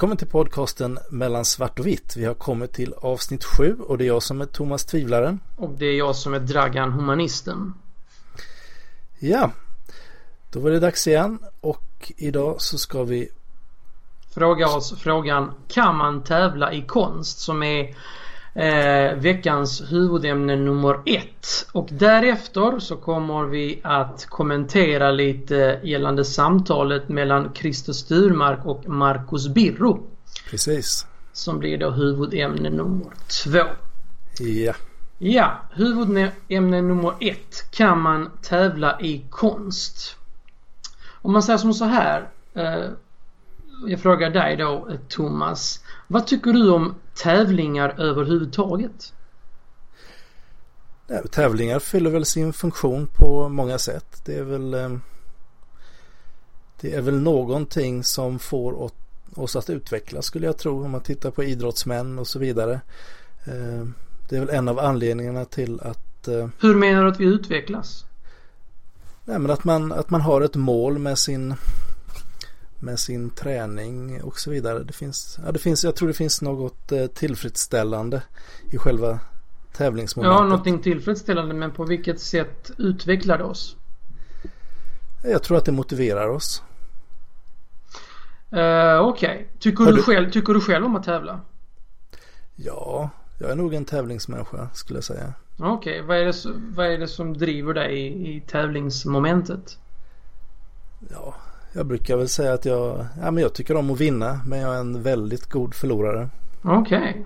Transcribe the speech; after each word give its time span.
Välkommen 0.00 0.16
till 0.16 0.28
podcasten 0.28 0.98
Mellan 1.10 1.44
svart 1.44 1.78
och 1.78 1.86
vitt. 1.86 2.16
Vi 2.16 2.24
har 2.24 2.34
kommit 2.34 2.72
till 2.72 2.92
avsnitt 2.92 3.44
sju 3.44 3.76
och 3.80 3.98
det 3.98 4.04
är 4.04 4.06
jag 4.06 4.22
som 4.22 4.40
är 4.40 4.46
Thomas 4.46 4.84
Tvivlaren. 4.84 5.40
Och 5.56 5.70
det 5.70 5.86
är 5.86 5.98
jag 5.98 6.16
som 6.16 6.34
är 6.34 6.38
Dragan 6.38 6.92
Humanisten. 6.92 7.74
Ja, 9.18 9.50
då 10.50 10.60
var 10.60 10.70
det 10.70 10.80
dags 10.80 11.06
igen 11.06 11.38
och 11.60 12.12
idag 12.16 12.54
så 12.58 12.78
ska 12.78 13.02
vi 13.02 13.28
fråga 14.34 14.68
oss 14.68 14.94
frågan 14.98 15.52
Kan 15.68 15.96
man 15.96 16.24
tävla 16.24 16.72
i 16.72 16.82
konst? 16.82 17.38
Som 17.38 17.62
är 17.62 17.96
eh, 18.54 19.14
veckans 19.14 19.92
huvudämne 19.92 20.56
nummer 20.56 21.00
ett. 21.06 21.66
Och 21.72 21.88
därefter 21.92 22.78
så 22.78 22.96
kommer 22.96 23.44
vi 23.44 23.80
att 23.84 24.26
kommentera 24.26 25.10
lite 25.10 25.80
gällande 25.82 26.24
samtalet 26.24 27.08
mellan 27.08 27.54
Christer 27.54 27.92
Sturmark 27.92 28.66
och 28.66 28.88
Marcus 28.88 29.48
Birro. 29.48 30.06
Precis. 30.50 31.06
Som 31.32 31.58
blir 31.58 31.78
då 31.78 31.90
huvudämne 31.90 32.70
nummer 32.70 33.12
två. 33.44 33.64
Ja. 34.40 34.74
Ja, 35.22 35.58
huvudämne 35.72 36.82
nummer 36.82 37.14
ett. 37.20 37.70
Kan 37.70 38.00
man 38.00 38.30
tävla 38.42 39.00
i 39.00 39.24
konst? 39.30 40.16
Om 41.22 41.32
man 41.32 41.42
säger 41.42 41.58
som 41.58 41.74
så 41.74 41.84
här. 41.84 42.28
Eh, 42.54 42.90
jag 43.86 44.00
frågar 44.00 44.30
dig 44.30 44.56
då 44.56 44.88
Thomas. 45.08 45.80
Vad 46.06 46.26
tycker 46.26 46.52
du 46.52 46.70
om 46.70 46.94
tävlingar 47.22 48.00
överhuvudtaget? 48.00 49.14
Ja, 51.06 51.22
tävlingar 51.30 51.78
fyller 51.78 52.10
väl 52.10 52.24
sin 52.24 52.52
funktion 52.52 53.06
på 53.06 53.48
många 53.48 53.78
sätt. 53.78 54.22
Det 54.24 54.36
är 54.36 54.42
väl 54.42 54.74
eh, 54.74 54.96
Det 56.80 56.94
är 56.94 57.00
väl 57.00 57.20
någonting 57.20 58.04
som 58.04 58.38
får 58.38 58.90
oss 59.34 59.56
att 59.56 59.70
utvecklas 59.70 60.26
skulle 60.26 60.46
jag 60.46 60.58
tro 60.58 60.84
om 60.84 60.90
man 60.90 61.00
tittar 61.00 61.30
på 61.30 61.44
idrottsmän 61.44 62.18
och 62.18 62.26
så 62.26 62.38
vidare. 62.38 62.80
Eh, 63.44 63.86
det 64.28 64.36
är 64.36 64.40
väl 64.40 64.50
en 64.50 64.68
av 64.68 64.78
anledningarna 64.78 65.44
till 65.44 65.80
att 65.80 66.28
eh, 66.28 66.48
Hur 66.60 66.74
menar 66.74 67.02
du 67.02 67.08
att 67.08 67.20
vi 67.20 67.24
utvecklas? 67.24 68.04
Nej, 69.24 69.38
men 69.38 69.50
att, 69.50 69.64
man, 69.64 69.92
att 69.92 70.10
man 70.10 70.20
har 70.20 70.40
ett 70.40 70.56
mål 70.56 70.98
med 70.98 71.18
sin 71.18 71.54
med 72.80 72.98
sin 72.98 73.30
träning 73.30 74.22
och 74.22 74.38
så 74.38 74.50
vidare. 74.50 74.78
Det 74.78 74.92
finns, 74.92 75.38
ja, 75.44 75.52
det 75.52 75.58
finns, 75.58 75.84
jag 75.84 75.96
tror 75.96 76.08
det 76.08 76.14
finns 76.14 76.42
något 76.42 76.92
eh, 76.92 77.06
tillfredsställande 77.06 78.22
i 78.70 78.78
själva 78.78 79.18
tävlingsmomentet. 79.72 80.40
Ja, 80.40 80.44
någonting 80.44 80.82
tillfredsställande 80.82 81.54
men 81.54 81.70
på 81.70 81.84
vilket 81.84 82.20
sätt 82.20 82.70
utvecklar 82.78 83.38
det 83.38 83.44
oss? 83.44 83.76
Jag 85.22 85.42
tror 85.42 85.58
att 85.58 85.64
det 85.64 85.72
motiverar 85.72 86.28
oss. 86.28 86.62
Uh, 88.52 89.00
Okej. 89.00 89.34
Okay. 89.34 89.44
Tycker, 89.58 89.84
du, 89.84 89.92
du 89.92 90.02
själv, 90.02 90.30
tycker 90.30 90.52
du 90.54 90.60
själv 90.60 90.84
om 90.84 90.96
att 90.96 91.04
tävla? 91.04 91.40
Ja, 92.56 93.10
jag 93.38 93.50
är 93.50 93.56
nog 93.56 93.74
en 93.74 93.84
tävlingsmänniska 93.84 94.68
skulle 94.74 94.96
jag 94.96 95.04
säga. 95.04 95.34
Okej, 95.58 95.72
okay. 95.72 96.02
vad, 96.02 96.16
är 96.16 96.24
det, 96.24 96.34
vad 96.76 96.86
är 96.86 96.98
det 96.98 97.08
som 97.08 97.38
driver 97.38 97.74
dig 97.74 97.98
i, 97.98 98.36
i 98.36 98.40
tävlingsmomentet? 98.40 99.78
Ja, 101.10 101.34
jag 101.72 101.86
brukar 101.86 102.16
väl 102.16 102.28
säga 102.28 102.52
att 102.52 102.64
jag, 102.64 103.06
ja, 103.20 103.30
men 103.30 103.42
jag 103.42 103.54
tycker 103.54 103.76
om 103.76 103.90
att 103.90 104.00
vinna 104.00 104.40
men 104.46 104.58
jag 104.58 104.74
är 104.74 104.80
en 104.80 105.02
väldigt 105.02 105.46
god 105.46 105.74
förlorare. 105.74 106.28
Okej. 106.62 107.10
Okay. 107.10 107.24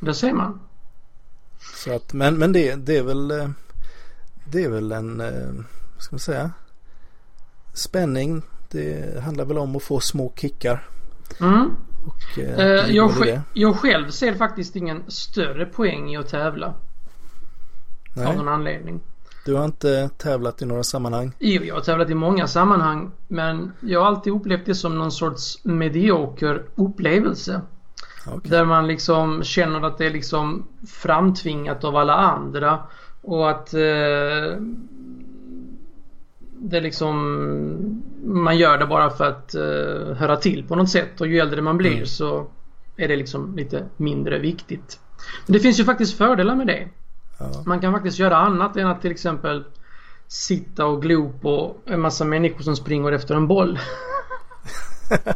Det 0.00 0.14
ser 0.14 0.32
man. 0.32 0.60
Så 1.76 1.96
att, 1.96 2.12
men 2.12 2.38
men 2.38 2.52
det, 2.52 2.74
det 2.74 2.98
är 2.98 3.02
väl 3.02 3.30
eh, 3.30 3.48
Det 4.44 4.64
är 4.64 4.68
väl 4.68 4.92
en 4.92 5.20
eh, 5.20 5.64
Vad 5.94 6.02
ska 6.02 6.14
man 6.14 6.20
säga 6.20 6.50
Spänning 7.72 8.42
Det 8.68 9.22
handlar 9.22 9.44
väl 9.44 9.58
om 9.58 9.76
att 9.76 9.82
få 9.82 10.00
små 10.00 10.32
kickar. 10.36 10.86
Mm. 11.40 11.76
Och, 12.06 12.38
eh, 12.38 12.58
uh, 12.58 12.96
jag, 12.96 13.10
själv, 13.10 13.40
jag 13.52 13.76
själv 13.76 14.10
ser 14.10 14.34
faktiskt 14.34 14.76
ingen 14.76 15.10
större 15.10 15.66
poäng 15.66 16.10
i 16.12 16.16
att 16.16 16.28
tävla. 16.28 16.74
Nej. 18.16 18.26
Av 18.26 18.36
någon 18.36 18.48
anledning. 18.48 19.00
Du 19.44 19.54
har 19.54 19.64
inte 19.64 20.10
tävlat 20.18 20.62
i 20.62 20.66
några 20.66 20.82
sammanhang? 20.82 21.32
Jo, 21.38 21.62
jag 21.62 21.74
har 21.74 21.82
tävlat 21.82 22.10
i 22.10 22.14
många 22.14 22.46
sammanhang. 22.46 23.10
Men 23.28 23.72
jag 23.80 24.00
har 24.00 24.06
alltid 24.06 24.32
upplevt 24.32 24.66
det 24.66 24.74
som 24.74 24.98
någon 24.98 25.12
sorts 25.12 25.64
medioker 25.64 26.62
upplevelse. 26.74 27.60
Okay. 28.26 28.50
Där 28.50 28.64
man 28.64 28.86
liksom 28.86 29.42
känner 29.42 29.86
att 29.86 29.98
det 29.98 30.06
är 30.06 30.10
liksom 30.10 30.66
framtvingat 30.88 31.84
av 31.84 31.96
alla 31.96 32.14
andra. 32.14 32.78
Och 33.22 33.50
att 33.50 33.74
eh, 33.74 34.60
det 36.58 36.80
liksom 36.80 37.16
man 38.24 38.58
gör 38.58 38.78
det 38.78 38.86
bara 38.86 39.10
för 39.10 39.24
att 39.24 39.54
eh, 39.54 40.16
höra 40.16 40.36
till 40.36 40.64
på 40.68 40.76
något 40.76 40.90
sätt. 40.90 41.20
Och 41.20 41.26
ju 41.26 41.38
äldre 41.38 41.62
man 41.62 41.76
blir 41.76 41.94
mm. 41.94 42.06
så 42.06 42.46
är 42.96 43.08
det 43.08 43.16
liksom 43.16 43.56
lite 43.56 43.84
mindre 43.96 44.38
viktigt. 44.38 44.98
Men 45.46 45.52
det 45.52 45.60
finns 45.60 45.80
ju 45.80 45.84
faktiskt 45.84 46.18
fördelar 46.18 46.54
med 46.54 46.66
det. 46.66 46.88
Ja. 47.52 47.62
Man 47.66 47.80
kan 47.80 47.92
faktiskt 47.92 48.18
göra 48.18 48.36
annat 48.36 48.76
än 48.76 48.86
att 48.86 49.02
till 49.02 49.10
exempel 49.10 49.64
sitta 50.28 50.86
och 50.86 51.02
glo 51.02 51.32
på 51.40 51.76
en 51.86 52.00
massa 52.00 52.24
människor 52.24 52.62
som 52.62 52.76
springer 52.76 53.12
efter 53.12 53.34
en 53.34 53.48
boll. 53.48 53.78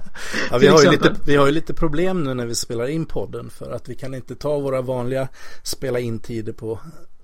ja, 0.51 0.59
vi, 0.59 0.67
har 0.67 0.83
ju 0.83 0.91
lite, 0.91 1.15
vi 1.25 1.37
har 1.37 1.47
ju 1.47 1.53
lite 1.53 1.75
problem 1.75 2.25
nu 2.25 2.35
när 2.35 2.47
vi 2.47 2.55
spelar 2.55 2.87
in 2.87 3.07
podden 3.07 3.51
för 3.51 3.73
att 3.73 3.89
vi 3.89 3.95
kan 3.95 4.15
inte 4.15 4.35
ta 4.35 4.59
våra 4.59 4.83
vanliga 4.83 5.29
spela 5.63 6.01
in 6.01 6.19
tider 6.19 6.53
på 6.53 6.79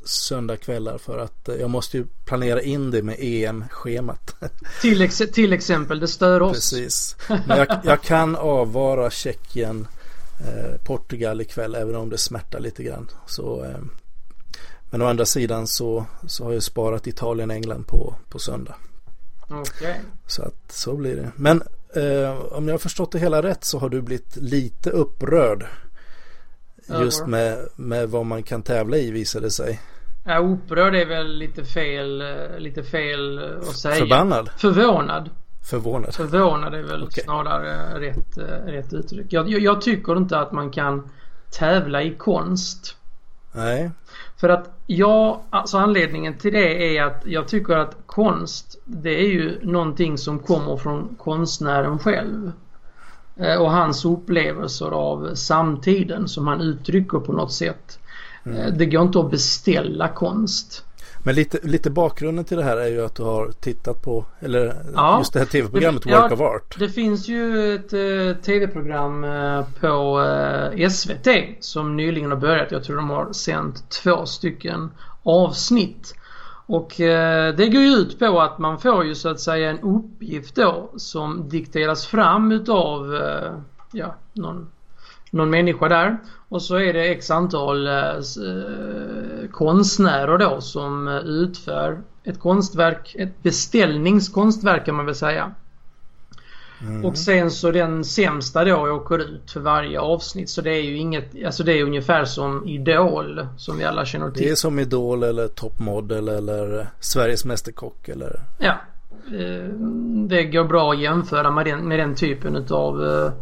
söndagkvällar 0.05 0.99
för 0.99 1.19
att 1.19 1.49
eh, 1.49 1.55
jag 1.55 1.71
måste 1.71 1.97
ju 1.97 2.07
planera 2.25 2.63
in 2.63 2.91
det 2.91 3.03
med 3.03 3.17
EM-schemat. 3.19 4.35
Till, 4.81 5.03
ex 5.03 5.19
till 5.33 5.53
exempel, 5.53 6.01
det 6.01 6.09
stör 6.09 6.43
oss. 6.43 6.53
Precis. 6.53 7.17
Men 7.29 7.59
jag, 7.59 7.81
jag 7.85 8.03
kan 8.03 8.37
avvara 8.37 9.11
Tjeckien, 9.11 9.87
eh, 10.41 10.85
Portugal 10.85 11.41
ikväll 11.41 11.75
även 11.75 11.97
om 11.97 12.09
det 12.09 12.19
smärtar 12.19 12.61
lite 12.61 12.83
grann. 12.83 13.09
Så 13.27 13.65
eh, 13.65 13.79
men 14.93 15.03
å 15.03 15.07
andra 15.07 15.27
sidan 15.27 15.67
så, 15.67 16.05
så 16.27 16.45
har 16.45 16.53
jag 16.53 16.63
sparat 16.63 17.07
Italien 17.07 17.51
och 17.51 17.57
England 17.57 17.87
på, 17.87 18.15
på 18.29 18.39
söndag. 18.39 18.75
Okay. 19.49 19.95
Så 20.27 20.43
att 20.43 20.73
så 20.73 20.97
blir 20.97 21.17
det. 21.17 21.31
Men 21.37 21.63
eh, 21.95 22.41
om 22.53 22.69
jag 22.69 22.75
har 22.75 22.79
förstått 22.79 23.13
det 23.13 23.19
hela 23.19 23.43
rätt 23.43 23.65
så 23.65 23.79
har 23.79 23.89
du 23.89 24.03
blivit 24.03 24.37
lite 24.37 24.91
upprörd. 24.91 25.67
Just 27.01 27.27
med, 27.27 27.69
med 27.77 28.11
vad 28.11 28.27
man 28.27 28.43
kan 28.43 28.63
tävla 28.63 28.97
i 28.97 29.11
visade 29.11 29.51
sig. 29.51 29.81
Ja, 30.25 30.39
upprörd 30.39 30.95
är 30.95 31.07
väl 31.07 31.39
lite 31.39 31.65
fel, 31.65 32.21
eh, 32.21 32.59
lite 32.59 32.83
fel 32.83 33.39
att 33.59 33.79
säga. 33.79 33.95
Förbannad? 33.95 34.51
Förvånad. 34.57 35.31
Förvånad? 35.71 36.15
Förvånad 36.15 36.75
är 36.75 36.83
väl 36.83 37.03
okay. 37.03 37.25
snarare 37.25 38.01
rätt, 38.01 38.39
eh, 38.39 38.45
rätt 38.67 38.93
uttryck. 38.93 39.27
Jag, 39.31 39.49
jag, 39.49 39.61
jag 39.61 39.81
tycker 39.81 40.17
inte 40.17 40.39
att 40.39 40.53
man 40.53 40.71
kan 40.71 41.11
tävla 41.51 42.03
i 42.03 42.15
konst. 42.15 42.97
Nej. 43.53 43.91
För 44.37 44.49
att 44.49 44.71
jag, 44.97 45.41
alltså 45.51 45.79
anledningen 45.79 46.39
till 46.39 46.53
det 46.53 46.97
är 46.97 47.03
att 47.03 47.23
jag 47.27 47.49
tycker 47.49 47.75
att 47.75 47.97
konst 48.07 48.79
det 48.85 49.21
är 49.25 49.29
ju 49.29 49.59
någonting 49.63 50.19
som 50.19 50.39
kommer 50.39 50.77
från 50.77 51.17
konstnären 51.19 51.99
själv. 51.99 52.53
Eh, 53.37 53.57
och 53.57 53.71
hans 53.71 54.05
upplevelser 54.05 54.91
av 54.91 55.35
samtiden 55.35 56.29
som 56.29 56.47
han 56.47 56.61
uttrycker 56.61 57.19
på 57.19 57.33
något 57.33 57.53
sätt. 57.53 57.99
Mm. 58.45 58.59
Eh, 58.59 58.73
det 58.73 58.87
går 58.87 59.03
inte 59.03 59.21
att 59.21 59.31
beställa 59.31 60.09
konst. 60.09 60.85
Men 61.25 61.35
lite, 61.35 61.59
lite 61.63 61.91
bakgrunden 61.91 62.45
till 62.45 62.57
det 62.57 62.65
här 62.65 62.77
är 62.77 62.89
ju 62.89 63.05
att 63.05 63.15
du 63.15 63.23
har 63.23 63.53
tittat 63.61 64.03
på, 64.03 64.25
eller 64.41 64.75
ja, 64.95 65.19
just 65.19 65.33
det 65.33 65.39
här 65.39 65.47
tv-programmet 65.47 66.07
Work 66.07 66.15
ja, 66.15 66.33
of 66.33 66.41
Art. 66.41 66.77
Det 66.79 66.89
finns 66.89 67.29
ju 67.29 67.75
ett 67.75 67.93
uh, 67.93 68.35
tv-program 68.35 69.25
uh, 69.25 69.65
på 69.81 70.21
uh, 70.21 70.89
SVT 70.89 71.29
som 71.61 71.97
nyligen 71.97 72.31
har 72.31 72.39
börjat. 72.39 72.73
Jag 72.73 72.85
tror 72.85 72.97
de 72.97 73.11
har 73.11 73.33
sänt 73.33 73.91
två 73.91 74.27
stycken 74.27 74.91
avsnitt. 75.23 76.15
Och 76.67 76.95
det 77.57 77.69
går 77.73 77.83
ju 77.83 77.89
ut 77.89 78.19
på 78.19 78.41
att 78.41 78.59
man 78.59 78.79
får 78.79 79.05
ju 79.05 79.15
så 79.15 79.29
att 79.29 79.41
säga 79.41 79.71
en 79.71 79.81
uppgift 79.81 80.55
då 80.55 80.91
som 80.97 81.49
dikteras 81.49 82.07
fram 82.07 82.53
utav 82.53 83.21
ja, 83.93 84.15
någon 84.33 84.69
någon 85.33 85.51
människa 85.51 85.89
där. 85.89 86.19
Och 86.49 86.63
så 86.63 86.77
är 86.77 86.93
det 86.93 87.05
x 87.05 87.31
antal 87.31 87.87
eh, 87.87 87.95
eh, 87.95 89.51
konstnärer 89.51 90.39
då 90.39 90.61
som 90.61 91.09
eh, 91.09 91.17
utför 91.17 91.99
ett 92.25 92.41
konstverk, 92.41 93.15
ett 93.19 93.43
beställningskonstverk 93.43 94.87
kan 94.87 94.95
man 94.95 95.07
väl 95.07 95.15
säga. 95.15 95.53
Mm. 96.83 97.05
Och 97.05 97.17
sen 97.17 97.51
så 97.51 97.71
den 97.71 98.05
sämsta 98.05 98.65
då 98.65 98.77
åker 98.77 99.19
ut 99.19 99.51
för 99.51 99.61
varje 99.61 100.01
avsnitt. 100.01 100.51
Så 100.51 100.61
det 100.61 100.71
är 100.71 100.83
ju 100.83 100.97
inget, 100.97 101.45
alltså 101.47 101.63
det 101.63 101.73
är 101.73 101.85
ungefär 101.85 102.25
som 102.25 102.69
Idol 102.69 103.47
som 103.57 103.79
vi 103.79 103.85
alla 103.85 104.05
känner 104.05 104.31
till. 104.31 104.43
Det 104.43 104.51
är 104.51 104.55
som 104.55 104.79
Idol 104.79 105.23
eller 105.23 105.49
Top 105.49 105.79
Model 105.79 106.29
eller 106.29 106.87
Sveriges 107.01 107.45
Mästerkock 107.45 108.09
eller? 108.09 108.41
Ja. 108.59 108.75
Det 110.29 110.45
går 110.45 110.65
bra 110.65 110.93
att 110.93 111.01
jämföra 111.01 111.51
med 111.51 111.67
den, 111.67 111.89
med 111.89 111.99
den 111.99 112.15
typen 112.15 112.57
utav 112.57 113.03
Eh, 113.05 113.33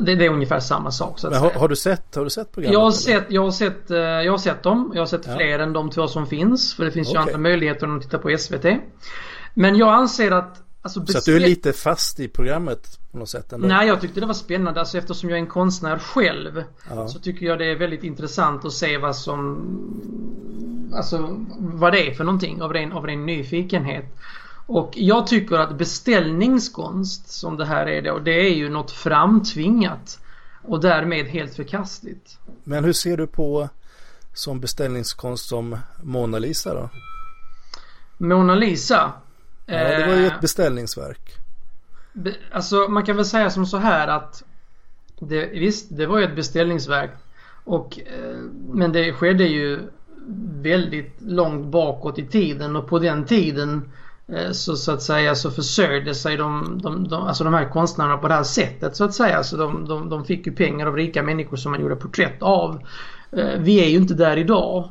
det, 0.00 0.14
det, 0.14 0.26
är 0.26 0.30
ungefär 0.30 0.60
samma 0.60 0.90
sak. 0.90 1.18
Så 1.18 1.30
har, 1.30 1.50
har, 1.50 1.68
du 1.68 1.76
sett, 1.76 2.14
har 2.14 2.24
du 2.24 2.30
sett 2.30 2.52
programmet? 2.52 2.72
Jag 2.72 2.80
har 2.80 2.90
sett, 2.90 3.24
jag 3.28 3.42
har 3.42 3.50
sett, 3.50 3.90
eh, 3.90 3.98
jag 3.98 4.32
har 4.32 4.38
sett 4.38 4.62
dem. 4.62 4.92
Jag 4.94 5.00
har 5.00 5.06
sett 5.06 5.26
ja. 5.26 5.36
fler 5.36 5.58
än 5.58 5.72
de 5.72 5.90
två 5.90 6.08
som 6.08 6.26
finns. 6.26 6.74
För 6.74 6.84
det 6.84 6.90
finns 6.90 7.08
okay. 7.08 7.22
ju 7.22 7.26
andra 7.26 7.38
möjligheter 7.38 7.96
att 7.96 8.02
titta 8.02 8.18
på 8.18 8.36
SVT. 8.38 8.66
Men 9.54 9.76
jag 9.76 9.94
anser 9.94 10.30
att 10.30 10.62
Alltså, 10.82 11.06
så 11.06 11.18
att 11.18 11.24
du 11.24 11.36
är 11.36 11.40
lite 11.40 11.72
fast 11.72 12.20
i 12.20 12.28
programmet 12.28 12.98
på 13.12 13.18
något 13.18 13.28
sätt 13.28 13.52
ändå? 13.52 13.68
Nej, 13.68 13.88
jag 13.88 14.00
tyckte 14.00 14.20
det 14.20 14.26
var 14.26 14.34
spännande. 14.34 14.80
Alltså 14.80 14.98
eftersom 14.98 15.30
jag 15.30 15.38
är 15.38 15.42
en 15.42 15.48
konstnär 15.48 15.98
själv 15.98 16.64
ja. 16.90 17.08
så 17.08 17.18
tycker 17.18 17.46
jag 17.46 17.58
det 17.58 17.70
är 17.70 17.76
väldigt 17.76 18.04
intressant 18.04 18.64
att 18.64 18.72
se 18.72 18.98
vad 18.98 19.16
som... 19.16 20.92
Alltså 20.94 21.46
vad 21.58 21.92
det 21.92 22.10
är 22.10 22.14
för 22.14 22.24
någonting 22.24 22.62
av 22.62 22.72
ren, 22.72 22.92
av 22.92 23.06
ren 23.06 23.26
nyfikenhet. 23.26 24.04
Och 24.68 24.92
jag 24.96 25.26
tycker 25.26 25.56
att 25.56 25.78
beställningskonst 25.78 27.28
som 27.28 27.56
det 27.56 27.64
här 27.64 27.88
är 27.88 28.02
då, 28.02 28.18
det 28.18 28.48
är 28.50 28.54
ju 28.54 28.68
något 28.68 28.90
framtvingat. 28.90 30.20
Och 30.62 30.80
därmed 30.80 31.26
helt 31.26 31.54
förkastligt. 31.54 32.38
Men 32.64 32.84
hur 32.84 32.92
ser 32.92 33.16
du 33.16 33.26
på 33.26 33.68
som 34.34 34.60
beställningskonst 34.60 35.48
som 35.48 35.76
Mona 36.02 36.38
Lisa 36.38 36.74
då? 36.74 36.90
Mona 38.18 38.54
Lisa? 38.54 39.12
Ja, 39.66 39.74
det 39.74 40.06
var 40.06 40.14
ju 40.14 40.26
ett 40.26 40.32
eh, 40.32 40.40
beställningsverk. 40.40 41.36
Be, 42.12 42.34
alltså 42.52 42.76
man 42.76 43.04
kan 43.04 43.16
väl 43.16 43.24
säga 43.24 43.50
som 43.50 43.66
så 43.66 43.76
här 43.76 44.08
att 44.08 44.44
det, 45.20 45.46
visst, 45.46 45.86
det 45.90 46.06
var 46.06 46.18
ju 46.18 46.24
ett 46.24 46.36
beställningsverk. 46.36 47.10
Och, 47.64 48.00
eh, 48.00 48.36
men 48.68 48.92
det 48.92 49.12
skedde 49.12 49.44
ju 49.44 49.80
väldigt 50.52 51.14
långt 51.18 51.66
bakåt 51.66 52.18
i 52.18 52.26
tiden 52.26 52.76
och 52.76 52.88
på 52.88 52.98
den 52.98 53.24
tiden 53.24 53.92
så, 54.52 54.76
så 54.76 54.92
att 54.92 55.02
säga 55.02 55.34
så 55.34 55.50
försörjde 55.50 56.14
sig 56.14 56.36
de, 56.36 56.80
de, 56.82 57.08
de, 57.08 57.22
alltså 57.22 57.44
de 57.44 57.54
här 57.54 57.70
konstnärerna 57.70 58.16
på 58.16 58.28
det 58.28 58.34
här 58.34 58.42
sättet 58.42 58.96
så 58.96 59.04
att 59.04 59.14
säga. 59.14 59.42
Så 59.42 59.56
de, 59.56 59.88
de, 59.88 60.08
de 60.08 60.24
fick 60.24 60.46
ju 60.46 60.52
pengar 60.52 60.86
av 60.86 60.96
rika 60.96 61.22
människor 61.22 61.56
som 61.56 61.72
man 61.72 61.80
gjorde 61.80 61.96
porträtt 61.96 62.42
av. 62.42 62.82
Eh, 63.32 63.58
vi 63.58 63.84
är 63.84 63.88
ju 63.88 63.96
inte 63.96 64.14
där 64.14 64.36
idag. 64.36 64.90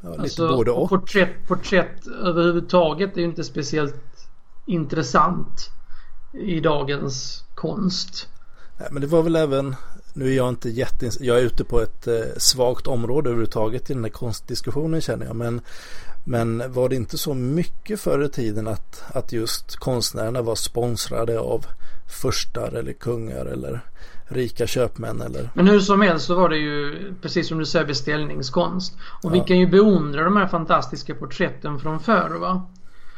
Ja, 0.00 0.10
lite 0.10 0.22
alltså, 0.22 0.56
både 0.56 0.70
och. 0.70 0.88
Porträtt, 0.88 1.48
porträtt 1.48 2.06
överhuvudtaget 2.06 3.16
är 3.16 3.20
ju 3.20 3.26
inte 3.26 3.44
speciellt 3.44 4.28
intressant 4.66 5.70
i 6.32 6.60
dagens 6.60 7.44
konst. 7.54 8.28
Nej, 8.78 8.88
men 8.90 9.02
det 9.02 9.08
var 9.08 9.22
väl 9.22 9.36
även 9.36 9.76
nu 10.18 10.28
är 10.32 10.36
jag 10.36 10.48
inte 10.48 10.68
jätte... 10.70 11.10
Jag 11.20 11.38
är 11.38 11.42
ute 11.42 11.64
på 11.64 11.80
ett 11.80 12.06
eh, 12.06 12.14
svagt 12.36 12.86
område 12.86 13.28
överhuvudtaget 13.28 13.90
i 13.90 13.94
den 13.94 14.04
här 14.04 14.10
konstdiskussionen 14.10 15.00
känner 15.00 15.26
jag. 15.26 15.36
Men 15.36 15.60
men 16.28 16.72
var 16.72 16.88
det 16.88 16.96
inte 16.96 17.18
så 17.18 17.34
mycket 17.34 18.00
förr 18.00 18.24
i 18.24 18.28
tiden 18.28 18.68
att, 18.68 19.04
att 19.14 19.32
just 19.32 19.76
konstnärerna 19.76 20.42
var 20.42 20.54
sponsrade 20.54 21.38
av 21.38 21.66
furstar 22.22 22.72
eller 22.72 22.92
kungar 22.92 23.46
eller 23.46 23.80
rika 24.24 24.66
köpmän 24.66 25.20
eller? 25.20 25.50
Men 25.54 25.68
hur 25.68 25.80
som 25.80 26.00
helst 26.00 26.26
så 26.26 26.34
var 26.34 26.48
det 26.48 26.56
ju 26.56 27.14
precis 27.22 27.48
som 27.48 27.58
du 27.58 27.66
säger 27.66 27.86
beställningskonst. 27.86 28.96
Och 29.22 29.30
ja. 29.30 29.34
vi 29.34 29.40
kan 29.40 29.58
ju 29.58 29.66
beundra 29.66 30.24
de 30.24 30.36
här 30.36 30.46
fantastiska 30.46 31.14
porträtten 31.14 31.78
från 31.78 32.00
förr 32.00 32.38
va. 32.40 32.66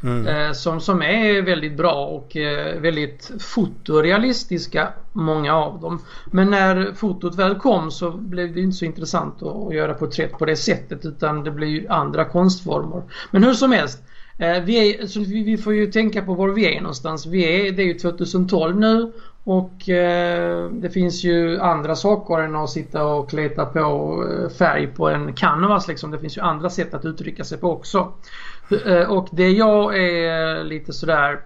Mm. 0.02 0.26
Eh, 0.26 0.52
som, 0.52 0.80
som 0.80 1.02
är 1.02 1.42
väldigt 1.42 1.76
bra 1.76 2.06
och 2.06 2.36
eh, 2.36 2.80
väldigt 2.80 3.30
fotorealistiska 3.40 4.88
många 5.12 5.54
av 5.54 5.80
dem. 5.80 6.02
Men 6.26 6.50
när 6.50 6.92
fotot 6.94 7.38
väl 7.38 7.54
kom 7.54 7.90
så 7.90 8.10
blev 8.10 8.54
det 8.54 8.60
inte 8.60 8.76
så 8.76 8.84
intressant 8.84 9.42
att, 9.42 9.74
göra 9.74 9.94
porträtt 9.94 10.38
på 10.38 10.44
det 10.44 10.56
sättet 10.56 11.04
utan 11.04 11.44
det 11.44 11.50
blir 11.50 11.68
ju 11.68 11.88
andra 11.88 12.24
konstformer. 12.24 13.02
Men 13.30 13.44
hur 13.44 13.54
som 13.54 13.72
helst. 13.72 14.02
Eh, 14.38 14.62
vi, 14.62 14.94
är, 14.94 15.06
så 15.06 15.20
vi, 15.20 15.44
vi, 15.44 15.56
får 15.56 15.74
ju 15.74 15.86
tänka 15.86 16.22
på 16.22 16.34
var 16.34 16.48
vi 16.48 16.76
är 16.76 16.80
någonstans. 16.80 17.26
Vi 17.26 17.68
är, 17.68 17.72
det 17.72 17.82
är 17.82 17.86
ju 17.86 17.94
2012 17.94 18.76
nu 18.76 19.12
och 19.44 19.88
eh, 19.88 20.70
det 20.70 20.90
finns 20.90 21.24
ju 21.24 21.60
andra 21.60 21.96
saker 21.96 22.38
än 22.38 22.56
att 22.56 22.70
sitta 22.70 23.04
och 23.04 23.30
kleta 23.30 23.66
på 23.66 24.24
eh, 24.30 24.48
färg 24.48 24.86
på 24.86 25.08
en 25.08 25.32
canvas 25.32 25.88
liksom. 25.88 26.10
Det 26.10 26.18
finns 26.18 26.36
ju 26.36 26.40
andra 26.40 26.70
sätt 26.70 26.94
att 26.94 27.04
uttrycka 27.04 27.44
sig 27.44 27.58
på 27.58 27.72
också. 27.72 28.12
Eh, 28.70 29.10
och 29.10 29.28
det 29.32 29.50
jag 29.50 29.98
är 29.98 30.64
lite 30.64 30.92
sådär 30.92 31.40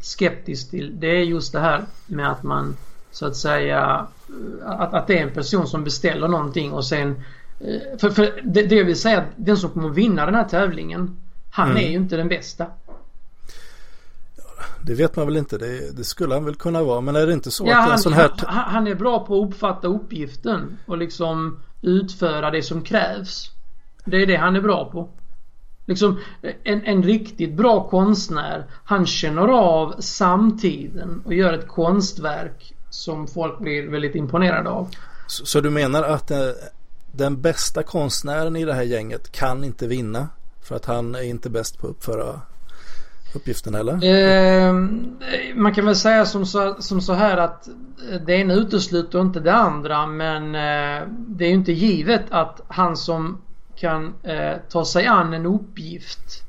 skeptisk 0.00 0.70
till 0.70 1.00
det 1.00 1.06
är 1.06 1.22
just 1.22 1.52
det 1.52 1.60
här 1.60 1.84
med 2.06 2.30
att 2.30 2.42
man 2.42 2.76
så 3.10 3.26
att 3.26 3.36
säga 3.36 4.06
att, 4.64 4.94
att 4.94 5.06
det 5.06 5.18
är 5.18 5.22
en 5.22 5.34
person 5.34 5.66
som 5.66 5.84
beställer 5.84 6.28
någonting 6.28 6.72
och 6.72 6.84
sen 6.84 7.24
eh, 7.60 7.98
för, 7.98 8.10
för 8.10 8.40
det, 8.44 8.62
det 8.62 8.82
vill 8.82 9.00
säga 9.00 9.18
att 9.18 9.28
den 9.36 9.56
som 9.56 9.70
kommer 9.70 9.88
vinna 9.88 10.26
den 10.26 10.34
här 10.34 10.48
tävlingen 10.48 11.16
han 11.50 11.70
mm. 11.70 11.84
är 11.84 11.88
ju 11.88 11.96
inte 11.96 12.16
den 12.16 12.28
bästa. 12.28 12.66
Det 14.82 14.94
vet 14.94 15.16
man 15.16 15.26
väl 15.26 15.36
inte. 15.36 15.58
Det, 15.58 15.96
det, 15.96 16.04
skulle 16.04 16.34
han 16.34 16.44
väl 16.44 16.54
kunna 16.54 16.82
vara. 16.82 17.00
Men 17.00 17.16
är 17.16 17.26
det 17.26 17.32
inte 17.32 17.50
så 17.50 17.66
ja, 17.66 17.84
att 17.84 17.92
en 17.92 17.98
sån 17.98 18.12
här... 18.12 18.30
Han, 18.36 18.72
han 18.72 18.86
är 18.86 18.94
bra 18.94 19.26
på 19.26 19.42
att 19.42 19.48
uppfatta 19.48 19.88
uppgiften 19.88 20.78
och 20.86 20.98
liksom 20.98 21.60
utföra 21.82 22.50
det 22.50 22.62
som 22.62 22.82
krävs. 22.82 23.50
Det 24.04 24.22
är 24.22 24.26
det 24.26 24.36
han 24.36 24.56
är 24.56 24.60
bra 24.60 24.90
på. 24.90 25.08
Liksom 25.86 26.20
en, 26.62 26.84
en 26.84 27.02
riktigt 27.02 27.52
bra 27.52 27.88
konstnär, 27.88 28.64
han 28.84 29.06
känner 29.06 29.48
av 29.48 29.94
samtiden 29.98 31.22
och 31.24 31.34
gör 31.34 31.52
ett 31.52 31.68
konstverk 31.68 32.74
som 32.90 33.26
folk 33.26 33.58
blir 33.58 33.88
väldigt 33.88 34.14
imponerade 34.14 34.70
av. 34.70 34.88
Så, 35.26 35.46
så 35.46 35.60
du 35.60 35.70
menar 35.70 36.02
att 36.02 36.30
eh, 36.30 36.38
den 37.12 37.40
bästa 37.40 37.82
konstnären 37.82 38.56
i 38.56 38.64
det 38.64 38.74
här 38.74 38.82
gänget 38.82 39.32
kan 39.32 39.64
inte 39.64 39.86
vinna? 39.86 40.28
För 40.62 40.76
att 40.76 40.84
han 40.84 41.14
är 41.14 41.22
inte 41.22 41.50
bäst 41.50 41.78
på 41.78 41.86
att 41.86 41.90
uppföra 41.90 42.40
uppgiften 43.34 43.74
eller? 43.74 44.04
Eh, 44.04 44.72
man 45.54 45.74
kan 45.74 45.86
väl 45.86 45.96
säga 45.96 46.24
som 46.26 46.46
så, 46.46 46.76
som 46.78 47.00
så 47.00 47.12
här 47.12 47.36
att 47.36 47.68
det 48.26 48.32
ena 48.32 48.54
utesluter 48.54 49.20
inte 49.20 49.40
det 49.40 49.54
andra 49.54 50.06
men 50.06 50.44
eh, 50.54 51.08
det 51.08 51.44
är 51.44 51.48
ju 51.48 51.54
inte 51.54 51.72
givet 51.72 52.24
att 52.30 52.60
han 52.68 52.96
som 52.96 53.40
kan 53.76 54.14
eh, 54.22 54.56
ta 54.68 54.84
sig 54.84 55.06
an 55.06 55.34
en 55.34 55.46
uppgift 55.46 56.44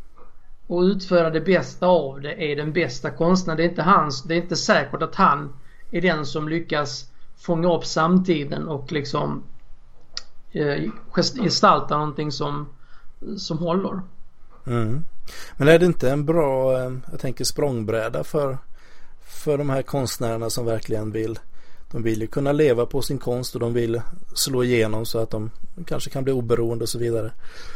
och 0.67 0.81
utföra 0.81 1.29
det 1.29 1.41
bästa 1.41 1.87
av 1.87 2.21
det 2.21 2.51
är 2.51 2.55
den 2.55 2.73
bästa 2.73 3.09
konstnären. 3.09 3.57
Det 3.57 3.63
är 3.63 3.69
inte 3.69 3.83
hans, 3.83 4.23
det 4.23 4.33
är 4.33 4.41
inte 4.41 4.55
säkert 4.55 5.01
att 5.01 5.15
han 5.15 5.53
är 5.91 6.01
den 6.01 6.25
som 6.25 6.49
lyckas 6.49 7.11
fånga 7.37 7.73
upp 7.73 7.85
samtiden 7.85 8.67
och 8.67 8.91
liksom 8.91 9.43
eh, 10.51 10.91
gestalta 11.43 11.97
någonting 11.97 12.31
som, 12.31 12.69
som 13.37 13.57
håller. 13.57 14.01
Mm. 14.67 15.05
Men 15.57 15.67
är 15.67 15.79
det 15.79 15.85
inte 15.85 16.11
en 16.11 16.25
bra, 16.25 16.77
eh, 16.77 16.91
jag 17.11 17.19
tänker 17.19 17.43
språngbräda 17.43 18.23
för, 18.23 18.57
för 19.25 19.57
de 19.57 19.69
här 19.69 19.81
konstnärerna 19.81 20.49
som 20.49 20.65
verkligen 20.65 21.11
vill 21.11 21.39
de 21.91 22.03
vill 22.03 22.21
ju 22.21 22.27
kunna 22.27 22.51
leva 22.51 22.85
på 22.85 23.01
sin 23.01 23.17
konst 23.17 23.55
och 23.55 23.59
de 23.59 23.73
vill 23.73 24.01
slå 24.33 24.63
igenom 24.63 25.05
så 25.05 25.19
att 25.19 25.31
de 25.31 25.51
kanske 25.85 26.09
kan 26.09 26.23
bli 26.23 26.33
oberoende 26.33 26.83
och 26.83 26.89
så 26.89 26.99
vidare. 26.99 27.31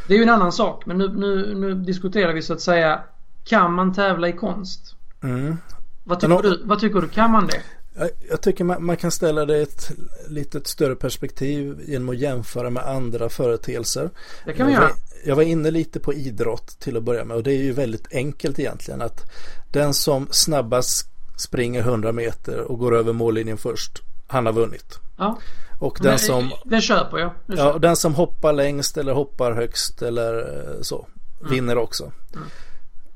Det 0.08 0.14
är 0.14 0.18
ju 0.18 0.22
en 0.22 0.28
annan 0.28 0.52
sak 0.52 0.86
men 0.86 0.98
nu, 0.98 1.08
nu, 1.08 1.54
nu 1.54 1.74
diskuterar 1.74 2.32
vi 2.32 2.42
så 2.42 2.52
att 2.52 2.60
säga 2.60 3.02
Kan 3.44 3.72
man 3.72 3.94
tävla 3.94 4.28
i 4.28 4.32
konst? 4.32 4.94
Mm. 5.22 5.56
Vad, 6.04 6.20
tycker 6.20 6.36
om, 6.36 6.42
du, 6.42 6.62
vad 6.64 6.80
tycker 6.80 7.00
du? 7.00 7.08
Kan 7.08 7.30
man 7.30 7.46
det? 7.46 7.62
Jag, 7.94 8.10
jag 8.30 8.40
tycker 8.40 8.64
man, 8.64 8.84
man, 8.84 8.96
kan 8.96 9.10
ställa 9.10 9.44
det 9.44 9.58
i 9.58 9.62
ett 9.62 9.90
lite 10.28 10.60
större 10.64 10.96
perspektiv 10.96 11.80
genom 11.86 12.08
att 12.08 12.18
jämföra 12.18 12.70
med 12.70 12.82
andra 12.82 13.28
företeelser. 13.28 14.10
Det 14.44 14.52
kan 14.52 14.66
vi 14.66 14.72
göra. 14.72 14.90
Jag 15.24 15.36
var 15.36 15.42
inne 15.42 15.70
lite 15.70 16.00
på 16.00 16.14
idrott 16.14 16.76
till 16.78 16.96
att 16.96 17.02
börja 17.02 17.24
med 17.24 17.36
och 17.36 17.42
det 17.42 17.52
är 17.52 17.62
ju 17.62 17.72
väldigt 17.72 18.14
enkelt 18.14 18.58
egentligen 18.58 19.02
att 19.02 19.30
den 19.72 19.94
som 19.94 20.28
snabbast 20.30 21.09
springer 21.40 21.80
100 21.80 22.12
meter 22.12 22.60
och 22.60 22.78
går 22.78 22.96
över 22.96 23.12
mållinjen 23.12 23.58
först 23.58 24.02
han 24.26 24.46
har 24.46 24.52
vunnit. 24.52 24.98
Ja. 25.16 25.38
Och 25.78 25.98
den 26.02 26.18
som... 26.18 26.52
Det 26.64 26.80
köper 26.80 27.18
jag. 27.18 27.30
Det 27.46 27.56
köper. 27.56 27.68
Ja, 27.68 27.78
den 27.78 27.96
som 27.96 28.14
hoppar 28.14 28.52
längst 28.52 28.96
eller 28.96 29.12
hoppar 29.12 29.52
högst 29.52 30.02
eller 30.02 30.38
eh, 30.38 30.80
så 30.80 31.06
mm. 31.40 31.52
vinner 31.52 31.78
också. 31.78 32.12
Mm. 32.34 32.48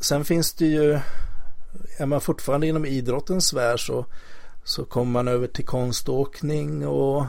Sen 0.00 0.25
finns 0.25 0.54
det 0.54 0.66
ju, 0.66 1.00
är 1.99 2.07
man 2.07 2.21
fortfarande 2.21 2.66
inom 2.66 2.87
idrottens 2.87 3.52
värld 3.52 3.87
så, 3.87 4.07
så 4.64 4.85
kommer 4.85 5.12
man 5.12 5.28
över 5.28 5.47
till 5.47 5.66
konståkning 5.66 6.87
och 6.87 7.25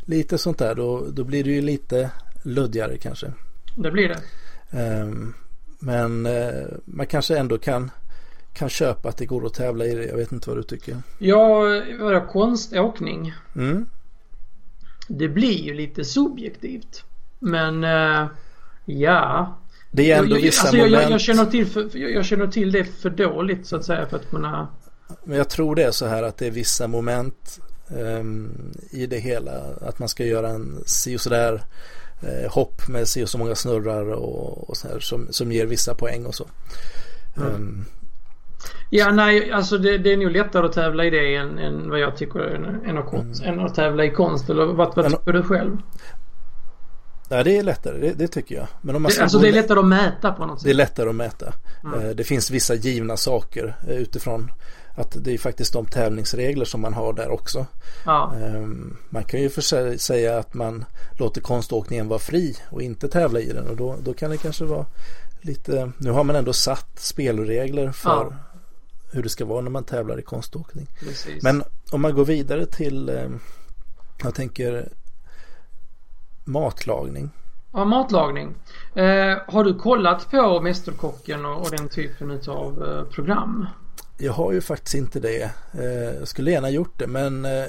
lite 0.00 0.38
sånt 0.38 0.58
där. 0.58 0.74
Då, 0.74 1.06
då 1.10 1.24
blir 1.24 1.44
det 1.44 1.50
ju 1.50 1.62
lite 1.62 2.10
luddigare 2.42 2.98
kanske. 2.98 3.32
Det 3.76 3.90
blir 3.90 4.08
det. 4.08 4.20
Um, 5.00 5.34
men 5.78 6.26
uh, 6.26 6.66
man 6.84 7.06
kanske 7.06 7.38
ändå 7.38 7.58
kan 7.58 7.90
kan 8.54 8.68
köpa 8.68 9.08
att 9.08 9.16
det 9.16 9.26
går 9.26 9.46
att 9.46 9.54
tävla 9.54 9.84
i 9.84 9.94
det. 9.94 10.04
Jag 10.04 10.16
vet 10.16 10.32
inte 10.32 10.50
vad 10.50 10.58
du 10.58 10.62
tycker. 10.62 10.96
Ja, 11.18 11.60
vadå 12.00 12.20
konståkning? 12.20 13.34
Mm. 13.56 13.86
Det 15.08 15.28
blir 15.28 15.62
ju 15.62 15.74
lite 15.74 16.04
subjektivt. 16.04 17.04
Men 17.38 17.84
uh, 17.84 18.26
ja. 18.84 19.58
Det 19.90 20.12
är 20.12 20.18
ändå 20.18 20.36
jag, 20.36 20.42
vissa 20.42 20.62
alltså, 20.62 20.76
moment. 20.76 21.02
Jag, 21.02 21.10
jag, 21.10 21.20
känner 21.20 21.46
till 21.46 21.66
för, 21.66 21.98
jag 21.98 22.24
känner 22.24 22.46
till 22.46 22.72
det 22.72 22.84
för 22.84 23.10
dåligt 23.10 23.66
så 23.66 23.76
att 23.76 23.84
säga 23.84 24.06
för 24.06 24.16
att 24.16 24.30
kunna. 24.30 24.68
Men 25.24 25.38
jag 25.38 25.48
tror 25.48 25.74
det 25.74 25.82
är 25.82 25.90
så 25.90 26.06
här 26.06 26.22
att 26.22 26.36
det 26.36 26.46
är 26.46 26.50
vissa 26.50 26.88
moment 26.88 27.60
um, 27.88 28.72
i 28.90 29.06
det 29.06 29.18
hela. 29.18 29.52
Att 29.80 29.98
man 29.98 30.08
ska 30.08 30.24
göra 30.24 30.48
en 30.48 30.82
si 30.86 31.16
och 31.16 31.20
sådär 31.20 31.64
uh, 32.22 32.50
hopp 32.50 32.88
med 32.88 33.08
si 33.08 33.24
och 33.24 33.28
så 33.28 33.38
många 33.38 33.54
snurrar 33.54 34.12
och, 34.12 34.70
och 34.70 34.76
så 34.76 34.88
här, 34.88 35.00
som, 35.00 35.26
som 35.30 35.52
ger 35.52 35.66
vissa 35.66 35.94
poäng 35.94 36.26
och 36.26 36.34
så. 36.34 36.46
Mm. 37.36 37.54
Um, 37.54 37.84
Ja, 38.90 39.12
nej, 39.12 39.52
alltså 39.52 39.78
det, 39.78 39.98
det, 39.98 40.12
är 40.12 40.16
nog 40.16 40.30
lättare 40.30 40.66
att 40.66 40.72
tävla 40.72 41.04
i 41.04 41.10
det 41.10 41.36
än, 41.36 41.58
än 41.58 41.90
vad 41.90 42.00
jag 42.00 42.16
tycker 42.16 42.40
än, 42.40 42.84
än, 42.84 42.98
att, 42.98 43.06
konst, 43.06 43.42
mm. 43.42 43.58
än 43.58 43.66
att 43.66 43.74
tävla 43.74 44.04
i 44.04 44.10
konst. 44.10 44.50
Eller 44.50 44.66
vad, 44.66 44.96
vad 44.96 45.10
tycker 45.10 45.32
du 45.32 45.42
själv? 45.42 45.76
Ja, 47.28 47.42
det 47.42 47.58
är 47.58 47.62
lättare, 47.62 47.98
det, 47.98 48.12
det 48.12 48.28
tycker 48.28 48.54
jag. 48.54 48.66
Men 48.80 48.96
om 48.96 49.02
man 49.02 49.12
det, 49.16 49.22
alltså 49.22 49.38
det 49.38 49.48
är 49.48 49.52
lättare 49.52 49.78
att 49.78 49.86
mäta 49.86 50.32
på 50.32 50.46
något 50.46 50.60
sätt? 50.60 50.64
Det 50.64 50.70
är 50.70 50.74
lättare 50.74 51.08
att 51.08 51.14
mäta. 51.14 51.52
Mm. 51.84 52.00
Eh, 52.00 52.10
det 52.10 52.24
finns 52.24 52.50
vissa 52.50 52.74
givna 52.74 53.16
saker 53.16 53.76
eh, 53.88 53.96
utifrån 53.96 54.50
att 54.96 55.16
det 55.24 55.34
är 55.34 55.38
faktiskt 55.38 55.72
de 55.72 55.86
tävlingsregler 55.86 56.64
som 56.64 56.80
man 56.80 56.94
har 56.94 57.12
där 57.12 57.30
också. 57.30 57.66
Ja. 58.04 58.34
Ehm, 58.34 58.96
man 59.10 59.24
kan 59.24 59.40
ju 59.40 59.50
för 59.50 59.96
säga 59.96 60.38
att 60.38 60.54
man 60.54 60.84
låter 61.18 61.40
konståkningen 61.40 62.08
vara 62.08 62.18
fri 62.18 62.56
och 62.70 62.82
inte 62.82 63.08
tävla 63.08 63.40
i 63.40 63.52
den 63.52 63.68
och 63.68 63.76
då, 63.76 63.96
då 64.02 64.14
kan 64.14 64.30
det 64.30 64.36
kanske 64.36 64.64
vara 64.64 64.86
lite, 65.40 65.90
nu 65.98 66.10
har 66.10 66.24
man 66.24 66.36
ändå 66.36 66.52
satt 66.52 66.98
spelregler 66.98 67.92
för 67.92 68.10
ja. 68.10 68.32
Hur 69.14 69.22
det 69.22 69.28
ska 69.28 69.44
vara 69.44 69.60
när 69.60 69.70
man 69.70 69.84
tävlar 69.84 70.18
i 70.18 70.22
konståkning. 70.22 70.86
Precis. 71.00 71.42
Men 71.42 71.62
om 71.90 72.02
man 72.02 72.14
går 72.14 72.24
vidare 72.24 72.66
till, 72.66 73.08
ehm, 73.08 73.40
jag 74.22 74.34
tänker 74.34 74.88
matlagning. 76.44 77.30
Ja, 77.72 77.84
matlagning. 77.84 78.54
Eh, 78.94 79.38
har 79.46 79.64
du 79.64 79.74
kollat 79.74 80.30
på 80.30 80.60
Mästerkocken 80.60 81.44
och, 81.44 81.60
och 81.60 81.70
den 81.70 81.88
typen 81.88 82.40
av 82.48 82.84
eh, 82.84 83.04
program? 83.14 83.66
Jag 84.18 84.32
har 84.32 84.52
ju 84.52 84.60
faktiskt 84.60 84.94
inte 84.94 85.20
det. 85.20 85.50
Eh, 85.72 86.18
jag 86.18 86.28
skulle 86.28 86.50
gärna 86.50 86.70
gjort 86.70 86.98
det 86.98 87.06
men 87.06 87.44
eh, 87.44 87.64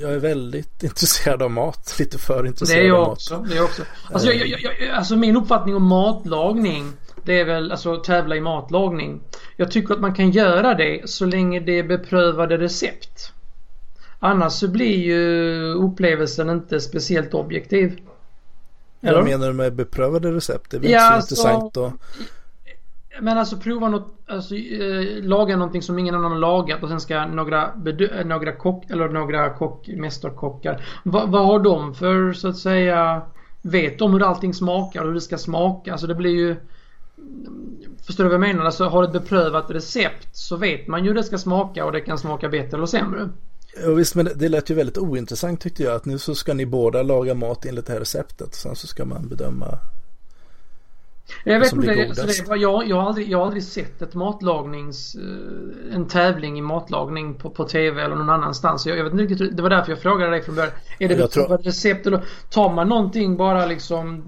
jag 0.00 0.12
är 0.12 0.18
väldigt 0.18 0.82
intresserad 0.82 1.42
av 1.42 1.50
mat. 1.50 1.96
Lite 1.98 2.18
för 2.18 2.46
intresserad 2.46 2.80
det 2.80 2.84
är 2.84 2.88
jag 2.88 3.00
av 3.00 3.12
också, 3.12 3.38
mat. 3.38 3.48
Det 3.48 3.54
är 3.54 3.56
jag 3.56 3.64
också. 3.64 3.82
Alltså, 4.12 4.32
jag, 4.32 4.48
jag, 4.48 4.60
jag, 4.80 4.90
alltså 4.90 5.16
min 5.16 5.36
uppfattning 5.36 5.76
om 5.76 5.86
matlagning 5.86 6.92
det 7.28 7.40
är 7.40 7.44
väl 7.44 7.70
alltså 7.72 7.96
tävla 7.96 8.36
i 8.36 8.40
matlagning. 8.40 9.20
Jag 9.56 9.70
tycker 9.70 9.94
att 9.94 10.00
man 10.00 10.14
kan 10.14 10.30
göra 10.30 10.74
det 10.74 11.10
så 11.10 11.26
länge 11.26 11.60
det 11.60 11.78
är 11.78 11.82
beprövade 11.82 12.58
recept. 12.58 13.32
Annars 14.18 14.52
så 14.52 14.68
blir 14.68 14.96
ju 14.96 15.72
upplevelsen 15.72 16.50
inte 16.50 16.80
speciellt 16.80 17.34
objektiv. 17.34 18.00
Eller? 19.00 19.14
Vad 19.14 19.24
menar 19.24 19.46
du 19.46 19.52
med 19.52 19.74
beprövade 19.74 20.32
recept? 20.32 20.70
Det 20.70 20.76
är 20.76 20.80
väl 20.80 20.90
ja, 20.90 21.16
inte 21.16 21.34
så 21.34 21.48
alltså, 21.48 21.66
intressant 21.66 21.76
att 21.76 21.92
men 23.20 23.38
alltså 23.38 23.56
prova 23.56 23.88
något, 23.88 24.14
alltså 24.26 24.54
eh, 24.54 25.22
laga 25.22 25.56
någonting 25.56 25.82
som 25.82 25.98
ingen 25.98 26.14
annan 26.14 26.32
har 26.32 26.38
lagat 26.38 26.82
och 26.82 26.88
sen 26.88 27.00
ska 27.00 27.26
några, 27.26 27.72
några 28.24 28.52
kock, 28.52 28.90
eller 28.90 29.08
några 29.08 29.50
kock, 29.50 29.88
mästerkockar. 29.88 30.84
Va, 31.02 31.26
vad 31.26 31.46
har 31.46 31.58
de 31.58 31.94
för 31.94 32.32
så 32.32 32.48
att 32.48 32.56
säga, 32.56 33.22
vet 33.62 33.98
de 33.98 34.12
hur 34.12 34.22
allting 34.22 34.54
smakar 34.54 35.00
och 35.00 35.06
hur 35.06 35.14
det 35.14 35.20
ska 35.20 35.38
smaka? 35.38 35.92
Alltså 35.92 36.06
det 36.06 36.14
blir 36.14 36.30
ju 36.30 36.56
Förstår 38.06 38.24
du 38.24 38.30
vad 38.30 38.34
jag 38.34 38.48
menar? 38.48 38.64
Alltså 38.64 38.84
har 38.84 39.02
du 39.02 39.06
ett 39.06 39.12
beprövat 39.12 39.70
recept 39.70 40.28
så 40.32 40.56
vet 40.56 40.88
man 40.88 41.04
ju 41.04 41.08
hur 41.08 41.14
det 41.14 41.24
ska 41.24 41.38
smaka 41.38 41.84
och 41.84 41.92
det 41.92 42.00
kan 42.00 42.18
smaka 42.18 42.48
bättre 42.48 42.76
eller 42.76 42.86
sämre. 42.86 43.28
Ja, 43.82 43.90
visst, 43.90 44.14
men 44.14 44.28
det 44.36 44.48
lät 44.48 44.70
ju 44.70 44.74
väldigt 44.74 44.98
ointressant 44.98 45.60
tyckte 45.60 45.82
jag. 45.82 45.94
Att 45.94 46.04
nu 46.04 46.18
så 46.18 46.34
ska 46.34 46.54
ni 46.54 46.66
båda 46.66 47.02
laga 47.02 47.34
mat 47.34 47.66
enligt 47.66 47.86
det 47.86 47.92
här 47.92 48.00
receptet. 48.00 48.54
Sen 48.54 48.76
så 48.76 48.86
ska 48.86 49.04
man 49.04 49.28
bedöma 49.28 49.78
jag 51.44 51.60
vet 51.60 51.72
inte, 51.72 52.06
alltså 52.08 52.52
det, 52.52 52.56
jag, 52.56 52.88
jag, 52.88 52.96
har 52.96 53.08
aldrig, 53.08 53.28
jag 53.28 53.38
har 53.38 53.44
aldrig 53.44 53.62
sett 53.62 54.02
ett 54.02 54.14
matlagnings, 54.14 55.14
eh, 55.14 55.94
en 55.94 56.08
tävling 56.08 56.58
i 56.58 56.62
matlagning 56.62 57.34
på, 57.34 57.50
på 57.50 57.64
TV 57.64 58.02
eller 58.02 58.16
någon 58.16 58.30
annanstans. 58.30 58.86
Jag, 58.86 58.98
jag 58.98 59.04
vet 59.04 59.30
inte 59.30 59.44
det 59.44 59.62
var 59.62 59.70
därför 59.70 59.92
jag 59.92 60.02
frågade 60.02 60.30
dig 60.30 60.42
från 60.42 60.54
början. 60.54 60.72
Är 60.98 61.08
det 61.08 61.14
jag 61.14 61.30
tror... 61.30 61.58
recept 61.58 62.06
eller 62.06 62.24
tar 62.50 62.74
man 62.74 62.88
någonting 62.88 63.36
bara 63.36 63.66
liksom 63.66 64.24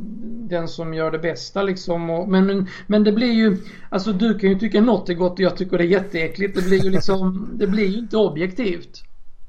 den 0.50 0.68
som 0.68 0.94
gör 0.94 1.10
det 1.10 1.18
bästa 1.18 1.62
liksom? 1.62 2.10
Och, 2.10 2.28
men, 2.28 2.46
men, 2.46 2.66
men 2.86 3.04
det 3.04 3.12
blir 3.12 3.32
ju, 3.32 3.56
alltså 3.88 4.12
du 4.12 4.38
kan 4.38 4.50
ju 4.50 4.58
tycka 4.58 4.80
något 4.80 5.08
är 5.08 5.14
gott 5.14 5.32
och 5.32 5.40
jag 5.40 5.56
tycker 5.56 5.78
det 5.78 5.84
är 5.84 5.88
jätteäckligt. 5.88 6.56
Det 6.56 6.62
blir 6.62 6.84
ju 6.84 6.90
liksom, 6.90 7.50
det 7.52 7.66
blir 7.66 7.86
ju 7.86 7.98
inte 7.98 8.16
objektivt. 8.16 9.04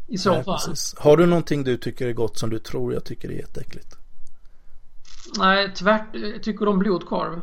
I 0.08 0.18
så 0.18 0.32
Nej, 0.32 0.44
fall. 0.44 0.60
Precis. 0.68 0.96
Har 0.98 1.18
du 1.18 1.26
någonting 1.26 1.64
du 1.64 1.78
tycker 1.78 2.08
är 2.08 2.14
gott 2.14 2.38
som 2.38 2.50
du 2.50 2.60
tror 2.60 2.94
jag 2.94 3.04
tycker 3.04 3.30
är 3.30 3.34
jätteäckligt? 3.34 3.98
Nej, 5.38 5.74
tvärt 5.74 6.14
tycker 6.44 6.66
du 6.66 6.72
om 6.72 6.80
blodkorv? 6.80 7.42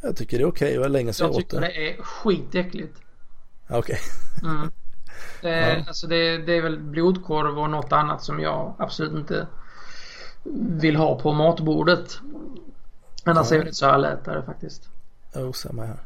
Jag 0.00 0.16
tycker 0.16 0.38
det 0.38 0.44
är 0.44 0.48
okej. 0.48 0.66
Okay. 0.66 0.74
Det 0.74 0.80
var 0.80 0.88
länge 0.88 1.12
sedan 1.12 1.26
jag 1.26 1.36
åt 1.36 1.50
det. 1.50 1.56
Jag 1.56 1.64
tycker 1.66 1.80
det 1.80 1.90
är 1.90 2.02
skitäckligt. 2.02 2.96
Okej. 3.68 3.98
Okay. 4.38 4.50
mm. 4.50 4.70
Det, 5.42 5.48
ja. 5.50 5.84
alltså 5.88 6.06
det, 6.06 6.38
det, 6.38 6.56
är 6.56 6.62
väl 6.62 6.78
blodkorv 6.78 7.58
och 7.58 7.70
något 7.70 7.92
annat 7.92 8.24
som 8.24 8.40
jag 8.40 8.74
absolut 8.78 9.12
inte 9.12 9.46
vill 10.80 10.96
ha 10.96 11.20
på 11.20 11.32
matbordet. 11.32 12.18
Annars 13.24 13.50
ja. 13.50 13.56
är 13.56 13.64
det 13.64 13.74
så 13.74 13.86
allätare 13.86 14.42
faktiskt. 14.42 14.88
Jo, 15.34 15.52
samma 15.52 15.84
här. 15.84 15.98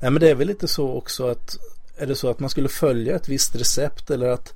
Nej 0.00 0.10
men 0.10 0.20
det 0.20 0.30
är 0.30 0.34
väl 0.34 0.46
lite 0.46 0.68
så 0.68 0.92
också 0.92 1.28
att 1.28 1.56
är 1.96 2.06
det 2.06 2.14
så 2.14 2.30
att 2.30 2.40
man 2.40 2.50
skulle 2.50 2.68
följa 2.68 3.16
ett 3.16 3.28
visst 3.28 3.56
recept 3.56 4.10
eller 4.10 4.28
att, 4.28 4.54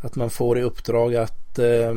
att 0.00 0.16
man 0.16 0.30
får 0.30 0.58
i 0.58 0.62
uppdrag 0.62 1.16
att 1.16 1.58
eh, 1.58 1.94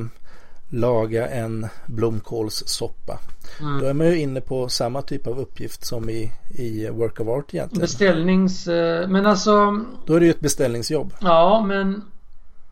laga 0.72 1.28
en 1.28 1.68
blomkålssoppa. 1.86 3.20
Mm. 3.60 3.80
Då 3.80 3.86
är 3.86 3.94
man 3.94 4.08
ju 4.08 4.20
inne 4.20 4.42
på 4.42 4.70
samma 4.70 5.02
typ 5.02 5.28
av 5.28 5.40
uppgift 5.40 5.86
som 5.86 6.10
i, 6.10 6.32
i 6.50 6.90
Work 6.90 7.20
of 7.20 7.28
Art 7.28 7.54
egentligen. 7.54 7.82
Beställnings... 7.82 8.68
Eh, 8.68 9.08
men 9.08 9.26
alltså... 9.26 9.86
Då 10.06 10.14
är 10.14 10.20
det 10.20 10.26
ju 10.26 10.32
ett 10.32 10.40
beställningsjobb. 10.40 11.14
Ja, 11.22 11.66
men... 11.68 12.02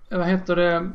Vad 0.10 0.27
heter 0.27 0.56
det? 0.56 0.91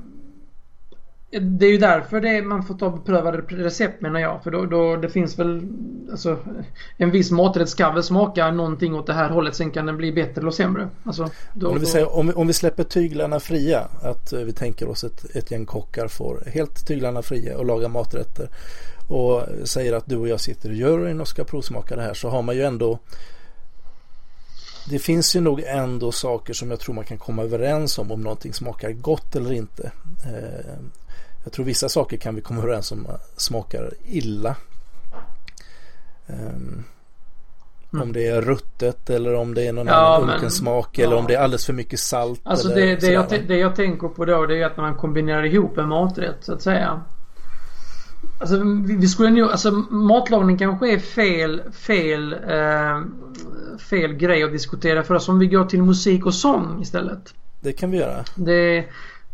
Det 1.40 1.66
är 1.66 1.70
ju 1.70 1.78
därför 1.78 2.20
det 2.20 2.28
är, 2.28 2.42
man 2.42 2.62
får 2.62 2.74
ta 2.74 2.90
beprövade 2.90 3.38
recept 3.38 4.00
menar 4.00 4.20
jag. 4.20 4.42
För 4.42 4.50
då, 4.50 4.66
då 4.66 4.96
det 4.96 5.08
finns 5.08 5.38
väl 5.38 5.62
alltså, 6.10 6.38
en 6.96 7.10
viss 7.10 7.30
maträtt 7.30 7.68
ska 7.68 7.90
väl 7.90 8.02
smaka 8.02 8.50
någonting 8.50 8.94
åt 8.94 9.06
det 9.06 9.12
här 9.12 9.30
hållet. 9.30 9.54
Sen 9.54 9.70
kan 9.70 9.86
den 9.86 9.96
bli 9.96 10.12
bättre 10.12 10.40
eller 10.40 10.50
sämre. 10.50 10.88
Alltså, 11.04 11.30
då, 11.54 11.70
om, 11.70 11.80
vi 11.80 11.86
säger, 11.86 12.16
om, 12.16 12.32
om 12.36 12.46
vi 12.46 12.52
släpper 12.52 12.84
tyglarna 12.84 13.40
fria. 13.40 13.88
Att 14.02 14.32
vi 14.32 14.52
tänker 14.52 14.88
oss 14.88 15.04
ett, 15.04 15.36
ett 15.36 15.50
gäng 15.50 15.66
kockar 15.66 16.08
får 16.08 16.42
helt 16.46 16.86
tyglarna 16.86 17.22
fria 17.22 17.58
och 17.58 17.64
laga 17.64 17.88
maträtter. 17.88 18.48
Och 19.08 19.42
säger 19.64 19.92
att 19.92 20.06
du 20.06 20.16
och 20.16 20.28
jag 20.28 20.40
sitter 20.40 20.70
i 20.70 20.76
juryn 20.76 21.20
och 21.20 21.28
ska 21.28 21.44
provsmaka 21.44 21.96
det 21.96 22.02
här. 22.02 22.14
Så 22.14 22.28
har 22.28 22.42
man 22.42 22.56
ju 22.56 22.62
ändå 22.62 22.98
det 24.90 24.98
finns 24.98 25.36
ju 25.36 25.40
nog 25.40 25.62
ändå 25.66 26.12
saker 26.12 26.54
som 26.54 26.70
jag 26.70 26.80
tror 26.80 26.94
man 26.94 27.04
kan 27.04 27.18
komma 27.18 27.42
överens 27.42 27.98
om 27.98 28.12
om 28.12 28.20
någonting 28.20 28.54
smakar 28.54 28.90
gott 28.90 29.36
eller 29.36 29.52
inte. 29.52 29.92
Eh, 31.44 31.46
jag 31.46 31.52
tror 31.52 31.64
vissa 31.64 31.88
saker 31.88 32.16
kan 32.16 32.34
vi 32.34 32.40
komma 32.40 32.62
överens 32.62 32.92
om 32.92 33.06
smakar 33.36 33.90
illa. 34.04 34.56
Um, 36.26 36.84
mm. 37.92 38.02
Om 38.02 38.12
det 38.12 38.26
är 38.26 38.42
ruttet 38.42 39.10
eller 39.10 39.34
om 39.34 39.54
det 39.54 39.66
är 39.66 39.72
någon 39.72 39.86
ja, 39.86 40.16
annan 40.16 40.30
unken 40.30 40.50
smak 40.50 40.98
ja. 40.98 41.04
eller 41.04 41.16
om 41.16 41.26
det 41.26 41.34
är 41.34 41.40
alldeles 41.40 41.66
för 41.66 41.72
mycket 41.72 42.00
salt. 42.00 42.40
Alltså 42.44 42.68
det, 42.68 43.00
det, 43.00 43.06
jag, 43.06 43.26
det 43.48 43.56
jag 43.56 43.76
tänker 43.76 44.08
på 44.08 44.24
då 44.24 44.46
det 44.46 44.62
är 44.62 44.66
att 44.66 44.76
när 44.76 44.84
man 44.84 44.96
kombinerar 44.96 45.44
ihop 45.44 45.78
en 45.78 45.88
maträtt 45.88 46.44
så 46.44 46.52
att 46.52 46.62
säga. 46.62 47.02
Alltså 48.40 48.56
vi, 48.86 48.96
vi 48.96 49.08
skulle 49.08 49.30
nog, 49.30 49.50
alltså 49.50 49.70
matlagning 49.90 50.58
kanske 50.58 50.92
är 50.92 50.98
fel, 50.98 51.62
fel, 51.72 52.32
eh, 52.32 53.02
fel 53.78 54.12
grej 54.14 54.42
att 54.42 54.52
diskutera 54.52 55.02
för 55.02 55.14
oss 55.14 55.28
om 55.28 55.38
vi 55.38 55.46
går 55.46 55.64
till 55.64 55.82
musik 55.82 56.26
och 56.26 56.34
sång 56.34 56.82
istället. 56.82 57.34
Det 57.60 57.72
kan 57.72 57.90
vi 57.90 57.98
göra. 57.98 58.24
Det, 58.34 58.84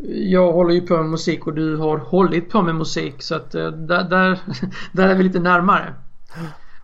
jag 0.09 0.53
håller 0.53 0.75
ju 0.75 0.81
på 0.81 0.97
med 0.97 1.11
musik 1.11 1.47
och 1.47 1.55
du 1.55 1.77
har 1.77 1.99
hållit 1.99 2.51
på 2.51 2.63
med 2.63 2.75
musik 2.75 3.23
så 3.23 3.35
att 3.35 3.55
eh, 3.55 3.67
där, 3.67 4.05
där, 4.05 4.41
där 4.93 5.09
är 5.09 5.15
vi 5.15 5.23
lite 5.23 5.39
närmare. 5.41 5.95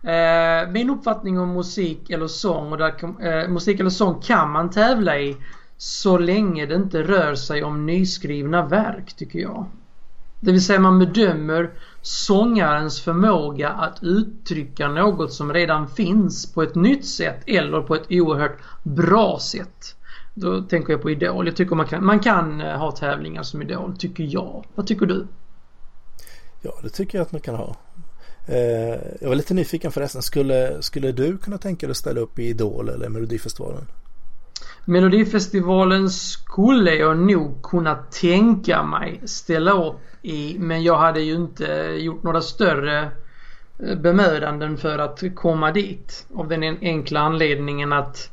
Eh, 0.03 0.69
min 0.71 0.89
uppfattning 0.89 1.39
om 1.39 1.53
musik 1.53 2.09
eller 2.09 2.27
sång 2.27 2.71
och 2.71 2.77
där, 2.77 2.93
eh, 3.03 3.49
musik 3.49 3.79
eller 3.79 3.89
sång 3.89 4.21
kan 4.21 4.51
man 4.51 4.69
tävla 4.69 5.19
i 5.19 5.37
så 5.77 6.17
länge 6.17 6.65
det 6.65 6.75
inte 6.75 7.03
rör 7.03 7.35
sig 7.35 7.63
om 7.63 7.85
nyskrivna 7.85 8.65
verk 8.65 9.13
tycker 9.13 9.39
jag. 9.39 9.65
Det 10.39 10.51
vill 10.51 10.65
säga 10.65 10.79
man 10.79 10.99
bedömer 10.99 11.71
sångarens 12.01 13.01
förmåga 13.01 13.69
att 13.69 13.99
uttrycka 14.01 14.87
något 14.87 15.33
som 15.33 15.53
redan 15.53 15.87
finns 15.87 16.53
på 16.53 16.63
ett 16.63 16.75
nytt 16.75 17.05
sätt 17.05 17.43
eller 17.45 17.81
på 17.81 17.95
ett 17.95 18.05
oerhört 18.09 18.57
bra 18.83 19.39
sätt. 19.41 19.96
Då 20.39 20.61
tänker 20.61 20.93
jag 20.93 21.01
på 21.01 21.09
Idol. 21.09 21.47
Jag 21.47 21.55
tycker 21.55 21.75
man 21.75 21.85
kan, 21.85 22.05
man 22.05 22.19
kan 22.19 22.61
eh, 22.61 22.77
ha 22.77 22.91
tävlingar 22.91 23.43
som 23.43 23.61
Idol, 23.61 23.97
tycker 23.97 24.23
jag. 24.29 24.65
Vad 24.75 24.87
tycker 24.87 25.05
du? 25.05 25.27
Ja, 26.61 26.71
det 26.83 26.89
tycker 26.89 27.17
jag 27.17 27.25
att 27.25 27.31
man 27.31 27.41
kan 27.41 27.55
ha. 27.55 27.75
Eh, 28.47 28.99
jag 29.21 29.27
var 29.27 29.35
lite 29.35 29.53
nyfiken 29.53 29.91
förresten. 29.91 30.21
Skulle, 30.21 30.81
skulle 30.81 31.11
du 31.11 31.37
kunna 31.37 31.57
tänka 31.57 31.87
dig 31.87 31.91
att 31.91 31.97
ställa 31.97 32.19
upp 32.19 32.39
i 32.39 32.43
Idol 32.43 32.89
eller 32.89 33.09
Melodifestivalen? 33.09 33.85
Melodifestivalen 34.85 36.09
skulle 36.09 36.95
jag 36.95 37.17
nog 37.17 37.63
kunna 37.63 37.95
tänka 37.95 38.83
mig 38.83 39.21
ställa 39.25 39.71
upp 39.71 40.01
i. 40.21 40.55
Men 40.59 40.83
jag 40.83 40.97
hade 40.97 41.21
ju 41.21 41.35
inte 41.35 41.65
gjort 41.97 42.23
några 42.23 42.41
större 42.41 43.11
eh, 43.79 43.95
bemödanden 43.95 44.77
för 44.77 44.99
att 44.99 45.23
komma 45.35 45.71
dit. 45.71 46.27
Av 46.35 46.47
den 46.47 46.63
enkla 46.81 47.19
anledningen 47.19 47.93
att 47.93 48.31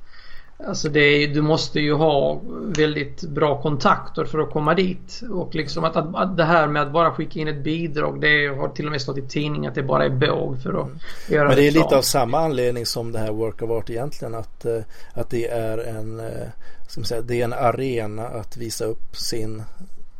Alltså 0.66 0.88
det 0.88 1.26
du 1.26 1.42
måste 1.42 1.80
ju 1.80 1.94
ha 1.94 2.40
väldigt 2.76 3.22
bra 3.22 3.62
kontakter 3.62 4.24
för 4.24 4.38
att 4.38 4.50
komma 4.50 4.74
dit. 4.74 5.20
Och 5.30 5.54
liksom 5.54 5.84
att, 5.84 5.96
att, 5.96 6.14
att, 6.14 6.36
det 6.36 6.44
här 6.44 6.68
med 6.68 6.82
att 6.82 6.92
bara 6.92 7.10
skicka 7.10 7.40
in 7.40 7.48
ett 7.48 7.64
bidrag 7.64 8.20
det 8.20 8.46
har 8.46 8.68
till 8.68 8.86
och 8.86 8.92
med 8.92 9.00
stått 9.00 9.18
i 9.18 9.22
tidningen 9.22 9.68
att 9.68 9.74
det 9.74 9.82
bara 9.82 10.04
är 10.04 10.10
båg 10.10 10.62
för 10.62 10.80
att 10.80 10.88
göra 11.30 11.48
Men 11.48 11.56
det 11.56 11.66
är 11.66 11.72
lite 11.72 11.96
av 11.96 12.02
samma 12.02 12.38
anledning 12.38 12.86
som 12.86 13.12
det 13.12 13.18
här 13.18 13.32
Work 13.32 13.62
of 13.62 13.70
Art 13.70 13.90
egentligen. 13.90 14.34
Att, 14.34 14.64
eh, 14.64 14.80
att 15.14 15.30
det 15.30 15.48
är 15.48 15.78
en 15.78 16.20
eh, 16.20 16.48
ska 16.88 17.00
man 17.00 17.06
säga, 17.06 17.22
det 17.22 17.40
är 17.40 17.44
en 17.44 17.52
arena 17.52 18.26
att 18.26 18.56
visa 18.56 18.84
upp 18.84 19.16
sin 19.16 19.62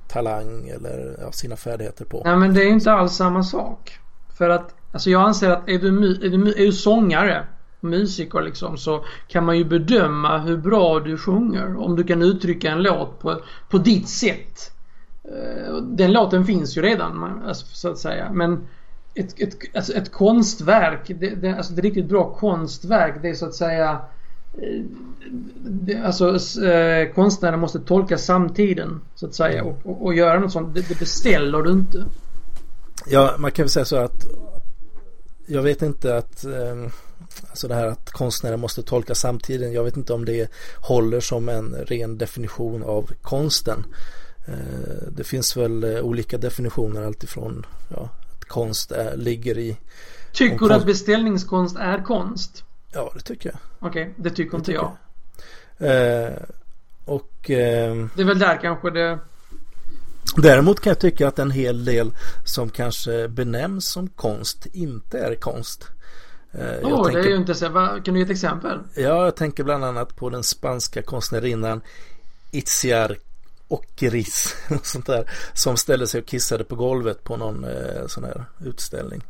talang 0.09 0.69
eller 0.69 1.17
ja, 1.21 1.33
sina 1.33 1.57
färdigheter 1.57 2.05
på. 2.05 2.23
Nej 2.25 2.37
men 2.37 2.55
det 2.55 2.62
är 2.62 2.69
inte 2.69 2.93
alls 2.93 3.12
samma 3.12 3.43
sak. 3.43 3.99
För 4.38 4.50
att 4.50 4.75
alltså 4.93 5.11
jag 5.11 5.23
anser 5.23 5.50
att 5.50 5.69
är 5.69 5.79
du, 5.79 6.11
är 6.26 6.31
du, 6.31 6.53
är 6.53 6.67
du 6.67 6.73
sångare 6.73 7.47
musiker 7.85 8.43
liksom 8.43 8.76
så 8.76 9.05
kan 9.29 9.45
man 9.45 9.59
ju 9.59 9.64
bedöma 9.64 10.38
hur 10.38 10.57
bra 10.57 11.00
du 11.00 11.19
sjunger. 11.19 11.76
Om 11.76 11.97
du 11.97 12.05
kan 12.05 12.23
uttrycka 12.23 12.71
en 12.71 12.83
låt 12.83 13.21
på, 13.21 13.41
på 13.69 13.79
ditt 13.79 14.09
sätt. 14.09 14.73
Eh, 15.25 15.76
den 15.76 16.12
låten 16.12 16.45
finns 16.45 16.76
ju 16.76 16.83
redan 16.83 17.43
alltså, 17.47 17.67
så 17.67 17.88
att 17.91 17.99
säga. 17.99 18.31
Men 18.33 18.67
ett, 19.14 19.41
ett, 19.41 19.57
alltså 19.75 19.93
ett 19.93 20.12
konstverk, 20.12 21.00
det, 21.07 21.35
det, 21.35 21.57
alltså 21.57 21.73
ett 21.73 21.79
riktigt 21.79 22.07
bra 22.07 22.35
konstverk 22.35 23.14
det 23.23 23.29
är 23.29 23.35
så 23.35 23.47
att 23.47 23.55
säga 23.55 24.00
eh, 24.62 24.83
det, 25.61 25.97
alltså 25.97 26.38
eh, 26.64 27.12
konstnären 27.14 27.61
måste 27.61 27.81
tolka 27.81 28.19
samtiden 28.19 29.00
så 29.14 29.26
att 29.26 29.35
säga 29.35 29.64
och, 29.64 29.81
och, 29.83 30.05
och 30.05 30.14
göra 30.14 30.38
något 30.38 30.53
sånt. 30.53 30.75
Det, 30.75 30.88
det 30.88 30.99
beställer 30.99 31.62
du 31.62 31.71
inte. 31.71 32.05
Ja, 33.07 33.35
man 33.38 33.50
kan 33.50 33.62
väl 33.62 33.71
säga 33.71 33.85
så 33.85 33.97
att 33.97 34.25
jag 35.47 35.62
vet 35.62 35.83
inte 35.83 36.17
att 36.17 36.45
eh, 36.45 36.91
Alltså 37.50 37.69
det 37.69 37.75
här 37.75 37.87
att 37.87 38.11
konstnären 38.11 38.61
måste 38.61 38.83
tolka 38.83 39.14
samtiden. 39.14 39.73
Jag 39.73 39.85
vet 39.85 39.97
inte 39.97 40.12
om 40.12 40.25
det 40.25 40.50
håller 40.76 41.21
som 41.21 41.49
en 41.49 41.75
ren 41.75 42.19
definition 42.19 42.83
av 42.83 43.11
konsten. 43.23 43.85
Eh, 44.47 45.09
det 45.09 45.25
finns 45.25 45.57
väl 45.57 45.85
eh, 45.85 46.00
olika 46.00 46.38
definitioner 46.38 47.03
alltifrån 47.03 47.67
ja, 47.88 48.09
att 48.33 48.45
konst 48.45 48.93
är, 48.93 49.17
ligger 49.17 49.59
i 49.59 49.76
Tycker 50.33 50.69
du 50.69 50.75
att 50.75 50.87
beställningskonst 50.87 51.76
är 51.76 52.05
konst? 52.05 52.64
Ja, 52.93 53.12
det 53.14 53.21
tycker 53.21 53.49
jag. 53.49 53.59
Okej, 53.79 54.03
okay, 54.03 54.14
det 54.17 54.31
tycker 54.31 54.50
det 54.50 54.57
inte 54.57 54.67
tycker 54.67 54.83
jag. 54.83 54.97
jag. 55.79 56.26
Eh, 56.26 56.33
och 57.05 57.50
eh, 57.50 58.07
Det 58.14 58.23
är 58.23 58.26
väl 58.26 58.38
där 58.38 58.59
kanske 58.62 58.91
det 58.91 59.19
Däremot 60.37 60.81
kan 60.81 60.91
jag 60.91 60.99
tycka 60.99 61.29
att 61.29 61.38
en 61.38 61.50
hel 61.50 61.85
del 61.85 62.12
som 62.45 62.71
kanske 62.71 63.29
benämns 63.29 63.87
som 63.87 64.09
konst 64.09 64.67
inte 64.67 65.19
är 65.19 65.35
konst. 65.35 65.85
Åh, 66.58 66.94
oh, 66.94 67.04
tänker, 67.04 67.23
det 67.23 67.28
är 67.28 67.30
ju 67.30 67.37
inte 67.37 67.54
så. 67.54 67.66
Kan 68.04 68.14
du 68.14 68.16
ge 68.16 68.23
ett 68.23 68.30
exempel? 68.30 68.78
Ja, 68.94 69.25
jag 69.25 69.37
tänker 69.37 69.64
bland 69.64 69.84
annat 69.84 70.16
på 70.16 70.30
den 70.30 70.42
spanska 70.42 71.02
konstnärinnan 71.02 71.80
Itziar 72.50 73.16
Ockeris. 73.68 74.56
Sånt 74.82 75.06
där, 75.06 75.30
som 75.52 75.76
ställde 75.76 76.06
sig 76.06 76.20
och 76.20 76.26
kissade 76.26 76.64
på 76.64 76.76
golvet 76.76 77.25
på 77.25 77.37
någon 77.37 77.64
eh, 77.64 78.06
sån 78.06 78.25
här 78.25 78.44
utställning. 78.64 79.23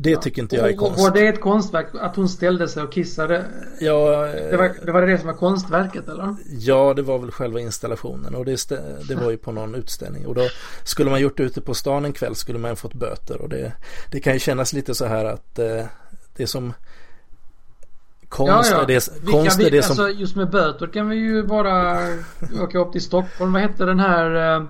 Det 0.00 0.10
ja. 0.10 0.20
tycker 0.20 0.42
inte 0.42 0.56
jag 0.56 0.68
är 0.68 0.76
konst. 0.76 0.98
Var 0.98 1.10
det 1.10 1.26
ett 1.26 1.40
konstverk 1.40 1.86
att 1.94 2.16
hon 2.16 2.28
ställde 2.28 2.68
sig 2.68 2.82
och 2.82 2.92
kissade? 2.92 3.44
Ja. 3.80 4.26
Det 4.50 4.56
var, 4.56 4.86
det 4.86 4.92
var 4.92 5.02
det 5.02 5.18
som 5.18 5.26
var 5.26 5.34
konstverket 5.34 6.08
eller? 6.08 6.36
Ja, 6.58 6.94
det 6.94 7.02
var 7.02 7.18
väl 7.18 7.30
själva 7.30 7.60
installationen 7.60 8.34
och 8.34 8.44
det, 8.44 8.68
det 9.08 9.14
var 9.14 9.30
ju 9.30 9.36
på 9.36 9.52
någon 9.52 9.74
utställning. 9.74 10.26
Och 10.26 10.34
då 10.34 10.48
skulle 10.84 11.10
man 11.10 11.20
gjort 11.20 11.36
det 11.36 11.42
ute 11.42 11.60
på 11.60 11.74
stan 11.74 12.04
en 12.04 12.12
kväll 12.12 12.34
skulle 12.34 12.58
man 12.58 12.76
fått 12.76 12.94
böter. 12.94 13.40
Och 13.40 13.48
det, 13.48 13.72
det 14.10 14.20
kan 14.20 14.32
ju 14.32 14.38
kännas 14.38 14.72
lite 14.72 14.94
så 14.94 15.06
här 15.06 15.24
att 15.24 15.58
eh, 15.58 15.84
det 16.38 16.46
som 16.46 16.72
Konst 18.28 18.70
ja, 18.70 18.76
ja. 18.76 18.82
är 18.82 18.86
det, 18.86 19.30
konst 19.32 19.60
vi, 19.60 19.66
är 19.66 19.70
det 19.70 19.82
som... 19.82 19.90
Alltså 19.90 20.20
just 20.20 20.36
med 20.36 20.50
böter 20.50 20.86
kan 20.86 21.08
vi 21.08 21.16
ju 21.16 21.42
bara 21.42 21.98
åka 22.60 22.78
upp 22.78 22.92
till 22.92 23.02
Stockholm. 23.02 23.52
Vad 23.52 23.62
hette 23.62 23.84
den 23.84 24.00
här 24.00 24.56
eh, 24.56 24.64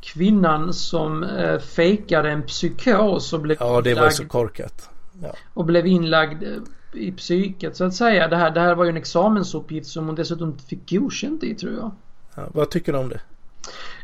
kvinnan 0.00 0.74
som 0.74 1.22
eh, 1.22 1.58
fejkade 1.58 2.30
en 2.30 2.42
psykos 2.42 3.32
och 3.32 3.40
blev 3.40 3.56
Ja, 3.60 3.80
det 3.80 3.94
var 3.94 4.04
ju 4.04 4.10
så 4.10 4.28
korkat. 4.28 4.90
Ja. 5.22 5.32
Och 5.54 5.64
blev 5.64 5.86
inlagd 5.86 6.42
eh, 6.42 6.48
i 6.92 7.12
psyket 7.12 7.76
så 7.76 7.84
att 7.84 7.94
säga. 7.94 8.28
Det 8.28 8.36
här, 8.36 8.50
det 8.50 8.60
här 8.60 8.74
var 8.74 8.84
ju 8.84 8.90
en 8.90 8.96
examensuppgift 8.96 9.86
som 9.86 10.06
hon 10.06 10.14
dessutom 10.14 10.58
fick 10.58 10.90
godkänt 10.90 11.42
i 11.42 11.54
tror 11.54 11.72
jag. 11.72 11.90
Ja, 12.34 12.42
vad 12.52 12.70
tycker 12.70 12.92
du 12.92 12.98
om 12.98 13.08
det? 13.08 13.20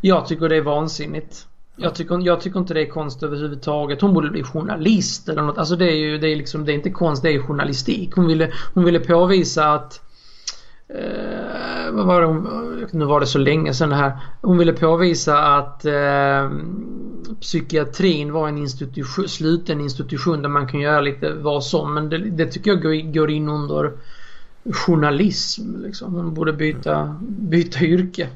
Jag 0.01 0.27
tycker 0.27 0.49
det 0.49 0.57
är 0.57 0.63
vansinnigt. 0.63 1.47
Jag 1.77 1.95
tycker, 1.95 2.27
jag 2.27 2.41
tycker 2.41 2.59
inte 2.59 2.75
det 2.75 2.81
är 2.81 2.91
konst 2.91 3.23
överhuvudtaget. 3.23 4.01
Hon 4.01 4.15
borde 4.15 4.31
bli 4.31 4.43
journalist 4.43 5.29
eller 5.29 5.43
något. 5.43 5.59
Alltså 5.59 5.77
det 5.77 5.91
är 5.91 5.97
ju 5.97 6.19
det 6.19 6.29
är 6.29 6.37
liksom, 6.37 6.65
det 6.65 6.73
är 6.73 6.75
inte 6.75 6.91
konst, 6.91 7.23
det 7.23 7.35
är 7.35 7.43
journalistik. 7.43 8.17
Hon 8.17 8.27
ville, 8.27 8.53
hon 8.75 8.85
ville 8.85 9.01
påvisa 9.01 9.73
att 9.73 10.01
eh, 10.89 11.93
vad 11.93 12.07
var 12.07 12.21
det 12.21 12.27
hon, 12.27 12.87
nu 12.93 13.05
var 13.05 13.21
det 13.21 13.27
så 13.27 13.39
länge 13.39 13.75
sedan 13.75 13.89
det 13.89 13.97
här. 13.97 14.19
Hon 14.41 14.59
ville 14.59 14.73
påvisa 14.73 15.39
att 15.39 15.85
eh, 15.85 16.51
psykiatrin 17.41 18.33
var 18.33 18.49
en 18.49 18.59
institution, 18.59 19.29
sluten 19.29 19.81
institution 19.81 20.43
där 20.43 20.49
man 20.49 20.69
kan 20.69 20.81
göra 20.81 21.01
lite 21.01 21.33
vad 21.33 21.65
som. 21.65 21.95
Men 21.95 22.09
det, 22.11 22.19
det 22.19 22.47
tycker 22.47 22.71
jag 22.71 22.83
går, 22.83 23.13
går 23.13 23.31
in 23.31 23.49
under 23.49 23.93
journalism. 24.73 25.83
Liksom. 25.83 26.15
Hon 26.15 26.35
borde 26.35 26.53
byta, 26.53 27.17
byta 27.21 27.85
yrke. 27.85 28.29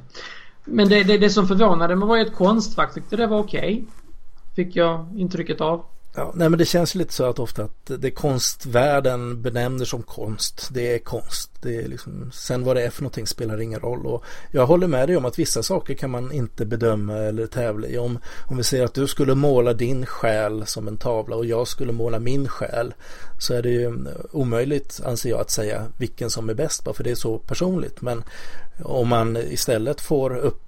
Men 0.71 0.89
det, 0.89 1.03
det, 1.03 1.19
det 1.19 1.31
som 1.31 1.49
förvånade 1.49 1.97
mig 1.97 2.09
var 2.09 2.17
ju 2.17 2.23
ett 2.23 2.35
konstfack. 2.35 2.95
Tyckte 2.95 3.17
det 3.17 3.27
var 3.27 3.39
okej. 3.39 3.61
Okay. 3.61 3.85
Fick 4.57 4.77
jag 4.77 5.07
intrycket 5.17 5.61
av. 5.61 5.85
Ja, 6.15 6.33
nej 6.35 6.49
men 6.49 6.59
det 6.59 6.65
känns 6.65 6.95
lite 6.95 7.13
så 7.13 7.25
att 7.25 7.39
ofta 7.39 7.65
att 7.65 7.91
det 7.99 8.11
konstvärlden 8.11 9.43
benämner 9.43 9.85
som 9.85 10.03
konst, 10.03 10.69
det 10.73 10.95
är 10.95 10.99
konst. 10.99 11.51
Det 11.63 11.77
är 11.77 11.89
liksom, 11.89 12.31
sen 12.33 12.65
vad 12.65 12.77
det 12.77 12.83
är 12.83 12.91
för 12.91 13.03
någonting 13.03 13.27
spelar 13.27 13.61
ingen 13.61 13.81
roll. 13.81 14.07
Och 14.07 14.25
jag 14.51 14.67
håller 14.67 14.87
med 14.87 15.09
dig 15.09 15.17
om 15.17 15.25
att 15.25 15.39
vissa 15.39 15.63
saker 15.63 15.95
kan 15.95 16.11
man 16.11 16.33
inte 16.33 16.67
bedöma 16.67 17.17
eller 17.17 17.47
tävla 17.47 17.87
i. 17.89 17.99
Om, 17.99 18.19
om 18.47 18.57
vi 18.57 18.63
säger 18.63 18.85
att 18.85 18.95
du 18.95 19.07
skulle 19.07 19.35
måla 19.35 19.73
din 19.73 20.07
själ 20.07 20.67
som 20.67 20.89
en 20.89 20.97
tavla 20.97 21.37
och 21.37 21.47
jag 21.47 21.69
skulle 21.69 21.93
måla 21.93 22.19
min 22.19 22.49
själ 22.49 22.95
så 23.39 23.55
är 23.55 23.63
det 23.63 23.71
ju 23.71 24.07
omöjligt 24.33 25.01
anser 25.05 25.31
jag 25.31 25.41
att 25.41 25.51
säga 25.51 25.87
vilken 25.99 26.31
som 26.31 26.49
är 26.49 26.55
bäst 26.55 26.85
bara 26.85 26.95
för 26.95 27.05
det 27.05 27.11
är 27.11 27.15
så 27.15 27.39
personligt. 27.39 28.01
Men 28.03 28.25
om 28.83 29.09
man 29.09 29.37
istället 29.37 30.01
får 30.01 30.37
upp, 30.37 30.63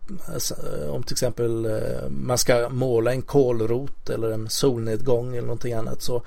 om 0.88 1.02
till 1.02 1.14
exempel 1.14 1.66
eh, 1.66 2.08
man 2.08 2.38
ska 2.38 2.68
måla 2.68 3.12
en 3.12 3.22
kolrot 3.22 4.10
eller 4.10 4.30
en 4.30 4.48
solnedgång 4.48 5.32
eller 5.32 5.46
någonting 5.46 5.74
annat 5.74 6.02
så, 6.02 6.22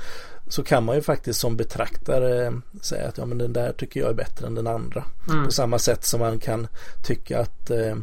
så 0.48 0.64
kan 0.64 0.84
man 0.84 0.96
ju 0.96 1.02
faktiskt 1.02 1.40
som 1.40 1.58
betraktare 1.58 2.54
säga 2.82 3.08
att 3.08 3.18
ja 3.18 3.26
men 3.26 3.38
den 3.38 3.54
där 3.54 3.72
tycker 3.72 4.00
jag 4.00 4.10
är 4.10 4.14
bättre 4.14 4.48
än 4.48 4.56
den 4.56 4.68
andra. 4.68 5.04
Mm. 5.30 5.46
På 5.46 5.52
samma 5.52 5.80
sätt 5.80 6.06
som 6.06 6.20
man 6.20 6.40
kan 6.40 6.68
tycka 7.04 7.40
att 7.40 7.70
eh, 7.70 7.96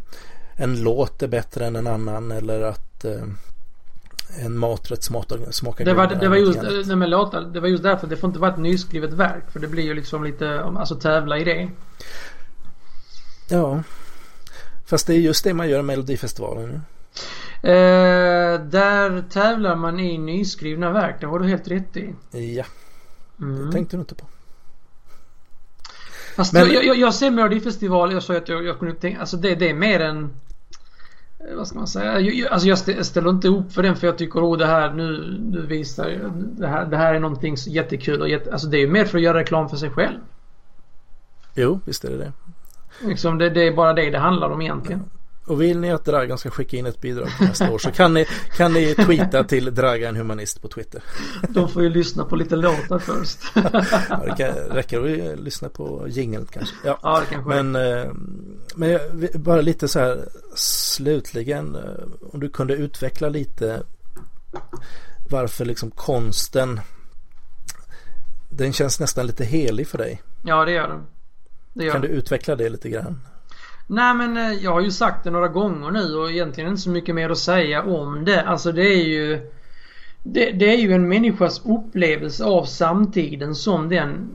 en 0.56 0.82
låt 0.82 1.22
är 1.22 1.28
bättre 1.28 1.66
än 1.66 1.76
en 1.76 1.86
annan 1.86 2.30
eller 2.30 2.62
att 2.62 3.04
eh, 3.04 3.22
en 4.38 4.58
maträtt 4.58 5.02
smakar, 5.02 5.38
smakar 5.50 5.84
det 5.84 5.94
var, 5.94 6.06
det, 6.06 6.28
var 6.28 6.36
just, 6.36 6.62
nej, 6.62 6.96
men 6.96 7.10
låtar, 7.10 7.40
det 7.40 7.60
var 7.60 7.68
just 7.68 7.82
därför 7.82 8.06
det 8.06 8.16
får 8.16 8.28
inte 8.28 8.40
vara 8.40 8.52
ett 8.52 8.58
nyskrivet 8.58 9.12
verk 9.12 9.44
för 9.52 9.60
det 9.60 9.68
blir 9.68 9.82
ju 9.82 9.94
liksom 9.94 10.24
lite, 10.24 10.60
alltså 10.60 10.94
tävla 10.94 11.38
i 11.38 11.44
det. 11.44 11.70
Ja. 13.50 13.82
Fast 14.86 15.06
det 15.06 15.14
är 15.14 15.18
just 15.18 15.44
det 15.44 15.54
man 15.54 15.68
gör 15.68 15.80
i 15.80 15.82
Melodifestivalen. 15.82 16.82
Eh, 17.62 18.60
där 18.60 19.30
tävlar 19.30 19.76
man 19.76 20.00
i 20.00 20.18
nyskrivna 20.18 20.90
verk. 20.90 21.16
Det 21.20 21.26
har 21.26 21.38
du 21.38 21.48
helt 21.48 21.68
rätt 21.68 21.96
i. 21.96 22.14
Ja. 22.30 22.64
Mm. 23.40 23.66
Det 23.66 23.72
tänkte 23.72 23.96
du 23.96 24.00
inte 24.00 24.14
på. 24.14 24.26
Fast 26.36 26.52
Men... 26.52 26.72
jag, 26.72 26.84
jag, 26.84 26.96
jag 26.96 27.14
ser 27.14 27.30
Melodifestival, 27.30 28.12
jag 28.12 28.22
sa 28.22 28.36
att 28.36 28.48
jag, 28.48 28.64
jag 28.64 28.78
kunde 28.78 28.94
tänka, 28.94 29.20
alltså 29.20 29.36
det, 29.36 29.54
det 29.54 29.70
är 29.70 29.74
mer 29.74 30.00
en 30.00 30.24
eh, 31.38 31.56
vad 31.56 31.68
ska 31.68 31.78
man 31.78 31.88
säga? 31.88 32.20
Jag, 32.20 32.52
alltså 32.52 32.68
jag 32.68 33.06
ställer 33.06 33.30
inte 33.30 33.48
upp 33.48 33.72
för 33.72 33.82
den 33.82 33.96
för 33.96 34.06
jag 34.06 34.18
tycker 34.18 34.40
oh 34.40 34.58
det 34.58 34.66
här 34.66 34.92
nu, 34.92 35.38
nu 35.50 35.66
visar 35.66 36.30
det 36.34 36.66
här, 36.66 36.86
det 36.86 36.96
här 36.96 37.14
är 37.14 37.20
någonting 37.20 37.56
jättekul 37.66 38.20
och 38.20 38.28
jätte, 38.28 38.52
alltså 38.52 38.66
det 38.66 38.76
är 38.76 38.80
ju 38.80 38.90
mer 38.90 39.04
för 39.04 39.18
att 39.18 39.24
göra 39.24 39.38
reklam 39.38 39.68
för 39.68 39.76
sig 39.76 39.90
själv. 39.90 40.18
Jo, 41.54 41.80
visst 41.84 42.04
är 42.04 42.10
det 42.10 42.16
det. 42.16 42.32
Liksom 43.05 43.38
det, 43.38 43.50
det 43.50 43.66
är 43.66 43.72
bara 43.72 43.92
det 43.92 44.11
det 44.11 44.18
handlar 44.18 44.50
om 44.50 44.62
egentligen. 44.62 45.05
Och 45.46 45.62
vill 45.62 45.79
ni 45.79 45.90
att 45.90 46.05
Dragan 46.05 46.38
ska 46.38 46.50
skicka 46.50 46.76
in 46.76 46.87
ett 46.87 47.00
bidrag 47.00 47.29
nästa 47.40 47.70
år 47.70 47.79
så 47.79 47.90
kan 47.90 48.14
ni, 48.14 48.26
kan 48.57 48.72
ni 48.72 48.94
tweeta 48.94 49.44
till 49.44 49.74
Dragan 49.74 50.16
Humanist 50.16 50.62
på 50.62 50.68
Twitter. 50.68 51.03
De 51.48 51.68
får 51.68 51.83
ju 51.83 51.88
lyssna 51.88 52.24
på 52.24 52.37
lite 52.37 52.57
låtar 52.57 52.98
först. 52.98 53.38
ja, 54.11 54.22
det 54.24 54.35
kan, 54.37 54.55
räcker 54.55 55.31
att 55.33 55.40
lyssna 55.40 55.68
på 55.68 56.07
jingeln 56.09 56.46
kanske. 56.50 56.76
Ja, 56.85 56.98
ja 57.03 57.20
det 57.20 57.26
kanske 57.35 57.62
Men, 57.62 57.76
eh, 57.76 58.12
men 58.74 58.98
bara 59.35 59.61
lite 59.61 59.88
så 59.88 59.98
här 59.98 60.29
slutligen 60.55 61.74
eh, 61.74 61.83
om 62.33 62.40
du 62.40 62.48
kunde 62.48 62.74
utveckla 62.74 63.29
lite 63.29 63.83
varför 65.31 65.64
liksom 65.64 65.90
konsten 65.90 66.81
den 68.48 68.72
känns 68.72 69.00
nästan 69.00 69.26
lite 69.26 69.44
helig 69.44 69.88
för 69.88 69.98
dig. 69.98 70.22
Ja 70.42 70.64
det 70.64 70.72
gör 70.72 70.88
den. 70.88 71.07
Det 71.72 71.90
kan 71.90 72.00
du 72.00 72.09
utveckla 72.09 72.56
det 72.56 72.68
lite 72.68 72.88
grann? 72.88 73.20
Nej 73.87 74.14
men 74.14 74.37
eh, 74.37 74.52
jag 74.52 74.72
har 74.72 74.80
ju 74.80 74.90
sagt 74.90 75.24
det 75.24 75.30
några 75.30 75.48
gånger 75.48 75.90
nu 75.90 76.14
och 76.14 76.30
egentligen 76.30 76.70
inte 76.70 76.83
så 76.83 76.90
mycket 76.90 77.14
mer 77.14 77.30
att 77.30 77.38
säga 77.38 77.83
om 77.83 78.24
det. 78.24 78.42
Alltså 78.42 78.72
det 78.72 78.83
är 78.83 79.04
ju 79.04 79.50
det, 80.22 80.50
det, 80.50 80.74
är 80.74 80.78
ju 80.78 80.92
en 80.92 81.09
människas 81.09 81.62
upplevelse 81.64 82.44
av 82.44 82.64
samtiden 82.64 83.54
som 83.54 83.88
den 83.88 84.30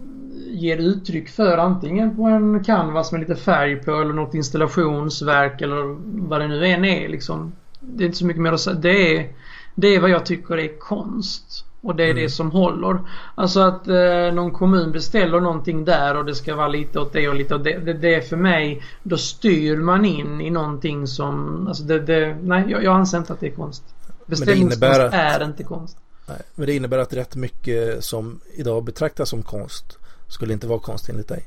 ger 0.47 0.77
uttryck 0.77 1.29
för 1.29 1.57
antingen 1.57 2.15
på 2.15 2.23
en 2.23 2.63
canvas 2.63 3.11
med 3.11 3.21
lite 3.21 3.35
färg 3.35 3.75
på 3.75 3.91
eller 3.91 4.13
något 4.13 4.33
installationsverk 4.33 5.61
eller 5.61 5.97
vad 6.27 6.41
det 6.41 6.47
nu 6.47 6.65
än 6.65 6.85
är 6.85 7.09
liksom. 7.09 7.51
Det 7.79 8.03
är 8.03 8.05
inte 8.05 8.17
så 8.17 8.25
mycket 8.25 8.41
mer 8.41 8.53
att 8.53 8.61
säga. 8.61 8.75
Det 8.75 9.17
är, 9.17 9.27
det 9.75 9.87
är 9.87 9.99
vad 9.99 10.09
jag 10.09 10.25
tycker 10.25 10.57
är 10.57 10.79
konst. 10.79 11.64
Och 11.85 11.95
det 11.95 12.03
är 12.03 12.11
mm. 12.11 12.23
det 12.23 12.29
som 12.29 12.51
håller. 12.51 12.99
Alltså 13.35 13.59
att 13.59 13.87
eh, 13.87 14.33
någon 14.33 14.51
kommun 14.51 14.91
beställer 14.91 15.39
någonting 15.39 15.85
där 15.85 16.17
och 16.17 16.25
det 16.25 16.35
ska 16.35 16.55
vara 16.55 16.67
lite 16.67 16.99
åt 16.99 17.13
det 17.13 17.29
och 17.29 17.35
lite 17.35 17.55
åt 17.55 17.63
det. 17.63 17.77
Det, 17.77 17.93
det 17.93 18.15
är 18.15 18.21
för 18.21 18.37
mig, 18.37 18.83
då 19.03 19.17
styr 19.17 19.77
man 19.77 20.05
in 20.05 20.41
i 20.41 20.49
någonting 20.49 21.07
som, 21.07 21.67
alltså 21.67 21.83
det, 21.83 21.99
det 21.99 22.37
nej 22.41 22.65
jag, 22.67 22.83
jag 22.83 22.95
anser 22.95 23.17
inte 23.17 23.33
att 23.33 23.39
det 23.39 23.47
är 23.47 23.55
konst. 23.55 23.83
Beställningskonst 24.25 25.13
är 25.13 25.43
inte 25.43 25.63
konst. 25.63 25.97
Nej, 26.27 26.41
men 26.55 26.65
det 26.65 26.73
innebär 26.73 26.97
att 26.97 27.13
rätt 27.13 27.35
mycket 27.35 28.03
som 28.03 28.39
idag 28.53 28.83
betraktas 28.83 29.29
som 29.29 29.43
konst 29.43 29.97
skulle 30.27 30.53
inte 30.53 30.67
vara 30.67 30.79
konst 30.79 31.09
enligt 31.09 31.27
dig. 31.27 31.45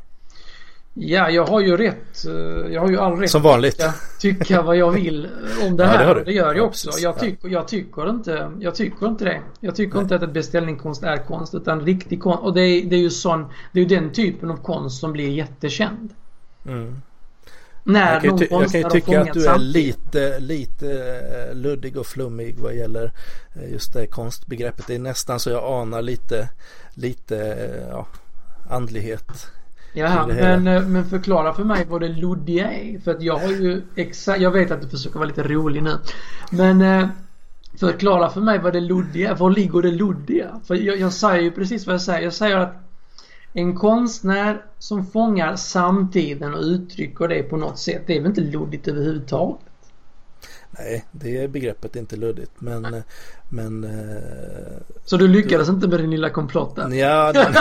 Ja, 1.01 1.31
jag 1.31 1.47
har 1.47 1.61
ju 1.61 1.77
rätt. 1.77 2.25
eh, 2.27 2.73
Jag 2.73 2.81
har 2.81 2.89
ju 2.91 2.99
all 2.99 3.17
rätt 3.17 3.31
Som 3.31 3.43
vanligt. 3.43 3.83
att 3.85 3.95
tycka 4.21 4.63
vad 4.63 4.77
jag 4.77 4.91
vill 4.91 5.29
om 5.67 5.77
det 5.77 5.83
Ja, 5.85 5.89
här. 5.91 5.99
det 5.99 6.05
har 6.05 6.15
du. 6.15 6.25
det, 6.25 6.33
gör 6.33 6.47
jag 6.47 6.57
Ja, 6.57 6.63
också. 6.63 6.91
Jag, 6.99 7.15
Ja. 7.15 7.19
tycker, 7.21 7.49
jag, 7.49 7.69
tycker 7.69 8.11
inte, 8.11 8.51
jag 8.61 8.75
tycker 8.75 9.07
inte 9.07 9.25
det. 9.25 9.41
Jag 9.61 9.77
tycker 9.77 9.95
Nej. 9.95 10.03
inte 10.03 10.15
att 10.15 10.33
beställningskonst 10.33 11.03
är 11.03 11.17
konst 11.17 11.55
utan 11.55 11.81
riktig 11.81 12.23
konst. 12.23 12.43
Och 12.43 12.55
det 12.55 12.61
är, 12.61 12.85
det 12.85 12.97
är 12.97 13.01
ju 13.01 13.11
sån, 13.11 13.47
det 13.73 13.81
är 13.81 13.85
den 13.87 14.13
typen 14.13 14.51
av 14.51 14.57
konst 14.57 15.01
som 15.01 15.13
blir 15.13 15.29
jättekänd. 15.31 16.11
Mm. 16.67 17.03
När 17.85 18.13
Jag 18.13 18.23
kan, 18.23 18.39
ty- 18.39 18.47
jag 18.51 18.71
kan 18.71 18.81
ju 18.81 18.89
tycka 18.91 19.21
att 19.21 19.33
du 19.33 19.41
är 19.41 19.45
samtidigt. 19.45 19.75
lite, 19.75 20.39
lite 20.39 20.91
eh, 21.51 21.57
luddig 21.57 21.97
och 21.97 22.07
flummig 22.07 22.59
vad 22.59 22.75
gäller 22.75 23.13
eh, 23.55 23.73
just 23.73 23.93
det 23.93 24.07
konstbegreppet. 24.07 24.87
Det 24.87 24.95
är 24.95 24.99
nästan 24.99 25.41
så 25.41 25.51
jag 25.51 25.65
anar 25.65 26.03
lite, 26.03 26.49
lite 26.95 27.57
ja, 27.91 28.07
andlighet. 28.71 29.47
Hela. 30.07 30.27
men, 30.27 30.67
eh, 30.67 30.83
men 30.83 31.05
förklara 31.05 31.53
för 31.53 31.65
mig 31.65 31.87
vad 31.89 32.01
det 32.01 32.09
luddiga 32.09 32.73
är. 32.73 32.99
För 32.99 33.11
att 33.11 33.23
jag 33.23 33.39
har 33.39 33.49
ju 33.49 33.83
exakt, 33.95 34.41
jag 34.41 34.51
vet 34.51 34.71
att 34.71 34.83
du 34.83 34.89
försöker 34.89 35.19
vara 35.19 35.29
lite 35.29 35.43
rolig 35.43 35.83
nu. 35.83 35.99
Men 36.51 36.81
eh, 36.81 37.09
förklara 37.81 38.31
för 38.31 38.41
mig 38.41 38.59
vad 38.59 38.73
det 38.73 38.81
luddiga. 38.81 39.35
Var 39.35 39.51
ligger 39.51 39.83
det 39.83 39.91
luddiga? 39.91 40.61
För 40.65 40.75
jag, 40.75 40.99
jag 40.99 41.13
säger 41.13 41.43
ju 41.43 41.51
precis 41.51 41.87
vad 41.87 41.95
jag 41.95 42.03
säger. 42.03 42.21
Jag 42.21 42.35
säger 42.35 42.57
att 42.57 42.77
en 43.53 43.77
konstnär 43.77 44.65
som 44.79 45.07
fångar 45.07 45.57
samtiden 45.57 46.55
och 46.55 46.63
uttrycker 46.63 47.29
det 47.29 47.43
på 47.43 47.57
något 47.57 47.79
sätt. 47.79 48.03
Det 48.07 48.17
är 48.17 48.21
väl 48.21 48.29
inte 48.29 48.41
luddigt 48.41 48.89
överhuvudtaget? 48.89 49.61
Nej, 50.79 51.05
det 51.13 51.49
begreppet 51.51 51.97
är 51.97 52.01
inte 52.01 52.17
luddigt. 52.17 52.53
Men, 52.59 53.03
men 53.49 53.85
eh, 53.85 54.81
Så 55.05 55.17
du 55.17 55.29
lyckades 55.29 55.69
inte 55.69 55.89
med 55.89 56.01
din 56.01 56.11
lilla 56.11 56.31
komplott 56.31 56.77
där? 56.77 56.89
ja, 56.95 57.33
nej, 57.35 57.55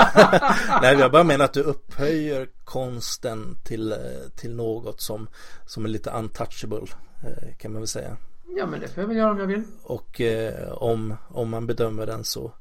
nej, 0.81 0.99
jag 0.99 1.11
bara 1.11 1.23
menar 1.23 1.45
att 1.45 1.53
du 1.53 1.61
upphöjer 1.61 2.47
konsten 2.63 3.57
till, 3.63 3.91
eh, 3.91 3.97
till 4.35 4.55
något 4.55 5.01
som, 5.01 5.27
som 5.65 5.85
är 5.85 5.89
lite 5.89 6.09
untouchable 6.09 6.81
eh, 7.23 7.55
kan 7.57 7.71
man 7.71 7.81
väl 7.81 7.87
säga. 7.87 8.17
Ja 8.57 8.65
men 8.65 8.79
det 8.79 8.87
får 8.87 9.01
jag 9.03 9.07
väl 9.07 9.17
göra 9.17 9.31
om 9.31 9.39
jag 9.39 9.47
vill. 9.47 9.63
Och 9.83 10.21
eh, 10.21 10.71
om, 10.71 11.15
om 11.29 11.49
man 11.49 11.67
bedömer 11.67 12.05
den 12.05 12.23
så, 12.23 12.51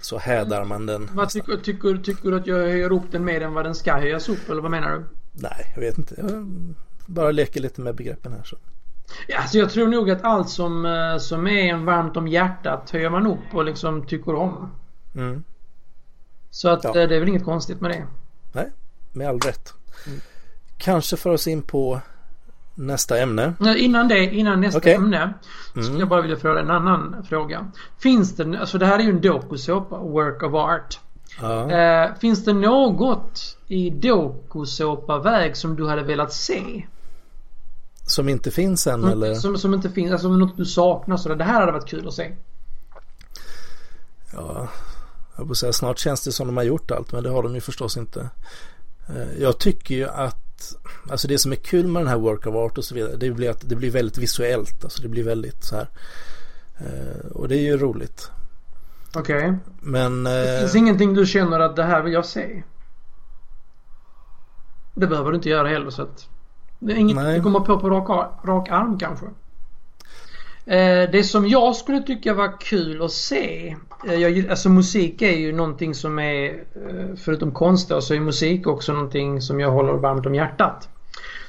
så 0.00 0.18
hädar 0.18 0.64
man 0.64 0.86
den. 0.86 1.08
Vad 1.12 1.28
tycker, 1.28 1.56
tycker, 1.56 1.96
tycker 1.96 2.30
du 2.30 2.36
att 2.36 2.46
jag 2.46 2.56
höjer 2.56 2.92
upp 2.92 3.12
den 3.12 3.24
mer 3.24 3.40
än 3.40 3.54
vad 3.54 3.64
den 3.64 3.74
ska 3.74 3.92
höjas 3.92 4.28
upp 4.28 4.50
eller 4.50 4.62
vad 4.62 4.70
menar 4.70 4.90
du? 4.90 5.04
Nej, 5.32 5.72
jag 5.74 5.80
vet 5.80 5.98
inte. 5.98 6.14
Jag 6.18 6.46
bara 7.06 7.30
leker 7.30 7.60
lite 7.60 7.80
med 7.80 7.94
begreppen 7.94 8.32
här. 8.32 8.42
Så. 8.44 8.56
Ja, 9.28 9.38
alltså 9.38 9.58
jag 9.58 9.70
tror 9.70 9.88
nog 9.88 10.10
att 10.10 10.24
allt 10.24 10.48
som, 10.48 10.86
eh, 10.86 11.18
som 11.18 11.46
är 11.46 11.62
en 11.62 11.84
varmt 11.84 12.16
om 12.16 12.28
hjärtat 12.28 12.90
höjer 12.90 13.10
man 13.10 13.26
upp 13.26 13.54
och 13.54 13.64
liksom 13.64 14.06
tycker 14.06 14.34
om. 14.34 14.70
Mm. 15.14 15.44
Så 16.50 16.68
att 16.68 16.84
Ja. 16.84 16.90
eh, 16.90 17.08
det 17.08 17.16
är 17.16 17.20
väl 17.20 17.28
inget 17.28 17.44
konstigt 17.44 17.80
med 17.80 17.90
det. 17.90 18.06
Nej, 18.52 18.70
med 19.12 19.28
all 19.28 19.40
rätt. 19.40 19.72
Mm. 20.06 20.20
Kanske 20.78 21.16
för 21.16 21.30
oss 21.30 21.46
in 21.46 21.62
på 21.62 22.00
nästa 22.74 23.18
ämne. 23.18 23.54
Innan 23.76 24.08
det, 24.08 24.24
innan 24.34 24.60
nästa 24.60 24.78
Okej. 24.78 24.94
ämne. 24.94 25.34
Mm. 25.74 25.84
Skulle 25.84 25.98
jag 26.00 26.08
bara 26.08 26.22
vilja 26.22 26.36
fråga 26.36 26.60
en 26.60 26.70
annan 26.70 27.26
fråga. 27.28 27.70
Finns 27.98 28.36
det, 28.36 28.58
alltså 28.60 28.78
det 28.78 28.86
här 28.86 28.98
är 28.98 29.02
ju 29.02 29.10
en 29.10 29.20
dokusåpa, 29.20 29.98
work 29.98 30.42
of 30.42 30.54
art. 30.54 31.00
Ja. 31.40 31.70
Eh, 31.70 32.14
finns 32.20 32.44
det 32.44 32.52
något 32.52 33.58
i 33.66 33.90
dokusåpa-väg 33.90 35.56
som 35.56 35.76
du 35.76 35.88
hade 35.88 36.02
velat 36.02 36.32
se? 36.32 36.86
Som 38.06 38.28
inte 38.28 38.50
finns 38.50 38.86
än 38.86 39.04
eller? 39.04 39.26
Mm, 39.26 39.40
Som, 39.40 39.58
som 39.58 39.74
inte 39.74 39.90
finns, 39.90 40.12
alltså 40.12 40.28
något 40.28 40.56
du 40.56 40.64
saknar 40.64 41.16
sådär. 41.16 41.36
Det 41.36 41.44
här 41.44 41.60
hade 41.60 41.72
varit 41.72 41.88
kul 41.88 42.08
att 42.08 42.14
se. 42.14 42.32
Ja, 44.32 44.68
jag 45.36 45.46
får 45.46 45.54
säga 45.54 45.72
snart 45.72 45.98
känns 45.98 46.24
det 46.24 46.32
som 46.32 46.46
de 46.46 46.56
har 46.56 46.64
gjort 46.64 46.90
allt 46.90 47.12
men 47.12 47.22
det 47.22 47.30
har 47.30 47.42
de 47.42 47.54
ju 47.54 47.60
förstås 47.60 47.96
inte. 47.96 48.30
Eh, 49.08 49.40
Jag 49.42 49.58
tycker 49.58 49.94
ju 49.94 50.08
att 50.08 50.36
Alltså 51.10 51.28
det 51.28 51.38
som 51.38 51.52
är 51.52 51.56
kul 51.56 51.86
med 51.86 52.02
den 52.02 52.08
här 52.08 52.18
work 52.18 52.46
of 52.46 52.54
art 52.54 52.78
och 52.78 52.84
så 52.84 52.94
vidare 52.94 53.16
det 53.16 53.30
blir 53.30 53.50
att 53.50 53.68
det 53.68 53.76
blir 53.76 53.90
väldigt 53.90 54.18
visuellt. 54.18 54.84
Alltså 54.84 55.02
det 55.02 55.08
blir 55.08 55.24
väldigt 55.24 55.64
så 55.64 55.76
här. 55.76 55.88
eh, 56.78 57.26
Och 57.32 57.48
det 57.48 57.56
är 57.56 57.60
ju 57.62 57.76
roligt. 57.76 58.30
Okej. 59.14 59.54
Men 59.80 60.24
Det 60.24 60.54
eh, 60.54 60.60
finns 60.60 60.74
ingenting 60.74 61.14
du 61.14 61.26
känner 61.26 61.60
att 61.60 61.76
det 61.76 61.82
här 61.84 62.02
vill 62.02 62.12
jag 62.12 62.26
se? 62.26 62.62
Det 64.94 65.06
behöver 65.06 65.30
du 65.30 65.36
inte 65.36 65.48
göra 65.48 65.68
heller 65.68 65.90
så 65.90 66.02
att... 66.02 66.28
Det 66.84 66.92
är 66.92 66.96
inget 66.96 67.16
Nej. 67.16 67.36
du 67.36 67.42
kommer 67.42 67.60
på 67.60 67.78
på 67.78 67.90
rak, 67.90 68.08
rak 68.44 68.68
arm 68.70 68.98
kanske. 68.98 69.26
Eh, 70.66 71.10
det 71.12 71.24
som 71.24 71.48
jag 71.48 71.76
skulle 71.76 72.02
tycka 72.02 72.34
var 72.34 72.60
kul 72.60 73.02
att 73.02 73.12
se. 73.12 73.76
Eh, 74.08 74.14
jag, 74.14 74.50
alltså 74.50 74.68
musik 74.68 75.22
är 75.22 75.36
ju 75.36 75.52
någonting 75.52 75.94
som 75.94 76.18
är 76.18 76.44
eh, 76.50 77.16
förutom 77.16 77.52
konst 77.52 77.88
då, 77.88 78.00
så 78.00 78.14
är 78.14 78.20
musik 78.20 78.66
också 78.66 78.92
någonting 78.92 79.40
som 79.40 79.60
jag 79.60 79.70
håller 79.70 79.92
varmt 79.92 80.26
om 80.26 80.34
hjärtat. 80.34 80.88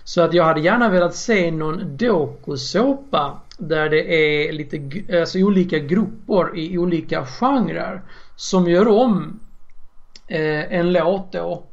Så 0.04 0.22
att 0.22 0.34
jag 0.34 0.44
hade 0.44 0.62
gärna 0.62 0.90
velat 0.90 1.16
se 1.16 1.52
någon 1.52 1.98
dokusåpa 1.98 3.42
där 3.58 3.90
det 3.90 4.14
är 4.14 4.52
lite 4.52 5.04
alltså 5.20 5.40
olika 5.40 5.80
grupper 5.80 6.58
i 6.58 6.78
olika 6.78 7.26
genrer 7.26 8.02
som 8.36 8.70
gör 8.70 8.88
om 8.88 9.40
eh, 10.28 10.74
en 10.74 10.94
låt 10.94 11.32
då 11.32 11.64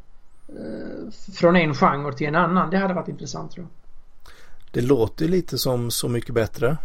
från 1.35 1.57
en 1.57 1.75
genre 1.75 2.13
till 2.13 2.27
en 2.27 2.35
annan. 2.35 2.71
Det 2.71 2.77
hade 2.79 2.95
varit 2.95 3.09
intressant 3.09 3.53
tror 3.53 3.67
jag. 3.67 4.33
det 4.71 4.89
låter 4.89 5.29
lite 5.29 5.59
som 5.59 5.91
Så 5.91 6.09
mycket 6.09 6.35
bättre. 6.35 6.77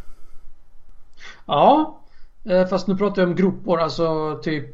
Ja, 1.45 1.99
eh, 2.43 2.67
fast 2.67 2.88
nu 2.88 2.95
pratar 2.97 3.21
jag 3.21 3.30
om 3.30 3.36
grupper, 3.36 3.78
alltså 3.78 4.39
typ 4.43 4.65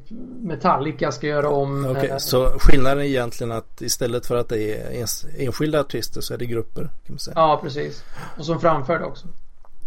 Metallica 0.42 1.12
ska 1.12 1.28
göra 1.28 1.50
om. 1.50 1.86
Okej, 1.86 2.10
eh, 2.10 2.18
så 2.18 2.46
skillnaden 2.60 3.00
är 3.00 3.04
egentligen 3.04 3.52
att 3.52 3.82
istället 3.82 4.26
för 4.26 4.36
att 4.36 4.50
det 4.50 4.58
är 4.58 4.92
ens, 4.92 5.26
enskilda 5.38 5.80
artister 5.80 6.22
så 6.22 6.34
är 6.34 6.38
det 6.38 6.46
grupper. 6.46 6.82
Kan 6.82 6.92
man 7.08 7.20
säga. 7.20 7.34
Ja, 7.38 7.60
precis. 7.64 8.04
Och 8.38 8.46
som 8.46 8.60
framför 8.60 9.00
det 9.00 9.06
också. 9.06 9.28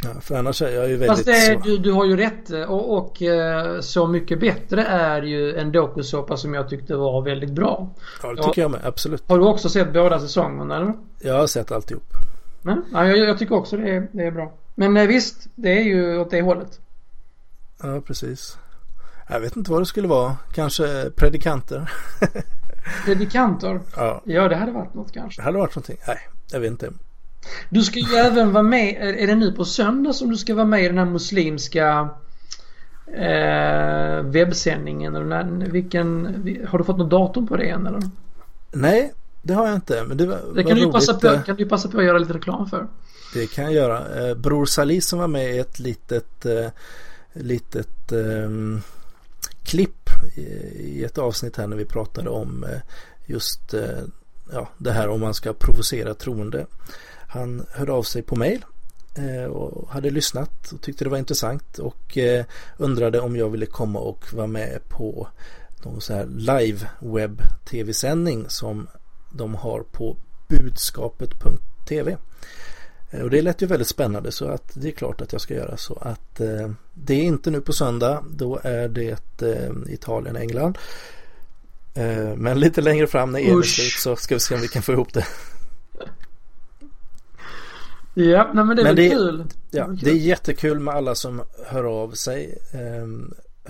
Ja, 0.04 0.20
för 0.20 0.34
annars 0.34 0.62
är 0.62 0.68
jag 0.70 0.88
ju 0.88 0.96
väldigt 0.96 1.08
Fast 1.10 1.26
det, 1.26 1.60
så. 1.62 1.68
du, 1.68 1.78
du 1.78 1.92
har 1.92 2.04
ju 2.04 2.16
rätt 2.16 2.50
eh, 2.50 2.62
och, 2.62 2.96
och 2.98 3.22
eh, 3.22 3.80
Så 3.80 4.06
mycket 4.06 4.40
bättre 4.40 4.82
är 4.84 5.22
ju 5.22 5.56
en 5.56 5.72
dokusåpa 5.72 6.36
som 6.36 6.54
jag 6.54 6.68
tyckte 6.68 6.96
var 6.96 7.22
väldigt 7.22 7.50
bra. 7.50 7.88
Ja, 8.22 8.34
det 8.34 8.42
tycker 8.42 8.62
jag 8.62 8.70
med. 8.70 8.80
Absolut. 8.84 9.22
Har 9.26 9.38
du 9.38 9.44
också 9.44 9.68
sett 9.68 9.92
båda 9.92 10.20
säsongerna 10.20 10.76
eller? 10.76 10.92
Jag 11.20 11.34
har 11.38 11.46
sett 11.46 11.72
alltihop. 11.72 12.04
Nej? 12.62 12.76
Ja, 12.92 13.06
jag, 13.06 13.18
jag 13.18 13.38
tycker 13.38 13.54
också 13.54 13.76
det 13.76 13.90
är, 13.90 14.08
det 14.12 14.22
är 14.26 14.30
bra. 14.30 14.52
Men 14.74 14.96
eh, 14.96 15.06
visst, 15.06 15.46
det 15.54 15.78
är 15.78 15.82
ju 15.82 16.18
åt 16.18 16.30
det 16.30 16.42
hållet. 16.42 16.80
Ja, 17.82 18.00
precis. 18.00 18.58
Jag 19.28 19.40
vet 19.40 19.56
inte 19.56 19.70
vad 19.70 19.80
det 19.82 19.86
skulle 19.86 20.08
vara. 20.08 20.36
Kanske 20.52 21.10
predikanter. 21.16 21.92
Predikanter. 23.04 23.80
Ja, 23.96 24.20
Ja, 24.24 24.48
det 24.48 24.56
hade 24.56 24.72
varit 24.72 24.94
något 24.94 25.12
kanske. 25.12 25.40
det 25.40 25.44
hade 25.44 25.58
varit 25.58 25.74
någonting. 25.76 25.96
Nej, 26.06 26.18
jag 26.52 26.60
vet 26.60 26.70
inte. 26.70 26.90
Du 27.68 27.82
ska 27.82 27.98
ju 27.98 28.14
även 28.14 28.52
vara 28.52 28.62
med, 28.62 29.16
är 29.18 29.26
det 29.26 29.34
nu 29.34 29.52
på 29.52 29.64
söndag 29.64 30.12
som 30.12 30.30
du 30.30 30.36
ska 30.36 30.54
vara 30.54 30.66
med 30.66 30.84
i 30.84 30.88
den 30.88 30.98
här 30.98 31.04
muslimska 31.04 32.08
eh, 33.06 34.22
webbsändningen? 34.22 35.16
Eller 35.16 35.26
när, 35.26 35.70
vilken, 35.70 36.24
har 36.68 36.78
du 36.78 36.84
fått 36.84 36.98
något 36.98 37.10
datum 37.10 37.46
på 37.46 37.56
det 37.56 37.68
än 37.68 37.86
eller? 37.86 38.02
Nej, 38.72 39.12
det 39.42 39.54
har 39.54 39.66
jag 39.66 39.74
inte. 39.74 40.04
Men 40.04 40.16
det 40.16 40.26
var, 40.26 40.38
Det 40.54 40.64
kan 40.64 40.76
du, 40.76 40.92
passa 40.92 41.14
på, 41.14 41.26
eh, 41.26 41.42
kan 41.42 41.56
du 41.56 41.66
passa 41.68 41.88
på 41.88 41.98
att 41.98 42.04
göra 42.04 42.18
lite 42.18 42.32
reklam 42.32 42.68
för. 42.68 42.86
Det 43.34 43.46
kan 43.46 43.64
jag 43.64 43.72
göra. 43.72 44.28
Eh, 44.28 44.34
Bror 44.34 44.66
Salih 44.66 45.00
som 45.00 45.18
var 45.18 45.28
med 45.28 45.54
i 45.54 45.58
ett 45.58 45.78
litet, 45.78 46.46
eh, 46.46 46.68
litet 47.32 48.12
ehm, 48.12 48.80
klipp 49.62 50.10
i, 50.36 50.40
i 50.78 51.04
ett 51.04 51.18
avsnitt 51.18 51.56
här 51.56 51.66
när 51.66 51.76
vi 51.76 51.84
pratade 51.84 52.30
om 52.30 52.64
eh, 52.64 52.80
just 53.26 53.74
eh, 53.74 54.02
ja, 54.52 54.68
det 54.78 54.92
här 54.92 55.08
om 55.08 55.20
man 55.20 55.34
ska 55.34 55.52
provocera 55.52 56.14
troende. 56.14 56.66
Han 57.34 57.66
hörde 57.70 57.92
av 57.92 58.02
sig 58.02 58.22
på 58.22 58.36
mail 58.36 58.64
eh, 59.14 59.44
och 59.44 59.88
hade 59.90 60.10
lyssnat 60.10 60.72
och 60.72 60.80
tyckte 60.80 61.04
det 61.04 61.10
var 61.10 61.18
intressant 61.18 61.78
och 61.78 62.18
eh, 62.18 62.44
undrade 62.76 63.20
om 63.20 63.36
jag 63.36 63.50
ville 63.50 63.66
komma 63.66 63.98
och 63.98 64.34
vara 64.34 64.46
med 64.46 64.80
på 64.88 65.28
någon 65.84 66.00
så 66.00 66.14
här 66.14 66.26
live 66.26 66.88
webb 66.98 67.42
tv-sändning 67.70 68.44
som 68.48 68.88
de 69.32 69.54
har 69.54 69.80
på 69.80 70.16
budskapet.tv. 70.48 72.16
Eh, 73.10 73.20
Och 73.20 73.30
det 73.30 73.42
lät 73.42 73.62
ju 73.62 73.66
väldigt 73.66 73.88
spännande 73.88 74.32
så 74.32 74.48
att 74.48 74.70
det 74.74 74.88
är 74.88 74.92
klart 74.92 75.20
att 75.20 75.32
jag 75.32 75.40
ska 75.40 75.54
göra 75.54 75.76
så 75.76 75.94
att 76.00 76.40
eh, 76.40 76.70
det 76.94 77.14
är 77.14 77.22
inte 77.22 77.50
nu 77.50 77.60
på 77.60 77.72
söndag 77.72 78.24
då 78.30 78.60
är 78.62 78.88
det 78.88 79.42
eh, 79.42 79.72
Italien 79.94 80.36
England. 80.36 80.78
Eh, 81.94 82.36
men 82.36 82.60
lite 82.60 82.80
längre 82.80 83.06
fram 83.06 83.32
när 83.32 83.40
EM 83.40 83.58
är 83.58 83.62
slut 83.62 83.92
så 83.92 84.16
ska 84.16 84.34
vi 84.34 84.40
se 84.40 84.54
om 84.54 84.60
vi 84.60 84.68
kan 84.68 84.82
få 84.82 84.92
ihop 84.92 85.12
det. 85.12 85.26
Ja, 88.14 88.50
nej 88.54 88.64
men 88.64 88.76
det 88.76 88.82
är 88.82 88.84
Men 88.84 88.94
väl 88.94 89.04
det- 89.04 89.10
kul. 89.10 89.44
Ja, 89.70 89.86
det 89.86 90.10
är 90.10 90.14
kul. 90.14 90.20
jättekul 90.20 90.78
med 90.78 90.94
alla 90.94 91.14
som 91.14 91.42
hör 91.66 91.84
av 91.84 92.10
sig. 92.10 92.58
Eh, 92.72 93.08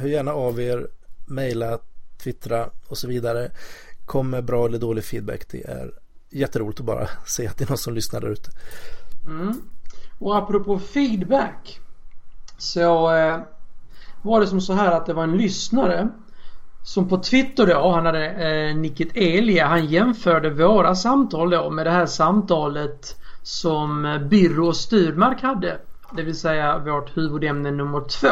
hör 0.03 0.09
gärna 0.09 0.33
av 0.33 0.61
er, 0.61 0.89
mejla, 1.27 1.79
twittra 2.23 2.71
och 2.89 2.99
så 2.99 3.09
vidare. 3.09 3.51
Kom 4.07 4.31
med 4.31 4.45
bra 4.45 4.67
eller 4.67 4.79
dålig 4.79 5.05
feedback. 5.05 5.49
Det 5.51 5.65
är 5.65 5.91
jätteroligt 6.31 6.81
att 6.81 6.87
bara 6.87 7.09
se 7.27 7.47
att 7.47 7.59
det 7.59 7.65
är 7.65 7.69
någon 7.69 7.79
som 7.79 7.95
lyssnar 7.95 8.21
där 8.21 8.29
ute. 8.29 8.51
Mm. 9.27 9.61
Och 10.19 10.37
apropå 10.37 10.79
feedback. 10.79 11.81
Så 12.59 13.15
eh, 13.17 13.39
var 14.23 14.41
det 14.41 14.47
som 14.47 14.61
så 14.61 14.73
här 14.73 14.93
att 14.93 15.07
det 15.07 15.13
var 15.15 15.23
en 15.25 15.37
lyssnare 15.37 16.09
som 16.85 17.09
på 17.09 17.19
Twitter 17.19 17.67
då, 17.67 17.91
han 17.91 18.07
hade 18.07 18.27
eh, 18.31 18.77
nicket 18.77 19.09
Elia, 19.15 19.67
han 19.67 19.87
jämförde 19.87 20.51
våra 20.51 20.95
samtal 20.95 21.51
då 21.51 21.71
med 21.71 21.87
det 21.87 21.91
här 21.91 22.07
samtalet 22.07 23.17
som 23.45 24.05
eh, 24.05 24.19
Birro 24.19 24.73
Styrmark 24.73 25.43
hade. 25.43 25.79
Det 26.17 26.23
vill 26.23 26.39
säga 26.39 26.79
vårt 26.79 27.17
huvudämne 27.17 27.71
nummer 27.71 28.01
två. 28.01 28.29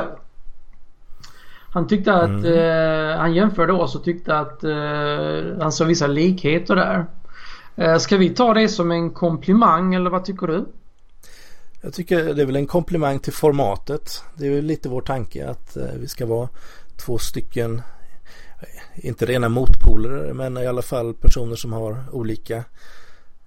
Han 1.72 1.87
tyckte 1.87 2.12
att, 2.12 2.29
mm. 2.29 2.44
eh, 2.44 3.18
han 3.18 3.35
jämförde 3.35 3.72
oss 3.72 3.94
och 3.94 4.05
tyckte 4.05 4.38
att 4.38 4.64
eh, 4.64 5.61
han 5.61 5.72
såg 5.72 5.87
vissa 5.87 6.07
likheter 6.07 6.77
där. 6.77 7.07
Eh, 7.77 7.98
ska 7.98 8.16
vi 8.16 8.31
ta 8.31 8.55
det 8.55 8.68
som 8.68 8.90
en 8.90 9.11
komplimang 9.11 9.94
eller 9.94 10.11
vad 10.11 10.25
tycker 10.25 10.46
du? 10.46 10.64
Jag 11.81 11.94
tycker 11.94 12.35
det 12.35 12.42
är 12.42 12.46
väl 12.46 12.57
en 12.57 12.66
komplimang 12.66 13.18
till 13.18 13.33
formatet. 13.33 14.25
Det 14.35 14.46
är 14.46 14.51
ju 14.51 14.62
lite 14.62 14.88
vår 14.88 15.01
tanke 15.01 15.48
att 15.48 15.77
eh, 15.77 15.85
vi 16.01 16.09
ska 16.09 16.27
vara 16.27 16.48
två 16.96 17.18
stycken, 17.18 17.83
inte 18.94 19.27
rena 19.27 19.48
motpoler, 19.48 20.33
men 20.33 20.59
i 20.59 20.66
alla 20.66 20.83
fall 20.83 21.14
personer 21.14 21.57
som 21.57 21.72
har 21.72 22.05
olika 22.12 22.64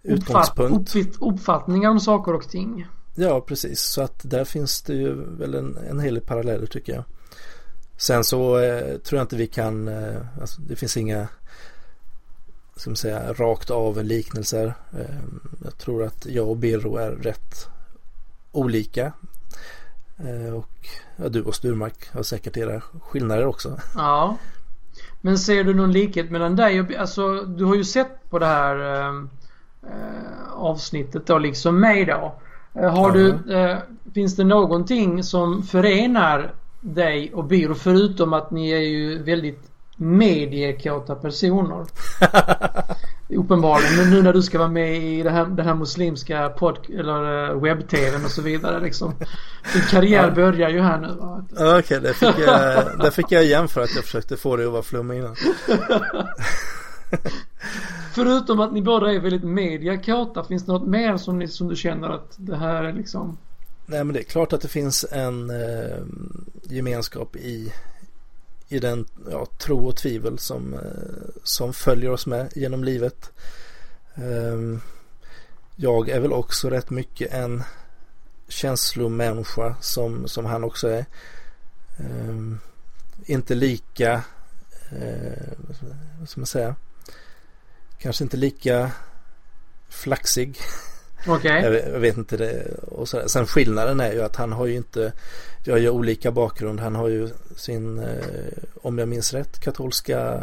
utgångspunkt. 0.05 0.95
Uppfatt, 0.95 1.21
uppfattningar 1.21 1.89
om 1.89 1.99
saker 1.99 2.33
och 2.33 2.49
ting. 2.49 2.87
Ja, 3.15 3.41
precis. 3.41 3.81
Så 3.81 4.01
att 4.01 4.19
där 4.23 4.45
finns 4.45 4.81
det 4.81 4.93
ju 4.93 5.13
väl 5.13 5.53
en, 5.53 5.77
en 5.89 5.99
hel 5.99 6.13
del 6.13 6.23
paralleller 6.23 6.65
tycker 6.65 6.93
jag. 6.93 7.03
Sen 7.97 8.23
så 8.23 8.57
eh, 8.59 8.97
tror 8.97 9.17
jag 9.17 9.23
inte 9.23 9.35
vi 9.35 9.47
kan, 9.47 9.87
eh, 9.87 10.21
alltså, 10.41 10.61
det 10.61 10.75
finns 10.75 10.97
inga 10.97 11.27
ska 12.75 12.89
man 12.89 12.95
säga, 12.95 13.33
rakt 13.33 13.71
av 13.71 14.03
liknelser. 14.03 14.73
Eh, 14.97 15.15
jag 15.63 15.77
tror 15.77 16.03
att 16.03 16.25
jag 16.25 16.49
och 16.49 16.57
Birro 16.57 16.97
är 16.97 17.11
rätt 17.11 17.69
olika. 18.51 19.13
Eh, 20.17 20.53
och 20.53 20.87
ja, 21.15 21.29
du 21.29 21.41
och 21.41 21.55
Sturmark 21.55 22.13
har 22.13 22.23
säkert 22.23 22.57
era 22.57 22.81
skillnader 22.81 23.45
också. 23.45 23.79
Ja. 23.95 24.37
Men 25.21 25.39
ser 25.39 25.63
du 25.63 25.73
någon 25.73 25.91
likhet 25.91 26.31
mellan 26.31 26.55
dig 26.55 26.81
och 26.81 26.93
alltså 26.93 27.41
du 27.41 27.65
har 27.65 27.75
ju 27.75 27.83
sett 27.83 28.29
på 28.29 28.39
det 28.39 28.45
här 28.45 28.99
eh 28.99 29.25
avsnittet 30.53 31.27
då 31.27 31.37
liksom 31.37 31.79
mig 31.79 32.05
då. 32.05 32.35
Har 32.81 33.11
du, 33.11 33.53
eh, 33.53 33.77
finns 34.13 34.35
det 34.35 34.43
någonting 34.43 35.23
som 35.23 35.63
förenar 35.63 36.53
dig 36.81 37.31
och 37.33 37.43
Biro 37.43 37.75
förutom 37.75 38.33
att 38.33 38.51
ni 38.51 38.71
är 38.71 38.79
ju 38.79 39.23
väldigt 39.23 39.69
mediekåta 39.95 41.15
personer. 41.15 41.85
Uppenbarligen. 43.29 43.95
Men 43.97 44.09
nu 44.09 44.21
när 44.21 44.33
du 44.33 44.41
ska 44.41 44.57
vara 44.57 44.69
med 44.69 44.97
i 44.97 45.23
det 45.23 45.29
här, 45.29 45.45
den 45.45 45.65
här 45.65 45.73
muslimska 45.73 46.49
podd 46.49 46.77
eller 46.89 47.49
eh, 47.49 47.61
webb-tvn 47.61 48.25
och 48.25 48.31
så 48.31 48.41
vidare 48.41 48.79
liksom. 48.79 49.13
Din 49.73 49.81
karriär 49.81 50.31
börjar 50.31 50.69
ju 50.69 50.81
här 50.81 50.97
nu 50.97 51.07
va? 51.07 51.45
Okej, 51.51 51.79
okay, 51.79 51.99
det, 51.99 52.13
fick 52.13 52.39
jag, 52.47 52.83
det 52.99 53.11
fick 53.11 53.31
jag 53.31 53.43
igen 53.43 53.67
för 53.67 53.81
att 53.81 53.95
jag 53.95 54.03
försökte 54.03 54.37
få 54.37 54.55
dig 54.55 54.65
att 54.65 54.71
vara 54.71 54.83
flummig 54.83 55.17
innan. 55.17 55.35
Förutom 58.13 58.59
att 58.59 58.73
ni 58.73 58.81
båda 58.81 59.13
är 59.13 59.19
väldigt 59.19 59.43
mediakåta, 59.43 60.43
finns 60.43 60.65
det 60.65 60.71
något 60.71 60.87
mer 60.87 61.17
som, 61.17 61.39
ni, 61.39 61.47
som 61.47 61.67
du 61.67 61.75
känner 61.75 62.09
att 62.09 62.35
det 62.37 62.57
här 62.57 62.83
är 62.83 62.93
liksom? 62.93 63.37
Nej 63.85 64.03
men 64.03 64.13
det 64.13 64.19
är 64.19 64.23
klart 64.23 64.53
att 64.53 64.61
det 64.61 64.67
finns 64.67 65.05
en 65.11 65.49
eh, 65.49 66.03
gemenskap 66.63 67.35
i 67.35 67.73
i 68.67 68.79
den 68.79 69.05
ja, 69.31 69.45
tro 69.57 69.87
och 69.87 69.95
tvivel 69.95 70.39
som, 70.39 70.73
eh, 70.73 71.39
som 71.43 71.73
följer 71.73 72.11
oss 72.11 72.27
med 72.27 72.51
genom 72.55 72.83
livet. 72.83 73.31
Eh, 74.15 74.79
jag 75.75 76.09
är 76.09 76.19
väl 76.19 76.33
också 76.33 76.69
rätt 76.69 76.89
mycket 76.89 77.33
en 77.33 77.63
känslomänniska 78.47 79.75
som, 79.81 80.27
som 80.27 80.45
han 80.45 80.63
också 80.63 80.87
är. 80.87 81.05
Ehm, 81.97 82.59
inte 83.25 83.55
lika, 83.55 84.13
eh, 84.91 85.53
vad 86.19 86.29
ska 86.29 86.39
man 86.39 86.45
säga, 86.45 86.75
kanske 87.99 88.23
inte 88.23 88.37
lika 88.37 88.91
flaxig 89.89 90.57
Okay. 91.27 91.61
Jag, 91.61 91.73
jag, 91.93 91.99
vet 91.99 92.17
inte 92.17 92.37
det. 92.37 92.67
Och 92.91 93.07
så, 93.07 93.21
sen 93.25 93.45
skillnaden 93.45 93.99
är 93.99 94.11
ju 94.11 94.21
att 94.21 94.35
han 94.35 94.51
har 94.51 94.65
ju 94.65 94.75
inte, 94.75 95.11
jag 95.63 95.73
har 95.73 95.79
ju 95.79 95.89
olika 95.89 96.31
bakgrund. 96.31 96.79
Han 96.79 96.95
har 96.95 97.07
ju 97.07 97.29
sin, 97.55 97.99
eh, 97.99 98.05
om 98.81 98.97
jag 98.97 99.07
minns 99.07 99.33
rätt, 99.33 99.59
katolska. 99.59 100.41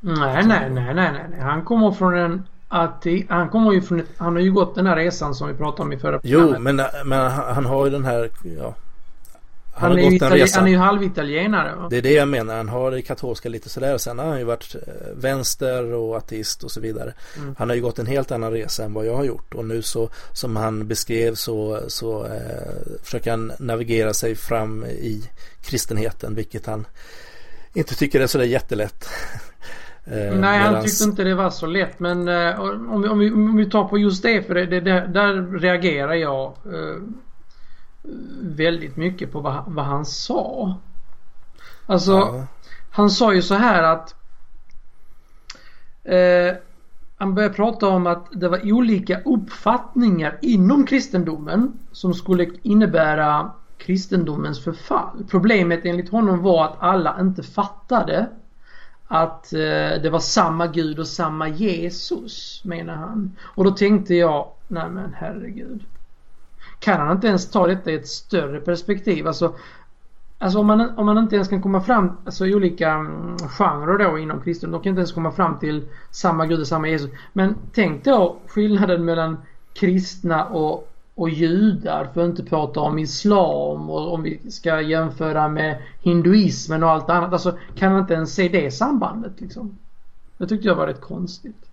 Nej, 0.00 0.46
nej, 0.46 0.70
nej, 0.70 0.94
nej, 0.94 1.12
nej. 1.30 1.40
Han 1.40 1.64
kommer 1.64 1.92
från 1.92 2.14
en 2.14 2.42
att 2.68 3.06
han 3.28 3.48
kommer 3.48 3.72
ju 3.72 3.82
från 3.82 4.00
ett, 4.00 4.06
han 4.16 4.32
har 4.32 4.42
ju 4.42 4.52
gått 4.52 4.74
den 4.74 4.86
här 4.86 4.96
resan 4.96 5.34
som 5.34 5.48
vi 5.48 5.54
pratade 5.54 5.82
om 5.82 5.92
i 5.92 5.98
förra 5.98 6.20
Jo, 6.22 6.58
men, 6.58 6.80
men 7.04 7.30
han 7.30 7.66
har 7.66 7.84
ju 7.84 7.90
den 7.90 8.04
här, 8.04 8.30
ja, 8.58 8.74
han, 9.76 9.90
han, 9.90 9.98
är 9.98 10.02
ju 10.02 10.18
itali- 10.18 10.56
han 10.56 10.66
är 10.66 10.70
ju 10.70 10.76
halvitalienare. 10.76 11.74
Va? 11.74 11.86
Det 11.90 11.96
är 11.96 12.02
det 12.02 12.12
jag 12.12 12.28
menar. 12.28 12.56
Han 12.56 12.68
har 12.68 12.90
det 12.90 13.02
katolska 13.02 13.48
lite 13.48 13.68
sådär. 13.68 13.98
Sen 13.98 14.18
har 14.18 14.26
han 14.26 14.38
ju 14.38 14.44
varit 14.44 14.74
eh, 14.74 14.92
vänster 15.16 15.92
och 15.92 16.16
ateist 16.16 16.64
och 16.64 16.70
så 16.70 16.80
vidare. 16.80 17.14
Mm. 17.36 17.54
Han 17.58 17.68
har 17.68 17.76
ju 17.76 17.82
gått 17.82 17.98
en 17.98 18.06
helt 18.06 18.32
annan 18.32 18.52
resa 18.52 18.84
än 18.84 18.92
vad 18.92 19.06
jag 19.06 19.16
har 19.16 19.24
gjort. 19.24 19.54
Och 19.54 19.64
nu 19.64 19.82
så 19.82 20.08
som 20.32 20.56
han 20.56 20.86
beskrev 20.86 21.34
så, 21.34 21.80
så 21.88 22.24
eh, 22.24 23.00
försöker 23.02 23.30
han 23.30 23.52
navigera 23.58 24.14
sig 24.14 24.34
fram 24.34 24.84
i 24.84 25.22
kristenheten. 25.64 26.34
Vilket 26.34 26.66
han 26.66 26.86
inte 27.74 27.94
tycker 27.94 28.20
är 28.20 28.26
sådär 28.26 28.44
jättelätt. 28.44 29.08
eh, 30.04 30.34
Nej, 30.34 30.58
han 30.58 30.84
tyckte 30.84 31.04
inte 31.04 31.24
det 31.24 31.34
var 31.34 31.50
så 31.50 31.66
lätt. 31.66 32.00
Men 32.00 32.28
eh, 32.28 32.60
om, 32.60 33.02
vi, 33.02 33.08
om, 33.08 33.18
vi, 33.18 33.30
om, 33.30 33.56
vi, 33.56 33.70
tar 33.70 33.84
på 33.84 33.98
just 33.98 34.22
det. 34.22 34.42
För 34.42 34.54
det, 34.54 34.80
det, 34.80 35.10
där 35.14 35.58
reagerar 35.58 36.14
jag. 36.14 36.44
Eh, 36.46 37.02
väldigt 38.40 38.96
mycket 38.96 39.32
på 39.32 39.40
vad, 39.40 39.64
vad 39.66 39.84
han 39.84 40.04
sa. 40.04 40.76
Alltså, 41.86 42.12
ja. 42.12 42.46
han 42.90 43.10
sa 43.10 43.34
ju 43.34 43.42
så 43.42 43.54
här 43.54 43.82
att 43.82 44.14
eh, 46.04 46.56
han 47.16 47.34
började 47.34 47.54
prata 47.54 47.88
om 47.88 48.06
att 48.06 48.26
det 48.32 48.48
var 48.48 48.72
olika 48.72 49.20
uppfattningar 49.20 50.38
inom 50.42 50.86
kristendomen 50.86 51.72
som 51.92 52.14
skulle 52.14 52.50
innebära 52.62 53.50
kristendomens 53.78 54.64
förfall. 54.64 55.24
Problemet 55.30 55.80
enligt 55.84 56.10
honom 56.10 56.42
var 56.42 56.64
att 56.64 56.76
alla 56.78 57.20
inte 57.20 57.42
fattade 57.42 58.28
att 59.08 59.52
eh, 59.52 60.02
det 60.02 60.10
var 60.10 60.18
samma 60.18 60.66
Gud 60.66 60.98
och 60.98 61.08
samma 61.08 61.48
Jesus 61.48 62.62
menar 62.64 62.94
han. 62.94 63.36
Och 63.42 63.64
då 63.64 63.70
tänkte 63.70 64.14
jag, 64.14 64.48
nej 64.68 64.90
men 64.90 65.14
herregud. 65.16 65.84
Kan 66.84 67.00
han 67.00 67.16
inte 67.16 67.26
ens 67.26 67.50
ta 67.50 67.66
detta 67.66 67.90
i 67.90 67.94
ett 67.94 68.08
större 68.08 68.60
perspektiv? 68.60 69.26
Alltså, 69.26 69.54
alltså 70.38 70.58
om, 70.58 70.66
man, 70.66 70.98
om 70.98 71.06
man 71.06 71.18
inte 71.18 71.34
ens 71.34 71.48
kan 71.48 71.62
komma 71.62 71.80
fram, 71.80 72.16
alltså 72.24 72.46
i 72.46 72.54
olika 72.54 72.90
mm, 72.90 73.36
genrer 73.38 73.98
då 73.98 74.18
inom 74.18 74.40
kristendom, 74.40 74.80
de 74.80 74.82
kan 74.84 74.90
inte 74.90 75.00
ens 75.00 75.12
komma 75.12 75.32
fram 75.32 75.58
till 75.58 75.82
samma 76.10 76.46
Gud 76.46 76.60
och 76.60 76.66
samma 76.66 76.88
Jesus. 76.88 77.10
Men 77.32 77.56
tänk 77.72 78.04
då 78.04 78.36
skillnaden 78.46 79.04
mellan 79.04 79.36
kristna 79.72 80.44
och, 80.44 80.88
och 81.14 81.30
judar, 81.30 82.08
för 82.14 82.22
att 82.22 82.28
inte 82.28 82.44
prata 82.44 82.80
om 82.80 82.98
islam 82.98 83.90
och 83.90 84.14
om 84.14 84.22
vi 84.22 84.50
ska 84.50 84.80
jämföra 84.80 85.48
med 85.48 85.82
hinduismen 86.00 86.82
och 86.82 86.90
allt 86.90 87.10
annat. 87.10 87.32
Alltså 87.32 87.58
kan 87.74 87.92
man 87.92 88.00
inte 88.00 88.14
ens 88.14 88.34
se 88.34 88.48
det 88.48 88.70
sambandet 88.70 89.40
liksom? 89.40 89.78
Det 90.38 90.46
tyckte 90.46 90.68
jag 90.68 90.74
var 90.74 90.86
rätt 90.86 91.00
konstigt. 91.00 91.63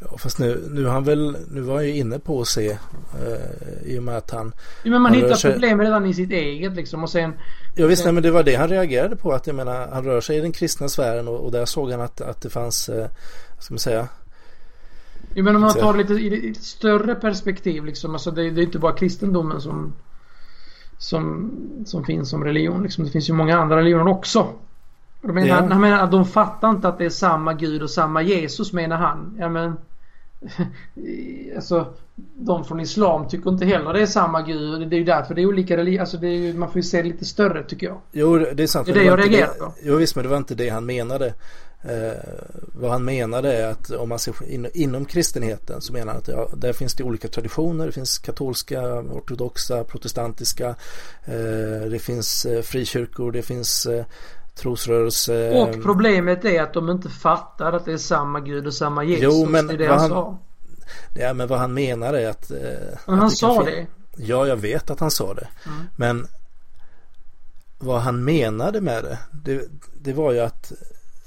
Ja, 0.00 0.18
fast 0.18 0.38
nu, 0.38 0.68
nu, 0.70 0.86
han 0.86 1.04
väl, 1.04 1.36
nu 1.50 1.60
var 1.60 1.74
han 1.74 1.84
ju 1.84 1.96
inne 1.96 2.18
på 2.18 2.40
att 2.40 2.48
se 2.48 2.70
eh, 2.70 3.92
i 3.92 3.98
och 3.98 4.02
med 4.02 4.16
att 4.16 4.30
han... 4.30 4.52
Ja, 4.82 4.90
men 4.90 5.02
man 5.02 5.14
hittar 5.14 5.34
sig... 5.34 5.52
problem 5.52 5.80
redan 5.80 6.06
i 6.06 6.14
sitt 6.14 6.30
eget 6.30 6.76
liksom 6.76 7.02
och 7.02 7.10
sen... 7.10 7.32
Ja 7.74 7.86
visst, 7.86 8.02
sen... 8.02 8.06
nej, 8.06 8.14
men 8.14 8.22
det 8.22 8.30
var 8.30 8.42
det 8.42 8.54
han 8.54 8.68
reagerade 8.68 9.16
på 9.16 9.32
att 9.32 9.46
jag 9.46 9.56
menar 9.56 9.88
han 9.88 10.04
rör 10.04 10.20
sig 10.20 10.36
i 10.36 10.40
den 10.40 10.52
kristna 10.52 10.88
sfären 10.88 11.28
och, 11.28 11.44
och 11.44 11.52
där 11.52 11.64
såg 11.64 11.90
han 11.90 12.00
att, 12.00 12.20
att 12.20 12.40
det 12.40 12.50
fanns, 12.50 12.88
eh, 12.88 13.08
vad 13.54 13.64
ska 13.64 13.74
man 13.74 13.78
säga? 13.78 14.08
Ja 15.34 15.42
men 15.42 15.56
om 15.56 15.62
man 15.62 15.74
tar 15.74 15.92
det 15.92 15.98
lite 15.98 16.12
i 16.12 16.50
ett 16.50 16.62
större 16.62 17.14
perspektiv 17.14 17.84
liksom, 17.84 18.12
alltså 18.12 18.30
det, 18.30 18.50
det 18.50 18.60
är 18.60 18.64
inte 18.64 18.78
bara 18.78 18.92
kristendomen 18.92 19.60
som 19.60 19.92
som, 20.98 21.50
som 21.86 22.04
finns 22.04 22.30
som 22.30 22.44
religion 22.44 22.82
liksom. 22.82 23.04
Det 23.04 23.10
finns 23.10 23.28
ju 23.28 23.32
många 23.32 23.58
andra 23.58 23.76
religioner 23.76 24.08
också. 24.08 24.54
Menar, 25.20 25.46
ja. 25.46 25.54
Han 25.54 25.80
menar 25.80 25.98
att 25.98 26.10
de 26.10 26.24
fattar 26.24 26.70
inte 26.70 26.88
att 26.88 26.98
det 26.98 27.04
är 27.04 27.10
samma 27.10 27.52
Gud 27.52 27.82
och 27.82 27.90
samma 27.90 28.22
Jesus 28.22 28.72
menar 28.72 28.96
han. 28.96 29.36
Ja 29.38 29.48
men 29.48 29.76
Alltså 31.56 31.86
de 32.16 32.64
från 32.64 32.80
Islam 32.80 33.28
tycker 33.28 33.50
inte 33.50 33.64
heller 33.64 33.92
det 33.92 34.02
är 34.02 34.06
samma 34.06 34.42
Gud. 34.42 34.88
Det 34.90 34.96
är 34.96 34.98
ju 34.98 35.04
därför 35.04 35.34
det 35.34 35.42
är 35.42 35.46
olika 35.46 35.76
religioner. 35.76 36.00
Alltså 36.00 36.16
det 36.16 36.28
är 36.28 36.38
ju, 36.38 36.54
man 36.54 36.68
får 36.68 36.76
ju 36.76 36.82
se 36.82 37.02
det 37.02 37.08
lite 37.08 37.24
större 37.24 37.64
tycker 37.64 37.86
jag. 37.86 38.00
Jo 38.12 38.38
det 38.38 38.62
är 38.62 38.66
sant. 38.66 38.86
Det 38.86 38.92
är 38.92 38.94
det, 38.94 39.04
jag 39.04 39.18
reagerar 39.18 39.46
på. 39.46 39.72
Jo 39.82 39.96
visst 39.96 40.16
men 40.16 40.22
det 40.24 40.30
var 40.30 40.36
inte 40.36 40.54
det 40.54 40.68
han 40.68 40.86
menade. 40.86 41.34
Eh, 41.82 42.12
vad 42.74 42.90
han 42.90 43.04
menade 43.04 43.52
är 43.52 43.70
att 43.70 43.90
om 43.90 44.08
man 44.08 44.18
ser 44.18 44.50
in, 44.50 44.68
inom 44.74 45.04
kristenheten 45.04 45.80
så 45.80 45.92
menar 45.92 46.12
han 46.12 46.20
att 46.20 46.28
ja, 46.28 46.48
där 46.56 46.72
finns 46.72 46.94
det 46.94 47.04
olika 47.04 47.28
traditioner. 47.28 47.86
Det 47.86 47.92
finns 47.92 48.18
katolska, 48.18 48.82
ortodoxa, 48.98 49.84
protestantiska. 49.84 50.68
Eh, 51.24 51.90
det 51.90 52.02
finns 52.02 52.46
eh, 52.46 52.62
frikyrkor. 52.62 53.32
Det 53.32 53.42
finns 53.42 53.86
eh, 53.86 54.04
trosrörelse. 54.58 55.50
Och 55.50 55.82
problemet 55.82 56.44
är 56.44 56.62
att 56.62 56.74
de 56.74 56.90
inte 56.90 57.08
fattar 57.08 57.72
att 57.72 57.84
det 57.84 57.92
är 57.92 57.98
samma 57.98 58.40
Gud 58.40 58.66
och 58.66 58.74
samma 58.74 59.04
Jesus. 59.04 59.24
Jo, 59.24 59.46
men 59.46 59.66
det 59.66 59.74
är 59.74 59.78
det 59.78 59.86
han, 59.86 59.98
han 59.98 60.08
sa. 60.08 60.38
Ja, 61.14 61.34
men 61.34 61.48
vad 61.48 61.58
han 61.58 61.74
menar 61.74 62.14
är 62.14 62.28
att... 62.28 62.50
Eh, 62.50 62.56
men 63.06 63.14
att 63.14 63.20
han 63.20 63.28
det 63.28 63.36
sa 63.36 63.64
det. 63.64 63.86
Ja, 64.16 64.46
jag 64.46 64.56
vet 64.56 64.90
att 64.90 65.00
han 65.00 65.10
sa 65.10 65.34
det. 65.34 65.48
Mm. 65.66 65.86
Men 65.96 66.26
vad 67.78 68.00
han 68.00 68.24
menade 68.24 68.80
med 68.80 69.04
det, 69.04 69.18
det, 69.30 69.68
det 70.00 70.12
var 70.12 70.32
ju 70.32 70.40
att 70.40 70.72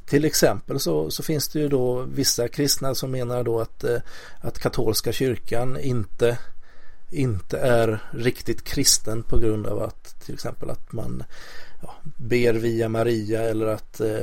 till 0.05 0.25
exempel 0.25 0.79
så, 0.79 1.11
så, 1.11 1.23
finns 1.23 1.47
det 1.47 1.59
ju 1.59 1.67
då 1.67 2.01
vissa 2.01 2.47
kristna 2.47 2.95
som 2.95 3.11
menar 3.11 3.43
då 3.43 3.59
att, 3.59 3.83
eh, 3.83 3.97
att 4.39 4.59
katolska 4.59 5.11
kyrkan 5.11 5.79
inte, 5.79 6.37
inte 7.09 7.57
är 7.57 8.03
riktigt 8.11 8.63
kristen 8.63 9.23
på 9.23 9.37
grund 9.37 9.67
av 9.67 9.83
att 9.83 10.25
till 10.25 10.33
exempel 10.33 10.69
att 10.69 10.91
man 10.91 11.23
ja, 11.81 11.93
ber 12.17 12.53
via 12.53 12.89
Maria 12.89 13.41
eller 13.41 13.67
att 13.67 13.99
eh, 13.99 14.19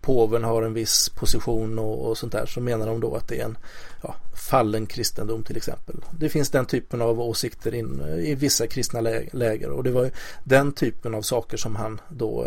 påven 0.00 0.44
har 0.44 0.62
en 0.62 0.74
viss 0.74 1.08
position 1.08 1.78
och, 1.78 2.08
och, 2.08 2.18
sånt 2.18 2.32
där 2.32 2.46
så 2.46 2.60
menar 2.60 2.86
de 2.86 3.00
då 3.00 3.14
att 3.14 3.28
det 3.28 3.40
är 3.40 3.44
en 3.44 3.58
ja, 4.02 4.14
fallen 4.50 4.86
kristendom 4.86 5.42
till 5.42 5.56
exempel. 5.56 5.96
Det 6.18 6.28
finns 6.28 6.50
den 6.50 6.66
typen 6.66 7.02
av 7.02 7.20
åsikter 7.20 7.74
in, 7.74 8.00
i 8.18 8.34
vissa 8.34 8.66
kristna 8.66 9.00
läger 9.32 9.70
och 9.70 9.84
det 9.84 9.90
var 9.90 10.10
den 10.44 10.72
typen 10.72 11.14
av 11.14 11.22
saker 11.22 11.56
som 11.56 11.76
han 11.76 12.00
då 12.08 12.46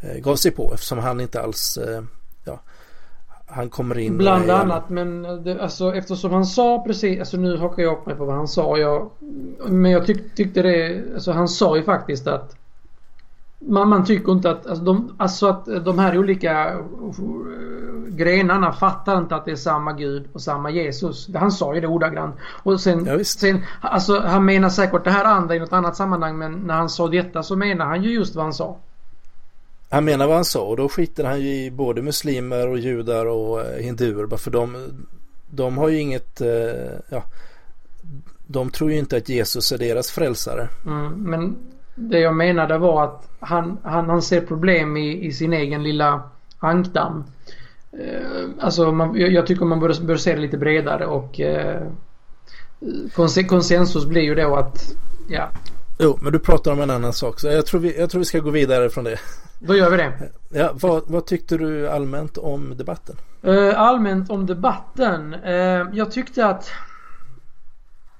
eh, 0.00 0.18
gav 0.18 0.36
sig 0.36 0.50
på 0.50 0.74
eftersom 0.74 0.98
han 0.98 1.20
inte 1.20 1.42
alls 1.42 1.78
eh, 1.78 2.02
ja, 2.44 2.60
han 3.46 3.70
kommer 3.70 3.98
in 3.98 4.18
Bland 4.18 4.50
annat 4.50 4.90
men 4.90 5.22
det, 5.22 5.62
alltså 5.62 5.94
eftersom 5.94 6.32
han 6.32 6.46
sa 6.46 6.84
precis, 6.86 7.20
alltså 7.20 7.36
nu 7.36 7.56
hakar 7.56 7.82
jag 7.82 7.98
upp 7.98 8.06
mig 8.06 8.14
på 8.16 8.24
vad 8.24 8.36
han 8.36 8.48
sa. 8.48 8.78
Jag, 8.78 9.10
men 9.68 9.90
jag 9.90 10.06
tyck, 10.06 10.34
tyckte 10.34 10.62
det, 10.62 11.04
alltså 11.14 11.32
han 11.32 11.48
sa 11.48 11.76
ju 11.76 11.82
faktiskt 11.82 12.26
att 12.26 12.57
man, 13.58 13.88
man 13.88 14.04
tycker 14.04 14.32
inte 14.32 14.50
att, 14.50 14.66
alltså, 14.66 14.84
de, 14.84 15.14
alltså 15.16 15.46
att 15.46 15.84
de 15.84 15.98
här 15.98 16.18
olika 16.18 16.74
uh, 16.74 18.08
grenarna 18.08 18.72
fattar 18.72 19.18
inte 19.18 19.36
att 19.36 19.44
det 19.44 19.50
är 19.50 19.56
samma 19.56 19.92
Gud 19.92 20.28
och 20.32 20.42
samma 20.42 20.70
Jesus. 20.70 21.28
Han 21.34 21.52
sa 21.52 21.74
ju 21.74 21.80
det 21.80 21.86
ordagrant. 21.86 22.36
Och 22.62 22.80
sen, 22.80 23.04
ja, 23.06 23.24
sen 23.24 23.64
alltså 23.80 24.20
han 24.20 24.44
menar 24.44 24.68
säkert 24.68 25.04
det 25.04 25.10
här 25.10 25.24
andra 25.24 25.54
i 25.54 25.58
något 25.58 25.72
annat 25.72 25.96
sammanhang 25.96 26.38
men 26.38 26.52
när 26.52 26.74
han 26.74 26.88
sa 26.88 27.08
detta 27.08 27.42
så 27.42 27.56
menar 27.56 27.86
han 27.86 28.02
ju 28.02 28.10
just 28.10 28.34
vad 28.34 28.44
han 28.44 28.54
sa. 28.54 28.76
Han 29.90 30.04
menar 30.04 30.26
vad 30.26 30.34
han 30.34 30.44
sa 30.44 30.64
och 30.64 30.76
då 30.76 30.88
skiter 30.88 31.24
han 31.24 31.40
ju 31.40 31.64
i 31.64 31.70
både 31.70 32.02
muslimer 32.02 32.68
och 32.68 32.78
judar 32.78 33.26
och 33.26 33.60
eh, 33.60 33.82
hinduer. 33.82 34.36
För 34.36 34.50
de, 34.50 34.76
de 35.50 35.78
har 35.78 35.88
ju 35.88 36.00
inget, 36.00 36.40
eh, 36.40 36.48
ja, 37.08 37.22
de 38.46 38.70
tror 38.70 38.90
ju 38.90 38.98
inte 38.98 39.16
att 39.16 39.28
Jesus 39.28 39.72
är 39.72 39.78
deras 39.78 40.10
frälsare. 40.10 40.68
Mm, 40.86 41.12
men 41.12 41.56
det 41.98 42.20
jag 42.20 42.34
menade 42.34 42.78
var 42.78 43.04
att 43.04 43.28
han, 43.40 43.78
han, 43.82 44.08
han 44.08 44.22
ser 44.22 44.40
problem 44.40 44.96
i, 44.96 45.26
i 45.26 45.32
sin 45.32 45.52
egen 45.52 45.82
lilla 45.82 46.22
ankdamm. 46.58 47.24
Eh, 47.92 48.48
alltså 48.60 48.92
man, 48.92 49.16
jag, 49.16 49.46
tycker 49.46 49.64
man 49.64 49.80
bör, 49.80 50.04
bör 50.06 50.16
se 50.16 50.34
det 50.34 50.40
lite 50.40 50.58
bredare 50.58 51.06
och 51.06 51.40
eh, 51.40 51.82
konsensus 53.48 54.06
blir 54.06 54.22
ju 54.22 54.34
då 54.34 54.56
att 54.56 54.92
ja. 55.28 55.48
Jo, 55.98 56.18
men 56.22 56.32
du 56.32 56.38
pratar 56.38 56.72
om 56.72 56.80
en 56.80 56.90
annan 56.90 57.12
sak 57.12 57.40
så 57.40 57.48
jag 57.48 57.66
tror 57.66 57.80
vi, 57.80 57.98
jag 57.98 58.10
tror 58.10 58.18
vi 58.18 58.24
ska 58.24 58.38
gå 58.38 58.50
vidare 58.50 58.90
från 58.90 59.04
det. 59.04 59.18
Då 59.58 59.76
gör 59.76 59.90
vi 59.90 59.96
det. 59.96 60.12
Ja, 60.50 60.70
vad, 60.74 61.02
vad 61.06 61.26
tyckte 61.26 61.56
du 61.56 61.88
allmänt 61.88 62.38
om 62.38 62.76
debatten? 62.76 63.16
Uh, 63.46 63.80
allmänt 63.80 64.30
om 64.30 64.46
debatten? 64.46 65.34
Uh, 65.34 65.86
jag 65.92 66.10
tyckte 66.10 66.46
att 66.46 66.70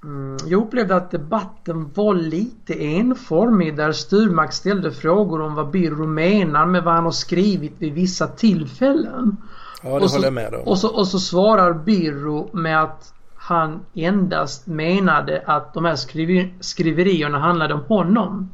Mm, 0.03 0.37
jag 0.45 0.61
upplevde 0.61 0.95
att 0.95 1.11
debatten 1.11 1.91
var 1.93 2.13
lite 2.13 2.83
enformig 2.83 3.77
där 3.77 3.91
Sturmark 3.91 4.53
ställde 4.53 4.91
frågor 4.91 5.41
om 5.41 5.55
vad 5.55 5.71
Birro 5.71 6.07
menar 6.07 6.65
med 6.65 6.83
vad 6.83 6.93
han 6.93 7.03
har 7.03 7.11
skrivit 7.11 7.73
vid 7.77 7.93
vissa 7.93 8.27
tillfällen. 8.27 9.37
Ja, 9.83 9.89
det 9.89 9.95
och 9.95 10.09
så, 10.09 10.15
håller 10.15 10.27
jag 10.27 10.33
med 10.33 10.53
om. 10.53 10.61
Och 10.61 10.77
så, 10.77 10.95
och 10.95 11.07
så 11.07 11.19
svarar 11.19 11.73
Birro 11.73 12.49
med 12.53 12.83
att 12.83 13.13
han 13.35 13.79
endast 13.93 14.67
menade 14.67 15.43
att 15.45 15.73
de 15.73 15.85
här 15.85 15.95
skriver, 15.95 16.53
skriverierna 16.59 17.39
handlade 17.39 17.73
om 17.73 17.81
honom. 17.81 18.49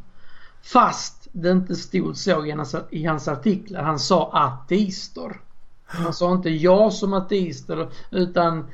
Fast 0.63 1.27
det 1.31 1.51
inte 1.51 1.75
stod 1.75 2.17
så 2.17 2.45
i 2.45 2.51
hans, 2.51 2.75
i 2.89 3.05
hans 3.05 3.27
artiklar. 3.27 3.83
Han 3.83 3.99
sa 3.99 4.29
ateister. 4.33 5.39
Han 5.85 6.13
sa 6.13 6.31
inte 6.31 6.49
jag 6.49 6.93
som 6.93 7.13
ateister 7.13 7.87
utan 8.11 8.65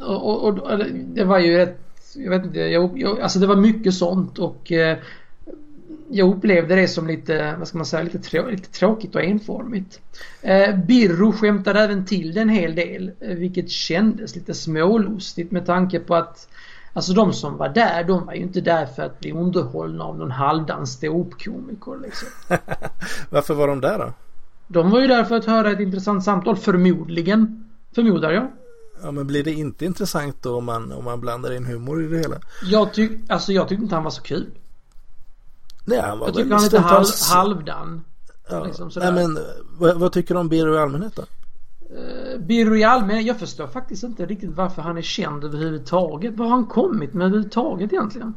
och, 0.00 0.44
och, 0.44 0.58
och, 0.58 0.78
det 1.14 1.24
var 1.24 1.38
ju 1.38 1.62
ett, 1.62 1.78
jag 2.14 2.30
vet 2.30 2.44
inte, 2.44 2.58
jag, 2.58 2.98
jag, 2.98 3.20
alltså 3.20 3.38
det 3.38 3.46
var 3.46 3.56
mycket 3.56 3.94
sånt 3.94 4.38
och 4.38 4.72
eh, 4.72 4.98
jag 6.10 6.36
upplevde 6.36 6.74
det 6.74 6.88
som 6.88 7.06
lite, 7.06 7.54
vad 7.58 7.68
ska 7.68 7.78
man 7.78 7.86
säga, 7.86 8.02
lite, 8.02 8.18
trå 8.18 8.48
lite 8.48 8.70
tråkigt 8.70 9.14
och 9.14 9.22
enformigt. 9.22 10.00
Eh, 10.42 10.76
Birro 10.76 11.32
skämtade 11.32 11.80
även 11.80 12.04
till 12.04 12.34
det 12.34 12.40
en 12.40 12.48
hel 12.48 12.74
del, 12.74 13.12
eh, 13.20 13.36
vilket 13.36 13.70
kändes 13.70 14.36
lite 14.36 14.54
smålustigt 14.54 15.50
med 15.50 15.66
tanke 15.66 16.00
på 16.00 16.14
att 16.14 16.48
Alltså 16.92 17.12
de 17.12 17.32
som 17.32 17.56
var 17.56 17.68
där, 17.68 18.04
de 18.04 18.26
var 18.26 18.34
ju 18.34 18.40
inte 18.40 18.60
där 18.60 18.86
för 18.86 19.02
att 19.02 19.20
bli 19.20 19.32
underhållna 19.32 20.04
av 20.04 20.18
någon 20.18 20.30
halvdan 20.30 20.86
ståuppkomiker 20.86 22.02
liksom. 22.02 22.28
Varför 23.30 23.54
var 23.54 23.68
de 23.68 23.80
där 23.80 23.98
då? 23.98 24.12
De 24.68 24.90
var 24.90 25.00
ju 25.00 25.06
där 25.06 25.24
för 25.24 25.36
att 25.36 25.44
höra 25.44 25.70
ett 25.70 25.80
intressant 25.80 26.24
samtal, 26.24 26.56
förmodligen. 26.56 27.64
Förmodar 27.94 28.30
jag. 28.30 28.48
Ja 29.02 29.10
men 29.10 29.26
blir 29.26 29.44
det 29.44 29.52
inte 29.52 29.84
intressant 29.84 30.42
då 30.42 30.56
om 30.56 30.64
man, 30.64 30.92
om 30.92 31.04
man 31.04 31.20
blandar 31.20 31.52
in 31.52 31.66
humor 31.66 32.04
i 32.04 32.06
det 32.06 32.18
hela? 32.18 32.36
Jag, 32.62 32.94
tyck, 32.94 33.12
alltså, 33.28 33.52
jag 33.52 33.68
tyckte 33.68 33.82
inte 33.82 33.94
han 33.94 34.04
var 34.04 34.10
så 34.10 34.22
kul. 34.22 34.46
Nej 35.84 36.00
han 36.00 36.18
var 36.18 36.26
Jag 36.26 36.36
tycker 36.36 36.50
han 36.50 36.60
är 36.60 36.64
lite 36.64 36.78
halv, 36.78 37.06
halvdan. 37.30 38.04
Ja. 38.48 38.64
Liksom 38.64 38.90
Nej 38.96 39.12
men 39.12 39.38
vad, 39.78 39.96
vad, 39.96 40.12
tycker 40.12 40.34
du 40.34 40.40
om 40.40 40.48
Birro 40.48 40.74
i 40.74 40.78
allmänhet 40.78 41.16
då? 41.16 41.22
Uh, 41.22 42.40
Birro 42.40 42.76
i 42.76 42.84
allmänhet, 42.84 43.26
jag 43.26 43.38
förstår 43.38 43.66
faktiskt 43.66 44.02
inte 44.02 44.26
riktigt 44.26 44.50
varför 44.50 44.82
han 44.82 44.98
är 44.98 45.02
känd 45.02 45.44
överhuvudtaget. 45.44 46.36
Vad 46.36 46.48
har 46.48 46.56
han 46.56 46.66
kommit 46.66 47.14
med 47.14 47.26
överhuvudtaget 47.26 47.92
egentligen? 47.92 48.34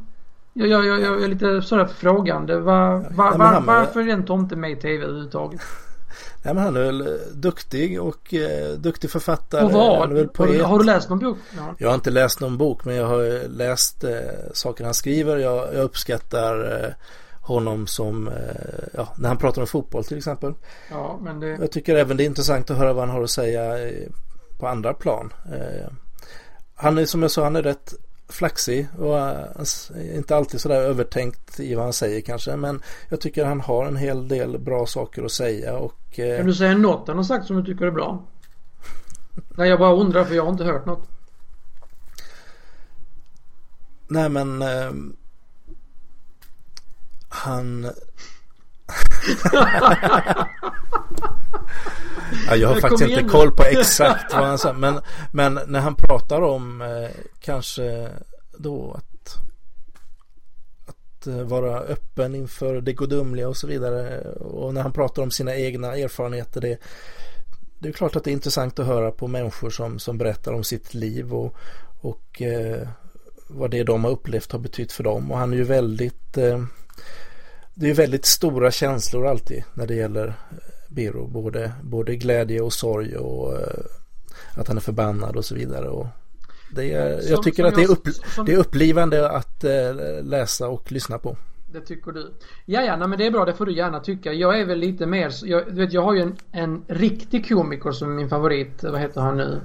Jag, 0.54 0.68
jag, 0.68 0.86
jag, 0.86 1.02
jag 1.02 1.24
är 1.24 1.28
lite 1.28 1.62
sådär 1.62 1.86
frågande. 1.86 2.60
Var, 2.60 3.16
var, 3.16 3.38
var, 3.38 3.62
varför 3.62 4.00
är 4.00 4.06
den 4.06 4.26
tomten 4.26 4.60
med 4.60 4.72
i 4.72 4.76
TV 4.76 5.04
överhuvudtaget? 5.04 5.62
Nej, 6.44 6.54
men 6.54 6.64
han 6.64 6.78
är 6.78 6.82
väl 6.82 7.02
eh, 7.02 7.14
duktig 7.34 8.02
och 8.02 8.34
eh, 8.34 8.74
duktig 8.74 9.12
författare. 9.12 9.66
Och 9.66 9.72
vad? 9.72 9.98
Har 9.98 10.08
du, 10.08 10.64
har, 10.64 10.80
du, 10.80 10.86
läst 10.86 11.10
någon 11.10 11.20
bok? 11.20 11.38
Ja. 11.58 11.76
Jag 11.78 11.88
har 11.88 11.96
inte 11.96 12.10
läst 12.10 12.40
någon 12.40 12.58
bok 12.58 12.86
men 12.86 12.96
jag 12.96 13.08
har 13.08 13.48
läst 13.48 14.04
eh, 14.04 14.20
saker 14.54 14.84
han 14.84 14.94
skriver. 14.94 15.38
Jag, 15.38 15.74
jag 15.74 15.84
uppskattar 15.84 16.84
eh, 16.84 16.90
honom 17.42 17.88
som, 17.88 18.28
eh, 18.28 18.34
ja, 18.94 19.14
när 19.18 19.28
han 19.30 19.38
pratar 19.38 19.62
om 19.62 19.68
fotboll 19.68 20.04
till 20.04 20.18
exempel. 20.18 20.54
Ja, 20.90 21.20
men 21.22 21.40
det... 21.40 21.48
Jag 21.48 21.72
tycker 21.72 21.96
även 21.96 22.18
det 22.18 22.24
är 22.24 22.26
intressant 22.26 22.70
att 22.70 22.78
höra 22.78 22.94
vad 22.94 23.08
han 23.08 23.16
har 23.16 23.24
att 23.24 23.30
säga 23.30 23.92
på 24.60 24.68
andra 24.68 24.94
plan. 24.94 25.34
han 26.76 26.98
är 26.98 27.06
som 27.06 27.22
jag 27.22 27.32
sa, 27.32 27.44
han 27.44 27.56
är 27.56 27.64
rätt 27.64 27.94
flaxig 28.30 28.88
och 28.98 29.16
uh, 29.16 30.16
inte 30.16 30.36
alltid 30.36 30.62
sådär 30.62 30.82
övertänkt 30.82 31.60
i 31.60 31.76
vad 31.76 31.84
han 31.84 31.94
säger 31.94 32.22
kanske. 32.22 32.56
Men 32.56 32.82
jag 33.10 33.22
tycker 33.22 33.46
han 33.46 33.62
har 33.62 33.86
en 33.86 33.96
hel 33.96 34.28
del 34.28 34.60
bra 34.60 34.86
saker 34.86 35.24
att 35.24 35.32
säga 35.32 35.78
och... 35.78 36.20
Uh, 36.20 36.38
kan 36.38 36.46
du 36.46 36.54
säga 36.54 36.78
något 36.78 37.08
han 37.08 37.18
har 37.18 37.24
sagt 37.24 37.46
som 37.46 37.56
du 37.56 37.74
tycker 37.74 37.86
är 37.86 37.92
bra? 37.92 38.24
Nej 39.50 39.70
jag 39.70 39.80
bara 39.80 39.94
undrar 39.94 40.24
för 40.24 40.36
jag 40.36 40.44
har 40.44 40.52
inte 40.52 40.64
hört 40.64 40.86
något. 40.86 41.08
Nej 44.08 44.30
men... 44.30 44.62
Uh, 44.62 44.92
han... 47.30 47.92
Ja, 52.48 52.56
jag 52.56 52.68
har 52.68 52.76
jag 52.76 52.82
faktiskt 52.82 53.10
inte 53.10 53.24
koll 53.24 53.52
på 53.52 53.64
exakt 53.64 54.34
vad 54.34 54.46
han 54.46 54.58
sa. 54.58 54.74
Men, 54.74 55.00
men 55.32 55.60
när 55.68 55.80
han 55.80 55.96
pratar 55.96 56.42
om 56.42 56.82
eh, 56.82 57.10
kanske 57.40 58.10
då 58.58 58.94
att, 58.98 59.36
att 60.86 61.28
eh, 61.28 61.42
vara 61.42 61.80
öppen 61.80 62.36
inför 62.36 62.82
det 62.82 62.94
gudomliga 62.94 63.50
och 63.50 63.58
så 63.58 63.68
vidare. 63.68 64.22
Och 64.32 64.74
när 64.74 64.82
han 64.82 64.94
pratar 64.94 65.22
om 65.22 65.32
sina 65.32 65.56
egna 65.56 65.96
erfarenheter. 65.96 66.62
Det, 66.62 66.78
det 67.80 67.90
är 67.90 67.94
klart 67.94 68.16
att 68.16 68.24
det 68.24 68.32
är 68.32 68.34
intressant 68.34 68.80
att 68.80 68.86
höra 68.86 69.12
på 69.12 69.28
människor 69.28 69.70
som, 69.70 70.00
som 70.00 70.18
berättar 70.18 70.54
om 70.54 70.64
sitt 70.64 70.94
liv 70.94 71.34
och, 71.34 71.56
och 72.02 72.42
eh, 72.42 72.88
vad 73.48 73.72
det 73.72 73.84
de 73.84 74.04
har 74.04 74.12
upplevt 74.12 74.52
har 74.52 74.60
betytt 74.60 74.92
för 74.92 75.04
dem. 75.04 75.32
Och 75.32 75.38
han 75.38 75.54
är 75.54 75.58
ju 75.58 75.64
väldigt 75.64 76.38
eh, 76.38 76.64
det 77.80 77.90
är 77.90 77.94
väldigt 77.94 78.26
stora 78.26 78.72
känslor 78.72 79.28
alltid 79.28 79.64
när 79.74 79.88
det 79.88 79.96
gäller 79.96 80.34
Biro. 80.90 81.28
Både, 81.28 81.72
både 81.84 82.16
glädje 82.16 82.62
och 82.62 82.74
sorg 82.74 83.18
och 83.18 83.54
uh, 83.54 83.60
att 84.56 84.68
han 84.68 84.78
är 84.78 84.82
förbannad 84.82 85.36
och 85.36 85.46
så 85.46 85.56
vidare. 85.56 85.90
Och 85.90 86.08
det 86.76 86.94
är, 86.94 87.20
som, 87.20 87.32
jag 87.32 87.44
tycker 87.44 87.64
att 87.64 87.76
det 87.76 87.84
är, 87.84 87.92
upp, 87.92 88.08
som, 88.08 88.46
det 88.46 88.54
är 88.54 88.58
upplivande 88.58 89.30
att 89.30 89.64
uh, 89.64 90.24
läsa 90.24 90.68
och 90.68 90.92
lyssna 90.92 91.18
på. 91.18 91.38
Det 91.72 91.82
tycker 91.82 92.12
du. 92.12 92.32
Ja, 92.66 92.82
ja, 92.82 92.96
nej, 92.98 93.08
men 93.08 93.18
det 93.18 93.26
är 93.26 93.32
bra. 93.32 93.46
Det 93.46 93.54
får 93.54 93.66
du 93.66 93.76
gärna 93.76 94.00
tycka. 94.00 94.34
Jag 94.34 94.60
är 94.60 94.66
väl 94.66 94.80
lite 94.80 95.06
mer, 95.06 95.32
jag, 95.44 95.66
du 95.68 95.76
vet, 95.76 95.94
jag 95.94 96.02
har 96.02 96.14
ju 96.14 96.22
en, 96.22 96.36
en 96.52 96.84
riktig 96.88 97.50
komiker 97.50 97.92
som 97.92 98.16
min 98.16 98.30
favorit. 98.30 98.84
Vad 98.84 99.00
heter 99.00 99.22
han 99.22 99.38
nu? 99.38 99.62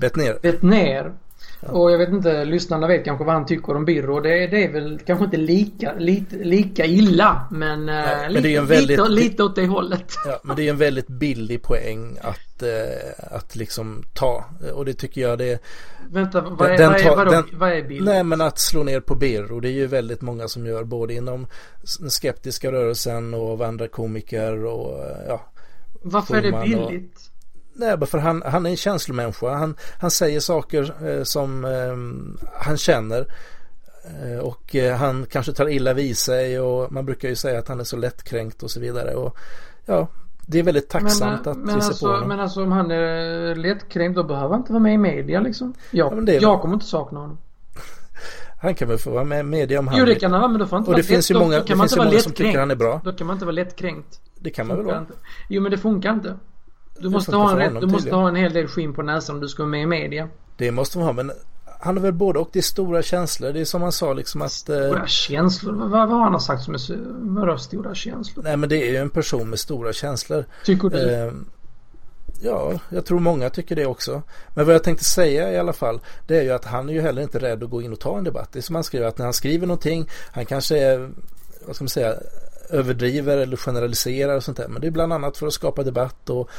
Bettner. 0.00 0.38
Bettner. 0.42 1.12
Ja. 1.60 1.68
Och 1.68 1.92
jag 1.92 1.98
vet 1.98 2.08
inte, 2.08 2.44
lyssnarna 2.44 2.86
vet 2.86 3.04
kanske 3.04 3.24
vad 3.24 3.34
han 3.34 3.46
tycker 3.46 3.76
om 3.76 3.84
Birro. 3.84 4.20
Det, 4.20 4.46
det 4.46 4.64
är 4.64 4.72
väl 4.72 5.00
kanske 5.06 5.24
inte 5.24 5.36
lika, 5.36 5.94
lite, 5.98 6.36
lika 6.36 6.84
illa 6.84 7.48
men, 7.50 7.86
Nej, 7.86 8.32
men 8.32 8.42
lite, 8.42 8.60
väldigt, 8.60 8.88
lite, 8.88 9.08
lite 9.08 9.42
åt 9.42 9.56
det 9.56 9.66
hållet. 9.66 10.12
Ja, 10.24 10.40
men 10.42 10.56
det 10.56 10.62
är 10.62 10.70
en 10.70 10.76
väldigt 10.76 11.08
billig 11.08 11.62
poäng 11.62 12.18
att, 12.22 12.62
eh, 12.62 13.36
att 13.36 13.56
liksom 13.56 14.02
ta. 14.14 14.44
Och 14.74 14.84
det 14.84 14.94
tycker 14.94 15.20
jag 15.20 15.38
det 15.38 15.62
Vänta, 16.10 16.40
vad 16.40 16.70
är, 16.70 16.78
den, 16.78 16.92
vad 16.92 17.00
är, 17.00 17.16
vadå, 17.16 17.30
den, 17.30 17.44
vad 17.52 17.72
är 17.72 17.82
billigt? 17.82 18.04
Nej 18.04 18.24
men 18.24 18.40
att 18.40 18.58
slå 18.58 18.82
ner 18.82 19.00
på 19.00 19.14
Birro. 19.14 19.60
Det 19.60 19.68
är 19.68 19.72
ju 19.72 19.86
väldigt 19.86 20.22
många 20.22 20.48
som 20.48 20.66
gör 20.66 20.84
både 20.84 21.14
inom 21.14 21.46
den 21.98 22.10
skeptiska 22.10 22.72
rörelsen 22.72 23.34
och 23.34 23.50
av 23.50 23.62
andra 23.62 23.88
komiker 23.88 24.64
och 24.64 25.04
ja. 25.28 25.40
Varför 26.02 26.36
är 26.36 26.42
det 26.42 26.60
billigt? 26.64 27.16
Och, 27.16 27.35
Nej, 27.78 28.06
för 28.06 28.18
han, 28.18 28.42
han 28.46 28.66
är 28.66 28.70
en 28.70 28.76
känslomänniska. 28.76 29.50
Han, 29.50 29.76
han 30.00 30.10
säger 30.10 30.40
saker 30.40 31.08
eh, 31.08 31.22
som 31.22 31.64
eh, 31.64 32.48
han 32.52 32.76
känner. 32.76 33.26
Eh, 34.06 34.38
och 34.38 34.76
eh, 34.76 34.96
han 34.96 35.26
kanske 35.30 35.52
tar 35.52 35.68
illa 35.68 35.94
vid 35.94 36.18
sig 36.18 36.60
och 36.60 36.92
man 36.92 37.06
brukar 37.06 37.28
ju 37.28 37.36
säga 37.36 37.58
att 37.58 37.68
han 37.68 37.80
är 37.80 37.84
så 37.84 37.96
lättkränkt 37.96 38.62
och 38.62 38.70
så 38.70 38.80
vidare. 38.80 39.14
Och, 39.14 39.36
ja, 39.86 40.08
det 40.46 40.58
är 40.58 40.62
väldigt 40.62 40.88
tacksamt 40.88 41.44
men, 41.44 41.52
att 41.52 41.58
men 41.58 41.74
alltså, 41.74 42.06
på 42.06 42.12
honom. 42.12 42.28
Men 42.28 42.40
alltså 42.40 42.62
om 42.62 42.72
han 42.72 42.90
är 42.90 43.54
lättkränkt 43.54 44.16
då 44.16 44.24
behöver 44.24 44.48
han 44.48 44.60
inte 44.60 44.72
vara 44.72 44.82
med 44.82 44.94
i 44.94 44.98
media 44.98 45.40
liksom. 45.40 45.74
Jag, 45.90 46.28
ja, 46.28 46.32
jag 46.32 46.60
kommer 46.60 46.74
inte 46.74 46.86
sakna 46.86 47.20
honom. 47.20 47.38
Han 48.62 48.74
kan 48.74 48.88
väl 48.88 48.98
få 48.98 49.10
vara 49.10 49.24
med 49.24 49.40
i 49.40 49.42
media 49.42 49.78
om 49.78 49.88
han 49.88 49.98
Jo 49.98 50.04
det 50.04 50.14
kan 50.14 50.32
han 50.32 50.50
men 50.50 50.60
då 50.60 50.66
får 50.66 50.76
han 50.76 50.80
inte 50.80 50.90
Och 50.90 50.96
det 50.96 51.02
lätt, 51.02 51.06
finns 51.06 51.30
ju 51.30 51.34
många, 51.34 51.60
det 51.60 51.66
finns 51.66 51.96
ju 51.96 52.04
många 52.04 52.18
som 52.18 52.32
tycker 52.32 52.58
han 52.58 52.70
är 52.70 52.76
bra. 52.76 53.00
Då 53.04 53.12
kan 53.12 53.26
man 53.26 53.36
inte 53.36 53.44
vara 53.44 53.52
lättkränkt. 53.52 54.20
Det 54.34 54.50
kan 54.50 54.66
man 54.66 54.76
väl 54.76 54.86
vara. 54.86 55.06
Jo 55.48 55.62
men 55.62 55.70
det 55.70 55.78
funkar 55.78 56.12
inte. 56.12 56.36
Du 56.98 57.08
måste, 57.08 57.36
ha 57.36 57.60
en, 57.60 57.74
du 57.74 57.86
måste 57.86 58.14
ha 58.14 58.28
en 58.28 58.36
hel 58.36 58.52
del 58.52 58.68
skinn 58.68 58.94
på 58.94 59.02
näsan 59.02 59.36
om 59.36 59.42
du 59.42 59.48
ska 59.48 59.62
vara 59.62 59.70
med 59.70 59.82
i 59.82 59.86
media. 59.86 60.28
Det 60.56 60.70
måste 60.70 60.98
man 60.98 61.06
ha 61.06 61.12
men 61.12 61.32
han 61.80 61.96
har 61.96 62.02
väl 62.02 62.12
både 62.12 62.38
och. 62.38 62.48
Det 62.52 62.58
är 62.58 62.62
stora 62.62 63.02
känslor. 63.02 63.52
Det 63.52 63.60
är 63.60 63.64
som 63.64 63.82
han 63.82 63.92
sa 63.92 64.12
liksom 64.12 64.42
att... 64.42 64.52
Stora 64.52 64.98
eh, 64.98 65.06
känslor? 65.06 65.72
Vad, 65.72 65.90
vad 65.90 66.18
har 66.18 66.30
han 66.30 66.40
sagt 66.40 66.62
som 66.62 66.74
är 66.74 66.80
vadå 67.36 67.58
stora 67.58 67.94
känslor? 67.94 68.44
Nej 68.44 68.56
men 68.56 68.68
det 68.68 68.88
är 68.88 68.90
ju 68.90 68.96
en 68.96 69.10
person 69.10 69.50
med 69.50 69.58
stora 69.58 69.92
känslor. 69.92 70.44
Tycker 70.64 70.88
du? 70.88 71.10
Eh, 71.10 71.32
ja, 72.40 72.72
jag 72.88 73.04
tror 73.04 73.18
många 73.18 73.50
tycker 73.50 73.76
det 73.76 73.86
också. 73.86 74.22
Men 74.54 74.66
vad 74.66 74.74
jag 74.74 74.82
tänkte 74.82 75.04
säga 75.04 75.52
i 75.52 75.58
alla 75.58 75.72
fall. 75.72 76.00
Det 76.26 76.38
är 76.38 76.42
ju 76.42 76.50
att 76.50 76.64
han 76.64 76.88
är 76.88 76.92
ju 76.92 77.00
heller 77.00 77.22
inte 77.22 77.38
rädd 77.38 77.62
att 77.62 77.70
gå 77.70 77.82
in 77.82 77.92
och 77.92 78.00
ta 78.00 78.18
en 78.18 78.24
debatt. 78.24 78.48
Det 78.52 78.58
är 78.58 78.62
som 78.62 78.74
han 78.74 78.84
skriver 78.84 79.06
att 79.06 79.18
när 79.18 79.26
han 79.26 79.34
skriver 79.34 79.66
någonting. 79.66 80.08
Han 80.32 80.46
kanske 80.46 80.78
är, 80.78 81.10
vad 81.66 81.76
ska 81.76 81.82
man 81.82 81.88
säga, 81.88 82.14
överdriver 82.70 83.36
eller 83.38 83.56
generaliserar 83.56 84.36
och 84.36 84.44
sånt 84.44 84.56
där. 84.56 84.68
Men 84.68 84.80
det 84.80 84.86
är 84.86 84.90
bland 84.90 85.12
annat 85.12 85.36
för 85.36 85.46
att 85.46 85.52
skapa 85.52 85.82
debatt 85.82 86.30
och 86.30 86.50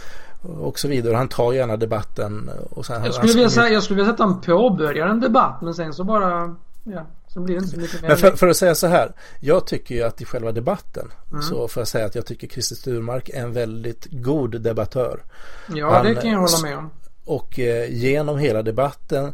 och 0.48 0.80
så 0.80 0.88
vidare. 0.88 1.16
Han 1.16 1.28
tar 1.28 1.54
gärna 1.54 1.78
debatten. 1.78 2.50
Och 2.70 2.86
sen 2.86 3.04
jag, 3.04 3.14
skulle 3.14 3.34
vilja 3.34 3.50
säga, 3.50 3.70
jag 3.70 3.84
skulle 3.84 3.98
vilja 3.98 4.16
säga 4.16 4.26
att 4.26 4.32
han 4.32 4.42
påbörjar 4.42 5.08
en 5.08 5.20
debatt 5.20 5.62
men 5.62 5.74
sen 5.74 5.94
så 5.94 6.04
bara 6.04 6.56
Ja, 6.94 7.06
så 7.28 7.40
blir 7.40 7.56
det 7.56 7.60
inte 7.60 7.72
så 7.72 7.80
mycket 7.80 8.02
mer. 8.02 8.10
Men 8.10 8.18
för, 8.18 8.32
för, 8.32 8.48
att 8.48 8.58
säga 8.58 8.76
så 8.76 8.88
här. 8.88 9.12
Jag 9.40 9.68
tycker 9.68 9.96
ju 9.96 10.04
att 10.04 10.22
i 10.22 10.26
själva 10.26 10.52
debatten 10.52 11.12
mm. 11.32 11.42
så 11.42 11.68
får 11.68 11.82
jag 11.82 11.88
säga 11.88 12.06
att 12.06 12.16
jag 12.16 12.26
tycker 12.26 12.48
Christer 12.48 12.76
Sturmark 12.76 13.30
är 13.30 13.42
en 13.42 13.54
väldigt 13.54 14.08
god 14.12 14.62
debattör. 14.62 15.24
Ja, 15.68 15.94
han, 15.94 16.06
det 16.06 16.16
kan 16.16 16.32
jag 16.32 16.40
hålla 16.40 16.62
med 16.62 16.78
om. 16.78 16.90
Och 17.26 17.60
eh, 17.60 17.92
genom 17.92 18.38
hela 18.38 18.62
debatten 18.62 19.34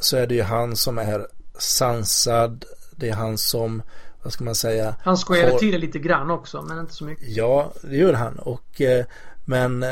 så 0.00 0.16
är 0.16 0.26
det 0.26 0.34
ju 0.34 0.42
han 0.42 0.76
som 0.76 0.98
är 0.98 1.26
sansad. 1.58 2.64
Det 2.96 3.08
är 3.08 3.14
han 3.14 3.38
som 3.38 3.82
vad 4.22 4.32
ska 4.32 4.44
man 4.44 4.54
säga? 4.54 4.94
Han 5.02 5.16
skojade 5.16 5.52
har... 5.52 5.58
till 5.58 5.72
det 5.72 5.78
lite 5.78 5.98
grann 5.98 6.30
också 6.30 6.62
men 6.62 6.78
inte 6.78 6.94
så 6.94 7.04
mycket. 7.04 7.28
Ja, 7.28 7.72
det 7.82 7.96
gör 7.96 8.12
han. 8.12 8.38
Och 8.38 8.80
eh, 8.80 9.04
men 9.52 9.82
eh, 9.82 9.90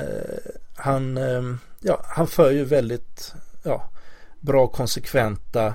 han, 0.75 1.17
eh, 1.17 1.43
ja, 1.81 2.05
han 2.05 2.27
för 2.27 2.51
ju 2.51 2.65
väldigt 2.65 3.35
ja, 3.63 3.91
bra 4.41 4.67
konsekventa 4.67 5.75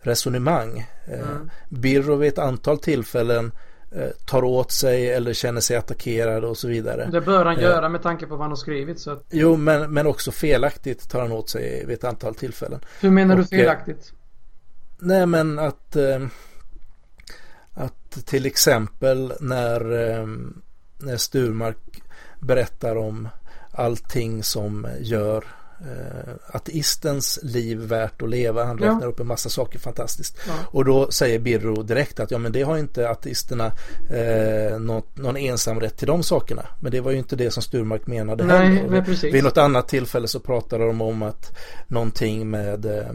resonemang. 0.00 0.86
Eh, 1.06 1.20
mm. 1.20 1.50
Birro 1.68 2.16
vid 2.16 2.28
ett 2.28 2.38
antal 2.38 2.78
tillfällen 2.78 3.52
tar 4.24 4.44
åt 4.44 4.72
sig 4.72 5.10
eller 5.10 5.32
känner 5.32 5.60
sig 5.60 5.76
attackerad 5.76 6.44
och 6.44 6.56
så 6.56 6.68
vidare. 6.68 7.08
Det 7.12 7.20
bör 7.20 7.44
han 7.44 7.60
göra 7.60 7.88
med 7.88 8.02
tanke 8.02 8.26
på 8.26 8.36
vad 8.36 8.40
han 8.40 8.50
har 8.50 8.56
skrivit. 8.56 9.00
Så 9.00 9.10
att... 9.10 9.24
Jo, 9.30 9.56
men, 9.56 9.92
men 9.92 10.06
också 10.06 10.32
felaktigt 10.32 11.10
tar 11.10 11.20
han 11.20 11.32
åt 11.32 11.50
sig 11.50 11.86
vid 11.86 11.94
ett 11.94 12.04
antal 12.04 12.34
tillfällen. 12.34 12.80
Hur 13.00 13.10
menar 13.10 13.34
och, 13.34 13.40
du 13.40 13.46
felaktigt? 13.46 14.12
Nej, 14.98 15.26
men 15.26 15.58
att, 15.58 15.96
att 17.72 18.26
till 18.26 18.46
exempel 18.46 19.32
när, 19.40 19.80
när 20.98 21.16
Sturmark 21.16 22.02
berättar 22.40 22.96
om 22.96 23.28
allting 23.72 24.42
som 24.42 24.86
gör 25.00 25.44
eh, 25.80 26.34
ateistens 26.46 27.38
liv 27.42 27.78
värt 27.78 28.22
att 28.22 28.30
leva. 28.30 28.64
Han 28.64 28.78
räknar 28.78 29.02
ja. 29.02 29.06
upp 29.06 29.20
en 29.20 29.26
massa 29.26 29.48
saker 29.48 29.78
fantastiskt. 29.78 30.38
Ja. 30.46 30.52
Och 30.66 30.84
då 30.84 31.10
säger 31.10 31.38
Birro 31.38 31.82
direkt 31.82 32.20
att 32.20 32.30
ja 32.30 32.38
men 32.38 32.52
det 32.52 32.62
har 32.62 32.78
inte 32.78 33.10
ateisterna 33.10 33.72
eh, 34.10 34.78
något, 34.78 35.16
någon 35.16 35.36
ensamrätt 35.36 35.96
till 35.96 36.06
de 36.06 36.22
sakerna. 36.22 36.66
Men 36.80 36.92
det 36.92 37.00
var 37.00 37.10
ju 37.10 37.18
inte 37.18 37.36
det 37.36 37.50
som 37.50 37.62
Sturmark 37.62 38.06
menade 38.06 38.44
Nej, 38.44 38.76
heller. 38.76 39.02
Precis. 39.02 39.34
Vid 39.34 39.44
något 39.44 39.58
annat 39.58 39.88
tillfälle 39.88 40.28
så 40.28 40.40
pratade 40.40 40.86
de 40.86 41.00
om 41.00 41.22
att 41.22 41.58
någonting 41.88 42.50
med 42.50 42.86
eh, 42.86 43.12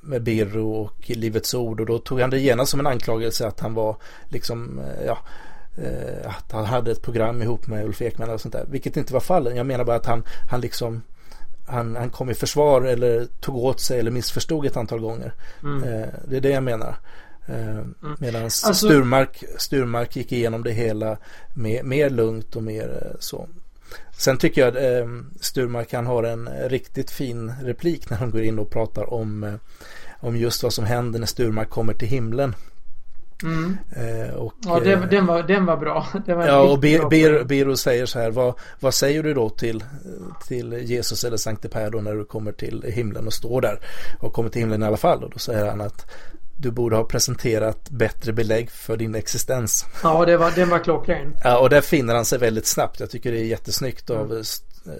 med 0.00 0.22
Birro 0.22 0.72
och 0.72 1.10
Livets 1.10 1.54
Ord 1.54 1.80
och 1.80 1.86
då 1.86 1.98
tog 1.98 2.20
han 2.20 2.30
det 2.30 2.38
genast 2.38 2.70
som 2.70 2.80
en 2.80 2.86
anklagelse 2.86 3.46
att 3.46 3.60
han 3.60 3.74
var 3.74 3.96
liksom 4.28 4.78
eh, 4.78 5.06
ja 5.06 5.18
att 6.24 6.52
han 6.52 6.64
hade 6.64 6.90
ett 6.90 7.02
program 7.02 7.42
ihop 7.42 7.66
med 7.66 7.84
Ulf 7.84 8.02
Ekman 8.02 8.30
och 8.30 8.40
sånt 8.40 8.52
där. 8.52 8.64
Vilket 8.68 8.96
inte 8.96 9.12
var 9.12 9.20
fallet. 9.20 9.56
Jag 9.56 9.66
menar 9.66 9.84
bara 9.84 9.96
att 9.96 10.06
han, 10.06 10.22
han 10.50 10.60
liksom 10.60 11.02
han, 11.66 11.96
han 11.96 12.10
kom 12.10 12.30
i 12.30 12.34
försvar 12.34 12.82
eller 12.82 13.26
tog 13.40 13.56
åt 13.56 13.80
sig 13.80 14.00
eller 14.00 14.10
missförstod 14.10 14.66
ett 14.66 14.76
antal 14.76 15.00
gånger. 15.00 15.32
Mm. 15.62 15.84
Eh, 15.84 16.08
det 16.28 16.36
är 16.36 16.40
det 16.40 16.50
jag 16.50 16.62
menar. 16.62 16.96
Eh, 17.46 17.68
mm. 17.68 18.16
Medan 18.18 18.44
alltså, 18.44 18.74
Sturmark, 18.74 19.44
Sturmark 19.56 20.16
gick 20.16 20.32
igenom 20.32 20.64
det 20.64 20.72
hela 20.72 21.16
mer, 21.54 21.82
mer 21.82 22.10
lugnt 22.10 22.56
och 22.56 22.62
mer 22.62 23.02
eh, 23.02 23.16
så. 23.18 23.48
Sen 24.16 24.38
tycker 24.38 24.60
jag 24.60 24.68
att 24.68 24.82
eh, 24.82 25.08
Sturmark 25.40 25.92
han 25.92 26.06
har 26.06 26.22
en 26.22 26.48
riktigt 26.68 27.10
fin 27.10 27.52
replik 27.62 28.10
när 28.10 28.16
han 28.16 28.30
går 28.30 28.42
in 28.42 28.58
och 28.58 28.70
pratar 28.70 29.14
om, 29.14 29.44
eh, 29.44 29.54
om 30.20 30.36
just 30.36 30.62
vad 30.62 30.72
som 30.72 30.84
händer 30.84 31.18
när 31.18 31.26
Sturmark 31.26 31.70
kommer 31.70 31.94
till 31.94 32.08
himlen. 32.08 32.54
Mm. 33.42 33.76
Eh, 33.96 34.34
och, 34.34 34.52
ja, 34.64 34.80
den, 34.80 35.02
eh, 35.02 35.08
den, 35.08 35.26
var, 35.26 35.42
den 35.42 35.66
var 35.66 35.76
bra. 35.76 36.06
Var 36.26 36.46
ja, 36.46 36.60
och 36.60 36.78
Bir, 36.78 37.44
Biro 37.44 37.76
säger 37.76 38.06
så 38.06 38.18
här, 38.18 38.30
vad, 38.30 38.54
vad 38.80 38.94
säger 38.94 39.22
du 39.22 39.34
då 39.34 39.50
till, 39.50 39.84
till 40.46 40.72
Jesus 40.72 41.24
eller 41.24 41.36
Sankte 41.36 41.68
Per 41.68 41.90
då 41.90 42.00
när 42.00 42.14
du 42.14 42.24
kommer 42.24 42.52
till 42.52 42.82
himlen 42.82 43.26
och 43.26 43.32
står 43.32 43.60
där 43.60 43.78
och 44.20 44.32
kommer 44.32 44.50
till 44.50 44.60
himlen 44.60 44.82
i 44.82 44.86
alla 44.86 44.96
fall? 44.96 45.24
Och 45.24 45.30
då 45.30 45.38
säger 45.38 45.66
han 45.66 45.80
att 45.80 46.10
du 46.56 46.70
borde 46.70 46.96
ha 46.96 47.04
presenterat 47.04 47.90
bättre 47.90 48.32
belägg 48.32 48.70
för 48.70 48.96
din 48.96 49.14
existens. 49.14 49.86
Ja, 50.02 50.24
det 50.24 50.36
var, 50.36 50.50
den 50.50 50.68
var 50.68 50.78
klockren. 50.78 51.36
Ja, 51.44 51.58
och 51.58 51.70
där 51.70 51.80
finner 51.80 52.14
han 52.14 52.24
sig 52.24 52.38
väldigt 52.38 52.66
snabbt. 52.66 53.00
Jag 53.00 53.10
tycker 53.10 53.32
det 53.32 53.38
är 53.38 53.44
jättesnyggt 53.44 54.10
av 54.10 54.32
mm. 54.32 54.44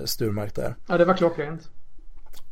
Sturmark 0.05 0.55
där. 0.55 0.75
Ja, 0.87 0.99
det 0.99 1.05
var 1.05 1.15
klockrent. 1.15 1.69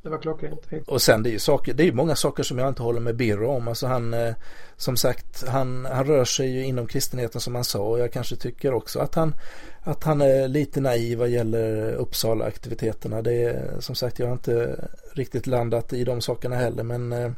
Det 0.03 0.09
var 0.09 0.19
klockrent. 0.19 0.67
Och 0.87 1.03
sen 1.03 1.23
det 1.23 1.31
är 1.31 1.33
ju 1.33 1.39
saker, 1.39 1.75
det 1.75 1.89
är 1.89 1.93
många 1.93 2.17
saker 2.17 2.43
som 2.43 2.59
jag 2.59 2.69
inte 2.69 2.83
håller 2.83 3.01
med 3.01 3.17
Birro 3.17 3.51
om. 3.51 3.69
Alltså 3.69 3.87
han, 3.87 4.15
eh, 4.15 4.35
som 4.77 4.97
sagt, 4.97 5.45
han, 5.49 5.85
han 5.85 6.07
rör 6.07 6.25
sig 6.25 6.51
ju 6.51 6.65
inom 6.65 6.87
kristenheten 6.87 7.41
som 7.41 7.55
han 7.55 7.65
sa 7.65 7.79
och 7.79 7.99
jag 7.99 8.13
kanske 8.13 8.37
tycker 8.37 8.75
också 8.75 8.99
att 8.99 9.15
han, 9.15 9.35
att 9.81 10.05
han 10.05 10.21
är 10.21 10.49
lite 10.49 10.81
naiv 10.81 11.19
vad 11.19 11.29
gäller 11.29 11.93
Uppsala-aktiviteterna. 11.93 13.23
Det 13.23 13.43
är 13.43 13.81
som 13.81 13.95
sagt, 13.95 14.19
jag 14.19 14.27
har 14.27 14.33
inte 14.33 14.89
riktigt 15.13 15.47
landat 15.47 15.93
i 15.93 16.05
de 16.05 16.21
sakerna 16.21 16.57
heller 16.57 16.83
men 16.83 17.13
eh, 17.13 17.31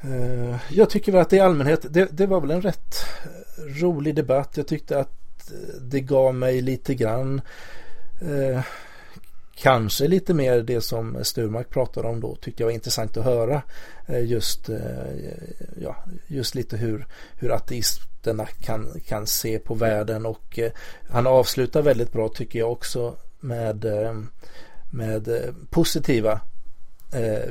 eh, 0.00 0.56
jag 0.70 0.90
tycker 0.90 1.12
väl 1.12 1.20
att 1.20 1.32
i 1.32 1.40
allmänhet, 1.40 1.86
det, 1.90 2.08
det 2.10 2.26
var 2.26 2.40
väl 2.40 2.50
en 2.50 2.62
rätt 2.62 2.94
rolig 3.58 4.14
debatt. 4.14 4.56
Jag 4.56 4.66
tyckte 4.66 4.98
att 4.98 5.12
det 5.80 6.00
gav 6.00 6.34
mig 6.34 6.60
lite 6.60 6.94
grann 6.94 7.40
eh, 8.20 8.60
Kanske 9.58 10.08
lite 10.08 10.34
mer 10.34 10.62
det 10.62 10.80
som 10.80 11.24
Sturmark 11.24 11.70
pratade 11.70 12.08
om 12.08 12.20
då 12.20 12.36
tyckte 12.36 12.62
jag 12.62 12.66
var 12.66 12.72
intressant 12.72 13.16
att 13.16 13.24
höra. 13.24 13.62
Eh, 14.06 14.24
just, 14.24 14.68
eh, 14.68 14.78
ja, 15.80 15.96
just 16.26 16.54
lite 16.54 16.76
hur, 16.76 17.06
hur 17.38 17.52
ateisterna 17.52 18.46
kan, 18.46 18.86
kan 19.06 19.26
se 19.26 19.58
på 19.58 19.74
världen 19.74 20.26
och 20.26 20.58
eh, 20.58 20.72
han 21.08 21.26
avslutar 21.26 21.82
väldigt 21.82 22.12
bra 22.12 22.28
tycker 22.28 22.58
jag 22.58 22.72
också 22.72 23.16
med, 23.40 23.84
med 24.90 25.28
positiva 25.70 26.40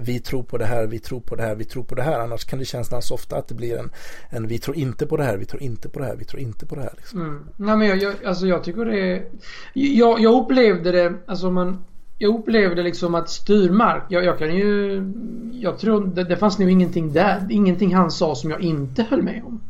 vi 0.01 0.19
tror 0.19 0.43
på 0.43 0.57
det 0.57 0.65
här, 0.65 0.87
vi 0.87 0.99
tror 0.99 1.19
på 1.19 1.35
det 1.35 1.43
här, 1.43 1.55
vi 1.55 1.65
tror 1.65 1.83
på 1.83 1.95
det 1.95 2.03
här. 2.03 2.19
Annars 2.19 2.45
kan 2.45 2.59
det 2.59 2.65
kännas 2.65 3.11
ofta 3.11 3.37
att 3.37 3.47
det 3.47 3.55
blir 3.55 3.77
en, 3.77 3.91
en 4.29 4.47
vi 4.47 4.59
tror 4.59 4.77
inte 4.77 5.05
på 5.05 5.17
det 5.17 5.23
här, 5.23 5.37
vi 5.37 5.45
tror 5.45 5.61
inte 5.61 5.89
på 5.89 5.99
det 5.99 6.05
här, 6.05 6.15
vi 6.15 6.25
tror 6.25 6.41
inte 6.41 6.65
på 6.65 6.75
det 6.75 6.81
här. 6.81 6.93
Liksom. 6.97 7.21
Mm. 7.21 7.47
Nej 7.55 7.77
men 7.77 7.87
jag, 7.87 7.97
jag, 7.97 8.25
alltså 8.25 8.47
jag 8.47 8.63
tycker 8.63 8.85
det 8.85 8.99
är, 8.99 9.25
jag, 9.73 10.19
jag 10.19 10.43
upplevde 10.43 10.91
det, 10.91 11.13
alltså 11.25 11.51
man 11.51 11.83
jag 12.17 12.39
upplevde 12.39 12.83
liksom 12.83 13.15
att 13.15 13.29
Styrmark, 13.29 14.03
jag, 14.09 14.25
jag 14.25 14.39
kan 14.39 14.55
ju... 14.55 15.03
Jag 15.51 15.79
tror 15.79 16.05
det, 16.05 16.23
det 16.23 16.37
fanns 16.37 16.59
nog 16.59 16.69
ingenting 16.69 17.13
där, 17.13 17.47
ingenting 17.49 17.95
han 17.95 18.11
sa 18.11 18.35
som 18.35 18.51
jag 18.51 18.61
inte 18.61 19.03
höll 19.03 19.21
med 19.21 19.43
om. 19.45 19.61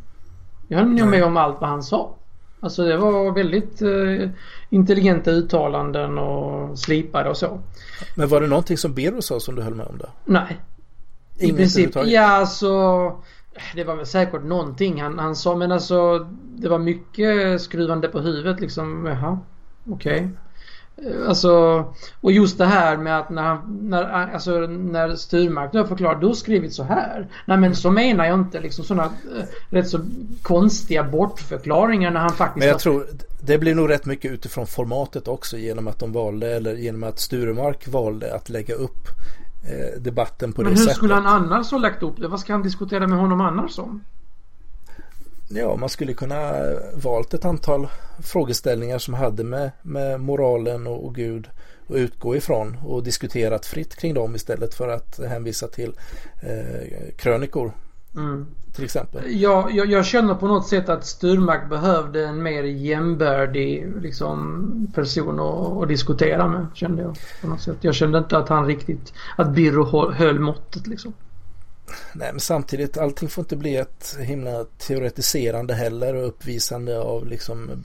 Jag 0.68 0.78
höll 0.78 0.88
nog 0.88 1.08
med 1.08 1.24
om 1.24 1.36
allt 1.36 1.60
vad 1.60 1.70
han 1.70 1.82
sa. 1.82 2.14
Alltså 2.60 2.84
det 2.84 2.96
var 2.96 3.32
väldigt 3.32 3.82
eh, 3.82 4.30
intelligenta 4.70 5.30
uttalanden 5.30 6.18
och 6.18 6.78
slipade 6.78 7.30
och 7.30 7.36
så. 7.36 7.60
Men 8.14 8.28
var 8.28 8.40
det 8.40 8.46
någonting 8.46 8.76
som 8.76 8.94
Bero 8.94 9.22
sa 9.22 9.40
som 9.40 9.54
du 9.54 9.62
höll 9.62 9.74
med 9.74 9.86
om 9.86 9.98
då? 9.98 10.06
Nej. 10.24 10.60
I 11.38 11.52
princip, 11.52 11.90
ja 12.04 12.22
alltså 12.22 12.70
det 13.74 13.84
var 13.84 13.96
väl 13.96 14.06
säkert 14.06 14.44
någonting 14.44 15.02
han, 15.02 15.18
han 15.18 15.36
sa 15.36 15.56
men 15.56 15.72
alltså 15.72 16.18
det 16.56 16.68
var 16.68 16.78
mycket 16.78 17.60
skruvande 17.60 18.08
på 18.08 18.20
huvudet 18.20 18.60
liksom. 18.60 19.06
Jaha, 19.06 19.38
okej. 19.90 20.16
Okay. 20.16 20.28
Alltså, 21.28 21.84
och 22.20 22.32
just 22.32 22.58
det 22.58 22.64
här 22.64 22.96
med 22.96 23.18
att 23.18 23.30
när, 23.30 23.58
när, 23.66 24.32
alltså, 24.32 24.50
när 24.60 25.16
Sturmark 25.16 25.72
då 25.72 25.86
förklarar, 25.86 26.20
du 26.20 26.26
har 26.26 26.34
skrivit 26.34 26.74
så 26.74 26.82
här. 26.82 27.26
Nej 27.44 27.58
men 27.58 27.76
så 27.76 27.90
menar 27.90 28.26
jag 28.26 28.40
inte 28.40 28.60
liksom 28.60 28.84
sådana 28.84 29.04
äh, 29.04 29.44
rätt 29.70 29.88
så 29.88 30.00
konstiga 30.42 31.04
bortförklaringar 31.04 32.10
när 32.10 32.20
han 32.20 32.32
faktiskt... 32.32 32.58
Men 32.58 32.68
jag 32.68 32.74
har... 32.74 32.78
tror 32.78 33.06
det 33.40 33.58
blir 33.58 33.74
nog 33.74 33.90
rätt 33.90 34.06
mycket 34.06 34.32
utifrån 34.32 34.66
formatet 34.66 35.28
också 35.28 35.56
genom 35.56 35.88
att 35.88 35.98
de 35.98 36.12
valde 36.12 36.56
eller 36.56 36.74
genom 36.74 37.04
att 37.04 37.18
Sturmark 37.18 37.88
valde 37.88 38.34
att 38.34 38.48
lägga 38.48 38.74
upp 38.74 39.08
eh, 39.64 40.00
debatten 40.00 40.52
på 40.52 40.62
men 40.62 40.70
det 40.70 40.76
sättet. 40.76 40.86
Men 40.86 40.88
hur 40.88 40.94
skulle 40.94 41.14
han 41.14 41.26
annars 41.26 41.70
ha 41.70 41.78
lagt 41.78 42.02
upp 42.02 42.16
det? 42.16 42.28
Vad 42.28 42.40
ska 42.40 42.52
han 42.52 42.62
diskutera 42.62 43.06
med 43.06 43.18
honom 43.18 43.40
annars 43.40 43.78
om? 43.78 44.04
Ja, 45.48 45.76
man 45.76 45.88
skulle 45.88 46.14
kunna 46.14 46.52
valt 46.94 47.34
ett 47.34 47.44
antal 47.44 47.88
frågeställningar 48.22 48.98
som 48.98 49.14
hade 49.14 49.44
med, 49.44 49.70
med 49.82 50.20
moralen 50.20 50.86
och, 50.86 51.04
och 51.06 51.14
Gud 51.14 51.48
att 51.88 51.96
utgå 51.96 52.36
ifrån 52.36 52.76
och 52.84 53.02
diskuterat 53.02 53.66
fritt 53.66 53.96
kring 53.96 54.14
dem 54.14 54.34
istället 54.34 54.74
för 54.74 54.88
att 54.88 55.18
hänvisa 55.28 55.68
till 55.68 55.92
eh, 56.42 57.14
krönikor. 57.16 57.72
Mm. 58.16 58.46
Till 58.74 58.84
exempel. 58.84 59.22
Ja, 59.26 59.68
jag, 59.70 59.86
jag, 59.86 60.06
känner 60.06 60.34
på 60.34 60.46
något 60.46 60.68
sätt 60.68 60.88
att 60.88 61.06
Sturmark 61.06 61.68
behövde 61.68 62.26
en 62.26 62.42
mer 62.42 62.62
jämbördig 62.62 63.92
liksom, 64.00 64.92
person 64.94 65.40
att, 65.40 65.82
att, 65.82 65.88
diskutera 65.88 66.48
med. 66.48 66.66
Kände 66.74 67.02
jag 67.02 67.16
på 67.40 67.48
något 67.48 67.60
sätt. 67.60 67.76
Jag 67.80 67.94
kände 67.94 68.18
inte 68.18 68.38
att 68.38 68.48
han 68.48 68.66
riktigt, 68.66 69.12
att 69.36 69.50
Birro 69.50 70.10
höll 70.10 70.38
måttet 70.38 70.86
liksom. 70.86 71.12
Nej 72.12 72.32
men 72.32 72.40
samtidigt 72.40 72.96
allting 72.96 73.28
får 73.28 73.42
inte 73.42 73.56
bli 73.56 73.76
ett 73.76 74.16
himla 74.20 74.64
teoretiserande 74.78 75.74
heller 75.74 76.14
och 76.14 76.26
uppvisande 76.26 76.98
av 77.00 77.26
liksom 77.26 77.84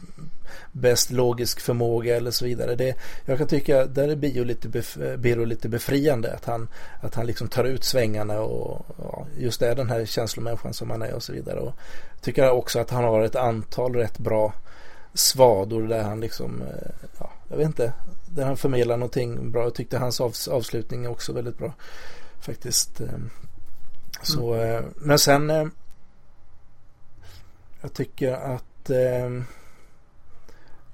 bäst 0.71 1.11
logisk 1.11 1.59
förmåga 1.59 2.17
eller 2.17 2.31
så 2.31 2.45
vidare. 2.45 2.75
Det, 2.75 2.95
jag 3.25 3.37
kan 3.37 3.47
tycka 3.47 3.85
där 3.85 4.09
är 4.09 4.15
Bio 4.15 4.43
lite, 4.43 4.69
bef, 4.69 4.97
Biro 5.17 5.45
lite 5.45 5.69
befriande 5.69 6.33
att 6.33 6.45
han, 6.45 6.67
att 7.01 7.15
han 7.15 7.25
liksom 7.25 7.47
tar 7.47 7.63
ut 7.63 7.83
svängarna 7.83 8.41
och 8.41 8.85
ja, 8.97 9.27
just 9.37 9.61
är 9.61 9.75
den 9.75 9.89
här 9.89 10.05
känslomänniskan 10.05 10.73
som 10.73 10.89
han 10.89 11.01
är 11.01 11.13
och 11.13 11.23
så 11.23 11.33
vidare. 11.33 11.59
Och 11.59 11.73
tycker 12.21 12.49
också 12.49 12.79
att 12.79 12.89
han 12.89 13.03
har 13.03 13.21
ett 13.21 13.35
antal 13.35 13.95
rätt 13.95 14.17
bra 14.17 14.53
svador 15.13 15.87
där 15.87 16.03
han 16.03 16.19
liksom, 16.19 16.61
eh, 16.61 17.07
ja, 17.19 17.31
jag 17.49 17.57
vet 17.57 17.67
inte, 17.67 17.93
där 18.29 18.45
han 18.45 18.57
förmedlar 18.57 18.97
någonting 18.97 19.51
bra. 19.51 19.63
Jag 19.63 19.75
tyckte 19.75 19.97
hans 19.97 20.47
avslutning 20.47 21.07
också 21.07 21.33
väldigt 21.33 21.57
bra 21.57 21.73
faktiskt. 22.39 23.01
Ehm, 23.01 23.29
så, 24.23 24.53
mm. 24.53 24.83
Men 24.95 25.19
sen 25.19 25.49
eh, 25.49 25.65
jag 27.81 27.93
tycker 27.93 28.33
att 28.33 28.89
eh, 28.89 29.29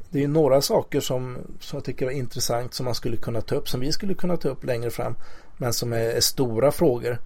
det 0.09 0.23
är 0.23 0.27
några 0.27 0.61
saker 0.61 0.99
som, 0.99 1.37
som 1.59 1.77
jag 1.77 1.83
tycker 1.83 2.05
är 2.05 2.11
intressant 2.11 2.73
som 2.73 2.85
man 2.85 2.95
skulle 2.95 3.17
kunna 3.17 3.41
ta 3.41 3.55
upp, 3.55 3.69
som 3.69 3.79
vi 3.79 3.91
skulle 3.91 4.13
kunna 4.13 4.37
ta 4.37 4.49
upp 4.49 4.63
längre 4.63 4.89
fram, 4.89 5.15
men 5.57 5.73
som 5.73 5.93
är, 5.93 5.99
är 5.99 6.19
stora 6.19 6.71
frågor. 6.71 7.17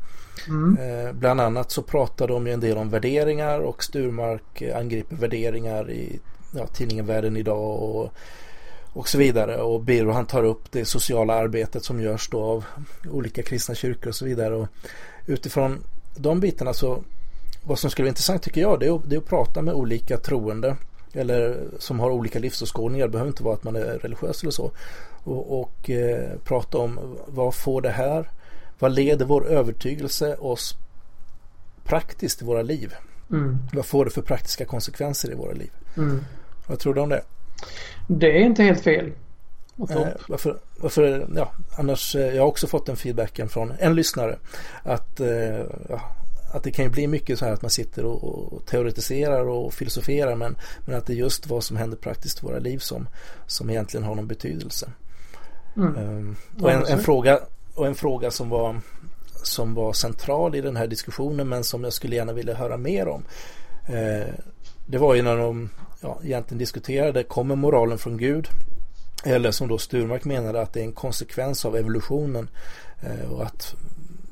Mm. 0.47 0.78
Eh, 0.78 1.14
bland 1.14 1.41
annat 1.41 1.72
så 1.72 1.82
pratar 1.82 2.28
de 2.28 2.47
ju 2.47 2.54
en 2.54 2.60
del 2.60 2.78
om 2.78 2.89
värderingar 2.89 3.60
och 3.60 3.84
Sturmark 3.84 4.62
angriper 4.62 5.16
värderingar 5.16 5.91
i 5.91 6.20
ja, 6.56 6.68
tidningen 6.68 7.06
Världen 7.06 7.38
idag 7.38 7.84
och, 7.84 8.14
och 8.93 9.08
så 9.10 9.18
vidare. 9.18 9.58
Och 9.58 9.82
Biro 9.82 10.12
han 10.12 10.26
tar 10.26 10.43
upp 10.43 10.72
det 10.72 10.86
sociala 10.86 11.34
arbetet 11.34 11.84
som 11.84 12.02
görs 12.02 12.30
då 12.30 12.43
av 12.43 12.66
olika 13.12 13.43
kristna 13.43 13.76
kyrkor 13.76 14.08
och 14.08 14.16
så 14.16 14.26
vidare. 14.26 14.56
Och 14.56 14.68
utifrån 15.26 15.84
de 16.15 16.39
bitarna 16.39 16.74
så 16.74 17.03
vad 17.63 17.80
som 17.80 17.89
skulle 17.89 18.03
vara 18.03 18.09
intressant 18.09 18.41
tycker 18.41 18.61
jag 18.61 18.80
det 18.80 18.86
är, 18.86 18.95
att, 18.95 19.09
det 19.09 19.15
är 19.15 19.17
att 19.17 19.26
prata 19.26 19.61
med 19.61 19.74
olika 19.74 20.17
troende 20.17 20.76
eller 21.13 21.63
som 21.80 21.99
har 21.99 22.11
olika 22.11 22.39
livsåskådningar. 22.39 23.05
Det 23.05 23.11
behöver 23.11 23.30
inte 23.30 23.43
vara 23.43 23.53
att 23.53 23.63
man 23.63 23.76
är 23.76 23.82
religiös 23.82 24.41
eller 24.41 24.51
så. 24.51 24.72
Och, 25.24 25.61
och 25.61 25.89
eh, 25.89 26.30
prata 26.43 26.78
om 26.78 27.17
vad 27.28 27.55
får 27.55 27.82
det 27.82 27.89
här? 27.89 28.30
Vad 28.80 28.91
leder 28.91 29.26
vår 29.26 29.47
övertygelse 29.47 30.36
oss 30.36 30.76
praktiskt 31.84 32.41
i 32.41 32.45
våra 32.45 32.61
liv? 32.61 32.93
Mm. 33.32 33.57
Vad 33.74 33.86
får 33.86 34.05
det 34.05 34.11
för 34.11 34.22
praktiska 34.22 34.65
konsekvenser 34.65 35.32
i 35.32 35.36
våra 35.36 35.53
liv? 35.53 35.72
Mm. 35.97 36.24
Vad 36.67 36.80
tror 36.80 36.93
du 36.93 37.01
om 37.01 37.09
det? 37.09 37.24
Det 38.07 38.38
är 38.38 38.45
inte 38.45 38.63
helt 38.63 38.82
fel. 38.82 39.11
Eh, 39.89 40.07
varför, 40.28 40.57
varför, 40.78 41.28
ja, 41.36 41.51
annars, 41.78 42.15
eh, 42.15 42.36
jag 42.36 42.43
har 42.43 42.47
också 42.47 42.67
fått 42.67 42.86
den 42.86 42.95
feedbacken 42.95 43.49
från 43.49 43.74
en 43.80 43.95
lyssnare 43.95 44.38
att, 44.84 45.19
eh, 45.19 45.65
att 46.53 46.63
det 46.63 46.72
kan 46.72 46.86
ju 46.86 46.91
bli 46.91 47.07
mycket 47.07 47.39
så 47.39 47.45
här 47.45 47.53
att 47.53 47.61
man 47.61 47.72
sitter 47.72 48.05
och, 48.05 48.53
och 48.53 48.65
teoretiserar 48.65 49.47
och 49.47 49.74
filosoferar 49.74 50.36
men, 50.36 50.57
men 50.86 50.97
att 50.97 51.05
det 51.05 51.13
är 51.13 51.17
just 51.17 51.47
vad 51.47 51.63
som 51.63 51.78
händer 51.78 51.97
praktiskt 51.97 52.43
i 52.43 52.45
våra 52.45 52.59
liv 52.59 52.78
som, 52.78 53.07
som 53.47 53.69
egentligen 53.69 54.03
har 54.03 54.15
någon 54.15 54.28
betydelse. 54.28 54.91
Mm. 55.76 55.95
Um, 55.95 56.36
och 56.61 56.72
en, 56.72 56.86
en, 56.86 56.99
fråga, 56.99 57.39
och 57.76 57.88
en 57.88 57.95
fråga 57.95 58.32
som 58.32 58.49
var, 58.49 58.82
som 59.43 59.74
var 59.74 59.93
central 59.93 60.55
i 60.55 60.61
den 60.61 60.76
här 60.76 60.88
diskussionen 60.88 61.49
men 61.49 61.63
som 61.63 61.84
jag 61.84 61.93
skulle 61.93 62.15
gärna 62.15 62.34
vilja 62.34 62.55
höra 62.55 62.78
mer 62.78 63.07
om. 63.07 63.24
Eh, 63.88 64.34
det 64.86 64.97
var 64.97 65.15
ju 65.15 65.22
när 65.22 65.38
de 65.38 65.69
ja, 66.01 66.19
egentligen 66.24 66.59
diskuterade, 66.59 67.24
kommer 67.24 67.55
moralen 67.55 67.97
från 67.97 68.17
Gud? 68.17 68.47
Eller 69.24 69.51
som 69.51 69.67
då 69.67 69.78
Sturmark 69.78 70.26
menade 70.26 70.61
att 70.61 70.74
det 70.74 70.80
är 70.80 70.84
en 70.84 70.93
konsekvens 70.93 71.65
av 71.65 71.76
evolutionen 71.76 72.49
eh, 73.01 73.32
och 73.32 73.43
att 73.43 73.76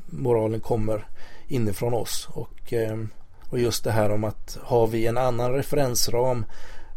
moralen 0.05 0.59
kommer 0.59 1.07
inifrån 1.47 1.93
oss. 1.93 2.27
Och, 2.31 2.73
eh, 2.73 2.97
och 3.49 3.59
just 3.59 3.83
det 3.83 3.91
här 3.91 4.11
om 4.11 4.23
att 4.23 4.57
har 4.61 4.87
vi 4.87 5.07
en 5.07 5.17
annan 5.17 5.53
referensram 5.53 6.45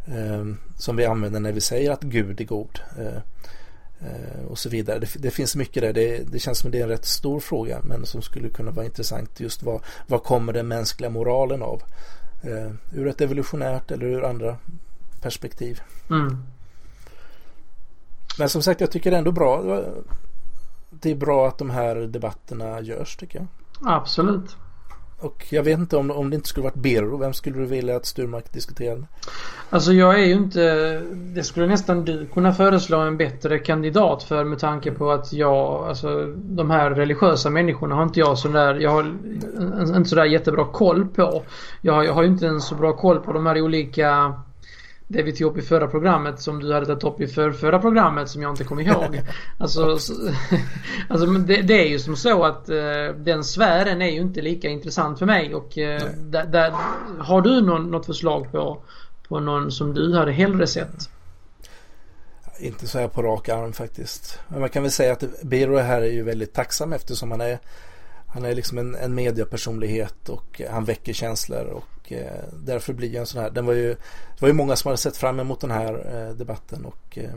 eh, 0.06 0.44
som 0.78 0.96
vi 0.96 1.04
använder 1.04 1.40
när 1.40 1.52
vi 1.52 1.60
säger 1.60 1.90
att 1.90 2.02
Gud 2.02 2.40
är 2.40 2.44
god 2.44 2.80
eh, 2.98 3.16
eh, 4.08 4.44
och 4.48 4.58
så 4.58 4.68
vidare. 4.68 4.98
Det, 4.98 5.08
det 5.18 5.30
finns 5.30 5.56
mycket 5.56 5.82
där. 5.82 5.92
Det, 5.92 6.32
det, 6.32 6.38
känns 6.38 6.58
som 6.58 6.68
att 6.68 6.72
det 6.72 6.78
är 6.78 6.82
en 6.82 6.88
rätt 6.88 7.04
stor 7.04 7.40
fråga 7.40 7.80
men 7.84 8.06
som 8.06 8.22
skulle 8.22 8.48
kunna 8.48 8.70
vara 8.70 8.86
intressant 8.86 9.40
just 9.40 9.62
vad, 9.62 9.82
vad 10.06 10.22
kommer 10.22 10.52
den 10.52 10.68
mänskliga 10.68 11.10
moralen 11.10 11.62
av? 11.62 11.82
Eh, 12.42 12.72
ur 12.92 13.08
ett 13.08 13.20
evolutionärt 13.20 13.90
eller 13.90 14.06
ur 14.06 14.24
andra 14.24 14.56
perspektiv. 15.20 15.80
Mm. 16.10 16.42
Men 18.38 18.48
som 18.48 18.62
sagt, 18.62 18.80
jag 18.80 18.90
tycker 18.90 19.10
det 19.10 19.16
är 19.16 19.18
ändå 19.18 19.32
bra. 19.32 19.82
Det 20.90 21.10
är 21.10 21.14
bra 21.14 21.48
att 21.48 21.58
de 21.58 21.70
här 21.70 21.94
debatterna 21.96 22.80
görs 22.80 23.16
tycker 23.16 23.38
jag. 23.38 23.46
Absolut. 23.92 24.56
Och 25.22 25.46
jag 25.50 25.62
vet 25.62 25.78
inte 25.78 25.96
om, 25.96 26.10
om 26.10 26.30
det 26.30 26.36
inte 26.36 26.48
skulle 26.48 26.64
varit 26.64 26.74
Birro, 26.74 27.16
vem 27.16 27.32
skulle 27.32 27.58
du 27.58 27.66
vilja 27.66 27.96
att 27.96 28.06
Sturmark 28.06 28.52
diskuterade? 28.52 29.06
Alltså 29.70 29.92
jag 29.92 30.20
är 30.20 30.24
ju 30.26 30.32
inte, 30.32 30.98
det 31.34 31.42
skulle 31.42 31.66
nästan 31.66 32.04
du 32.04 32.26
kunna 32.26 32.52
föreslå 32.52 32.98
en 32.98 33.16
bättre 33.16 33.58
kandidat 33.58 34.22
för 34.22 34.44
med 34.44 34.58
tanke 34.58 34.92
på 34.92 35.10
att 35.10 35.32
jag, 35.32 35.88
alltså 35.88 36.26
de 36.36 36.70
här 36.70 36.90
religiösa 36.90 37.50
människorna 37.50 37.94
har 37.94 38.02
inte 38.02 38.20
jag 38.20 38.38
sådär, 38.38 38.74
jag 38.74 38.90
har 38.90 39.02
inte 39.96 40.08
sådär 40.10 40.24
jättebra 40.24 40.64
koll 40.64 41.06
på. 41.06 41.42
Jag, 41.80 42.04
jag 42.04 42.12
har 42.12 42.22
ju 42.22 42.28
inte 42.28 42.46
en 42.46 42.60
så 42.60 42.74
bra 42.74 42.92
koll 42.92 43.20
på 43.20 43.32
de 43.32 43.46
här 43.46 43.60
olika 43.60 44.34
det 45.12 45.22
vi 45.22 45.32
tog 45.32 45.50
upp 45.50 45.58
i 45.58 45.62
förra 45.62 45.86
programmet 45.86 46.40
som 46.40 46.60
du 46.60 46.72
hade 46.72 46.86
tagit 46.86 47.04
upp 47.04 47.20
i 47.20 47.26
för, 47.26 47.52
förra 47.52 47.78
programmet 47.78 48.28
som 48.28 48.42
jag 48.42 48.52
inte 48.52 48.64
kommer 48.64 48.82
ihåg. 48.82 49.20
Alltså, 49.58 49.82
alltså 51.08 51.26
det, 51.26 51.62
det, 51.62 51.74
är 51.74 51.88
ju 51.88 51.98
som 51.98 52.16
så 52.16 52.44
att 52.44 52.70
uh, 52.70 53.16
den 53.16 53.44
sfären 53.44 54.02
är 54.02 54.10
ju 54.10 54.20
inte 54.20 54.40
lika 54.40 54.68
intressant 54.68 55.18
för 55.18 55.26
mig 55.26 55.54
och 55.54 55.78
uh, 55.78 56.08
där, 56.16 56.46
där, 56.46 56.74
har 57.18 57.42
du 57.42 57.60
någon, 57.60 57.90
något 57.90 58.06
förslag 58.06 58.52
på, 58.52 58.82
på 59.28 59.40
någon 59.40 59.72
som 59.72 59.94
du 59.94 60.14
hade 60.14 60.32
hellre 60.32 60.66
sett? 60.66 61.10
Inte 62.58 62.86
så 62.86 62.98
här 62.98 63.08
på 63.08 63.22
rak 63.22 63.48
arm 63.48 63.72
faktiskt. 63.72 64.40
Men 64.48 64.60
man 64.60 64.68
kan 64.68 64.82
väl 64.82 64.92
säga 64.92 65.12
att 65.12 65.42
Biro 65.42 65.76
här 65.78 66.02
är 66.02 66.10
ju 66.10 66.22
väldigt 66.22 66.54
tacksam 66.54 66.92
eftersom 66.92 67.30
han 67.30 67.40
är 67.40 67.58
han 68.32 68.44
är 68.44 68.54
liksom 68.54 68.78
en, 68.78 68.94
en 68.94 69.14
mediapersonlighet 69.14 70.28
och 70.28 70.60
han 70.70 70.84
väcker 70.84 71.12
känslor 71.12 71.64
och 71.64 72.12
eh, 72.12 72.44
därför 72.52 72.92
blir 72.92 73.16
en 73.16 73.26
sån 73.26 73.42
här. 73.42 73.50
Den 73.50 73.66
var 73.66 73.72
ju, 73.72 73.88
det 73.88 74.40
var 74.40 74.48
ju 74.48 74.54
många 74.54 74.76
som 74.76 74.88
hade 74.88 74.98
sett 74.98 75.16
fram 75.16 75.40
emot 75.40 75.60
den 75.60 75.70
här 75.70 75.94
eh, 76.14 76.36
debatten 76.36 76.84
och, 76.84 77.18
eh, 77.18 77.34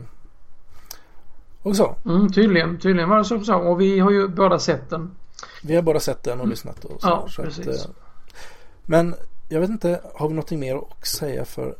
och 1.62 1.76
så. 1.76 1.96
Mm, 2.04 2.32
tydligen, 2.32 2.78
tydligen 2.78 3.08
var 3.08 3.18
det 3.18 3.24
så, 3.24 3.40
så. 3.40 3.54
Och 3.54 3.80
vi 3.80 3.98
har 3.98 4.10
ju 4.10 4.28
båda 4.28 4.58
sett 4.58 4.90
den. 4.90 5.16
Vi 5.62 5.74
har 5.74 5.82
båda 5.82 6.00
sett 6.00 6.22
den 6.22 6.32
och 6.32 6.44
mm. 6.44 6.50
lyssnat. 6.50 6.84
Och 6.84 7.00
så, 7.00 7.08
ja, 7.08 7.26
så 7.30 7.42
precis. 7.42 7.84
Att, 7.84 7.90
men 8.86 9.14
jag 9.48 9.60
vet 9.60 9.70
inte, 9.70 10.00
har 10.14 10.28
vi 10.28 10.34
någonting 10.34 10.60
mer 10.60 10.76
att 10.76 11.06
säga 11.06 11.44
för 11.44 11.76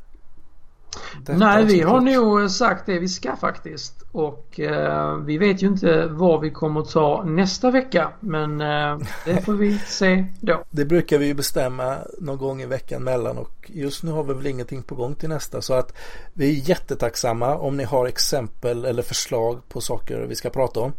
Nej, 1.28 1.64
vi 1.64 1.80
har 1.80 2.00
nog 2.00 2.50
sagt 2.50 2.86
det 2.86 2.98
vi 2.98 3.08
ska 3.08 3.36
faktiskt. 3.36 4.02
Och 4.12 4.60
eh, 4.60 5.16
vi 5.16 5.38
vet 5.38 5.62
ju 5.62 5.66
inte 5.66 6.06
vad 6.06 6.40
vi 6.40 6.50
kommer 6.50 6.80
att 6.80 6.90
ta 6.90 7.24
nästa 7.26 7.70
vecka. 7.70 8.12
Men 8.20 8.60
eh, 8.60 8.98
det 9.24 9.44
får 9.44 9.52
vi 9.52 9.78
se 9.86 10.26
då. 10.40 10.64
Det 10.70 10.84
brukar 10.84 11.18
vi 11.18 11.26
ju 11.26 11.34
bestämma 11.34 11.96
någon 12.18 12.38
gång 12.38 12.62
i 12.62 12.66
veckan 12.66 13.02
mellan 13.02 13.38
och 13.38 13.70
just 13.74 14.02
nu 14.02 14.10
har 14.10 14.24
vi 14.24 14.34
väl 14.34 14.46
ingenting 14.46 14.82
på 14.82 14.94
gång 14.94 15.14
till 15.14 15.28
nästa. 15.28 15.62
Så 15.62 15.74
att 15.74 15.92
vi 16.32 16.50
är 16.50 16.68
jättetacksamma 16.68 17.56
om 17.56 17.76
ni 17.76 17.84
har 17.84 18.06
exempel 18.06 18.84
eller 18.84 19.02
förslag 19.02 19.68
på 19.68 19.80
saker 19.80 20.26
vi 20.28 20.34
ska 20.34 20.50
prata 20.50 20.80
om. 20.80 20.92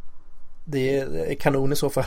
Det 0.65 0.99
är 0.99 1.35
kanon 1.35 1.71
i 1.71 1.75
så 1.75 1.89
fall. 1.89 2.05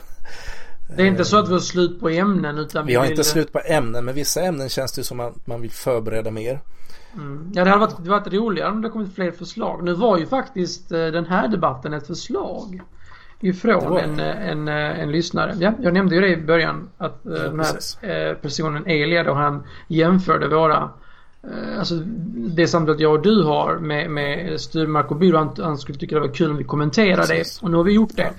Det 0.96 1.02
är 1.02 1.06
inte 1.06 1.24
så 1.24 1.38
att 1.38 1.48
vi 1.48 1.52
har 1.52 1.60
slut 1.60 2.00
på 2.00 2.08
ämnen 2.08 2.58
utan 2.58 2.86
vi, 2.86 2.92
vi 2.92 2.96
har 2.96 3.02
vill... 3.02 3.10
inte 3.10 3.24
slut 3.24 3.52
på 3.52 3.60
ämnen 3.64 4.04
men 4.04 4.14
vissa 4.14 4.42
ämnen 4.42 4.68
känns 4.68 4.92
det 4.92 5.04
som 5.04 5.20
att 5.20 5.46
man 5.46 5.60
vill 5.60 5.70
förbereda 5.70 6.30
mer. 6.30 6.60
Mm. 7.14 7.52
Ja 7.54 7.64
det 7.64 7.70
hade 7.70 7.80
varit, 7.80 8.04
det 8.04 8.10
varit 8.10 8.32
roligare 8.32 8.70
om 8.70 8.82
det 8.82 8.88
kommit 8.88 9.14
fler 9.14 9.30
förslag. 9.30 9.84
Nu 9.84 9.92
var 9.92 10.18
ju 10.18 10.26
faktiskt 10.26 10.92
eh, 10.92 11.06
den 11.06 11.26
här 11.26 11.48
debatten 11.48 11.92
ett 11.92 12.06
förslag. 12.06 12.82
Ifrån 13.42 13.98
en, 13.98 14.20
en, 14.20 14.68
en, 14.68 15.12
lyssnare. 15.12 15.54
Ja, 15.58 15.72
jag 15.80 15.94
nämnde 15.94 16.14
ju 16.14 16.20
det 16.20 16.28
i 16.28 16.36
början 16.36 16.88
att 16.98 17.20
ja, 17.22 17.30
den 17.30 17.60
här 17.60 17.72
precis. 17.72 17.98
personen 18.42 18.86
Elia 18.86 19.22
då 19.22 19.34
han 19.34 19.62
jämförde 19.88 20.48
våra 20.48 20.90
Alltså 21.78 21.94
det 22.34 22.66
samtalet 22.66 23.00
jag 23.00 23.12
och 23.12 23.22
du 23.22 23.42
har 23.42 23.78
med, 23.78 24.10
med 24.10 24.60
Styrmark 24.60 25.10
och 25.10 25.16
Byrå. 25.16 25.38
Han, 25.38 25.54
han 25.58 25.78
skulle 25.78 25.98
tycka 25.98 26.14
det 26.14 26.20
var 26.20 26.34
kul 26.34 26.50
om 26.50 26.56
vi 26.56 26.64
kommenterade 26.64 27.34
det. 27.34 27.58
Och 27.62 27.70
nu 27.70 27.76
har 27.76 27.84
vi 27.84 27.92
gjort 27.92 28.16
det. 28.16 28.30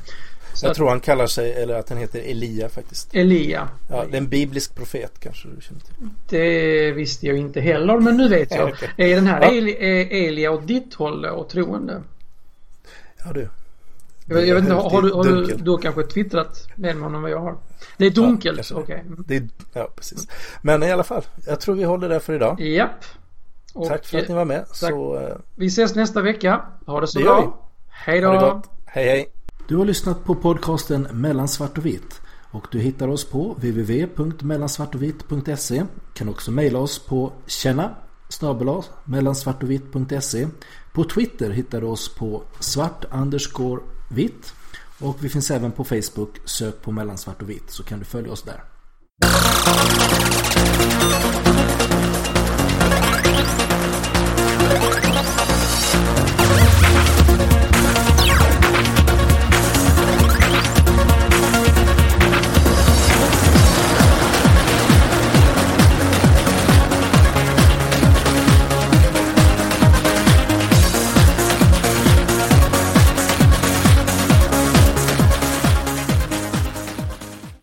Så 0.54 0.66
jag 0.66 0.76
tror 0.76 0.89
han 0.89 0.99
kallar 0.99 1.28
sig, 1.28 1.54
eller 1.54 1.74
att 1.76 1.89
han 1.89 1.97
heter 1.97 2.20
Elia 2.20 2.70
faktiskt. 2.70 3.16
Elia. 3.16 3.70
Ja, 3.89 4.06
det 4.10 4.18
är 4.18 4.22
en 4.22 4.30
biblisk 4.30 4.76
profet 4.76 5.20
kanske 5.20 5.47
du 5.47 5.62
känner 5.62 5.82
till. 5.82 5.93
Det 6.30 6.91
visste 6.91 7.28
jag 7.28 7.38
inte 7.38 7.62
heller, 7.62 7.99
men 7.99 8.18
nu 8.18 8.30
vet 8.30 8.52
jag. 8.52 8.70
okay. 8.74 8.89
Är 8.97 9.16
den 9.16 9.28
här 9.28 9.41
ja. 9.41 9.49
Elia 10.18 10.52
åt 10.52 10.68
ditt 10.68 10.93
håll 10.93 11.26
och 11.26 11.49
troende? 11.49 12.04
Ja 13.26 13.34
du. 13.34 13.49
Jag, 14.26 14.47
jag 14.47 14.56
vet 14.56 14.64
inte, 14.64 14.76
har, 14.76 15.02
du, 15.02 15.14
har 15.14 15.24
du, 15.24 15.45
du 15.56 15.72
har 15.72 15.78
kanske 15.78 16.04
twittrat 16.04 16.68
med 16.76 16.93
honom 16.93 17.16
än 17.16 17.22
vad 17.22 17.32
jag 17.32 17.39
har? 17.39 17.58
Det 17.97 18.06
är 18.06 18.12
dunkelt, 18.12 18.70
ja, 18.70 18.78
okej. 18.78 19.04
Okay. 19.20 19.47
Ja, 19.74 19.89
precis. 19.95 20.28
Men 20.62 20.84
i 20.84 20.91
alla 20.91 21.04
fall, 21.04 21.24
jag 21.47 21.60
tror 21.60 21.76
vi 21.76 21.84
håller 21.84 22.10
där 22.10 22.20
för 22.20 22.34
idag. 22.34 22.62
Japp. 22.62 23.06
Och, 23.74 23.88
tack 23.88 24.06
för 24.06 24.20
att 24.20 24.28
ni 24.28 24.36
var 24.36 24.45
med. 24.45 24.66
Så, 24.72 25.20
eh, 25.20 25.36
vi 25.56 25.66
ses 25.66 25.95
nästa 25.95 26.22
vecka. 26.22 26.62
Ha 26.86 27.02
det 27.02 27.08
så 27.08 27.20
det 27.20 27.26
bra. 27.26 27.70
Hej 27.89 28.22
då. 28.22 28.62
Hej 28.86 29.06
hej. 29.06 29.32
Du 29.68 29.76
har 29.76 29.86
lyssnat 29.86 30.24
på 30.24 30.36
podcasten 30.36 31.07
Mellan 31.12 31.47
svart 31.47 31.78
och 31.78 31.86
vitt. 31.86 32.22
Och 32.51 32.68
du 32.72 32.80
hittar 32.80 33.07
oss 33.07 33.26
på 33.26 33.53
www.mellansvartovitt.se 33.53 35.86
Kan 36.14 36.30
också 36.30 36.51
mejla 36.51 36.80
oss 36.80 36.99
på 36.99 37.34
känna 37.45 37.95
snabel 38.30 38.82
mellansvartovitt.se 39.05 40.47
På 40.93 41.03
Twitter 41.03 41.49
hittar 41.49 41.82
du 41.82 41.88
oss 41.88 42.16
på 42.16 42.43
svart 42.59 43.05
underscore 43.12 43.82
vitt. 44.09 44.53
Och 44.99 45.24
vi 45.24 45.30
finns 45.30 45.51
även 45.51 45.72
på 45.72 45.84
Facebook. 45.84 46.39
Sök 46.45 46.82
på 46.82 46.91
mellansvart 46.91 47.41
och 47.41 47.49
vitt 47.49 47.72
så 47.72 47.84
kan 47.84 47.99
du 47.99 48.05
följa 48.05 48.32
oss 48.32 48.43
där. 48.43 48.64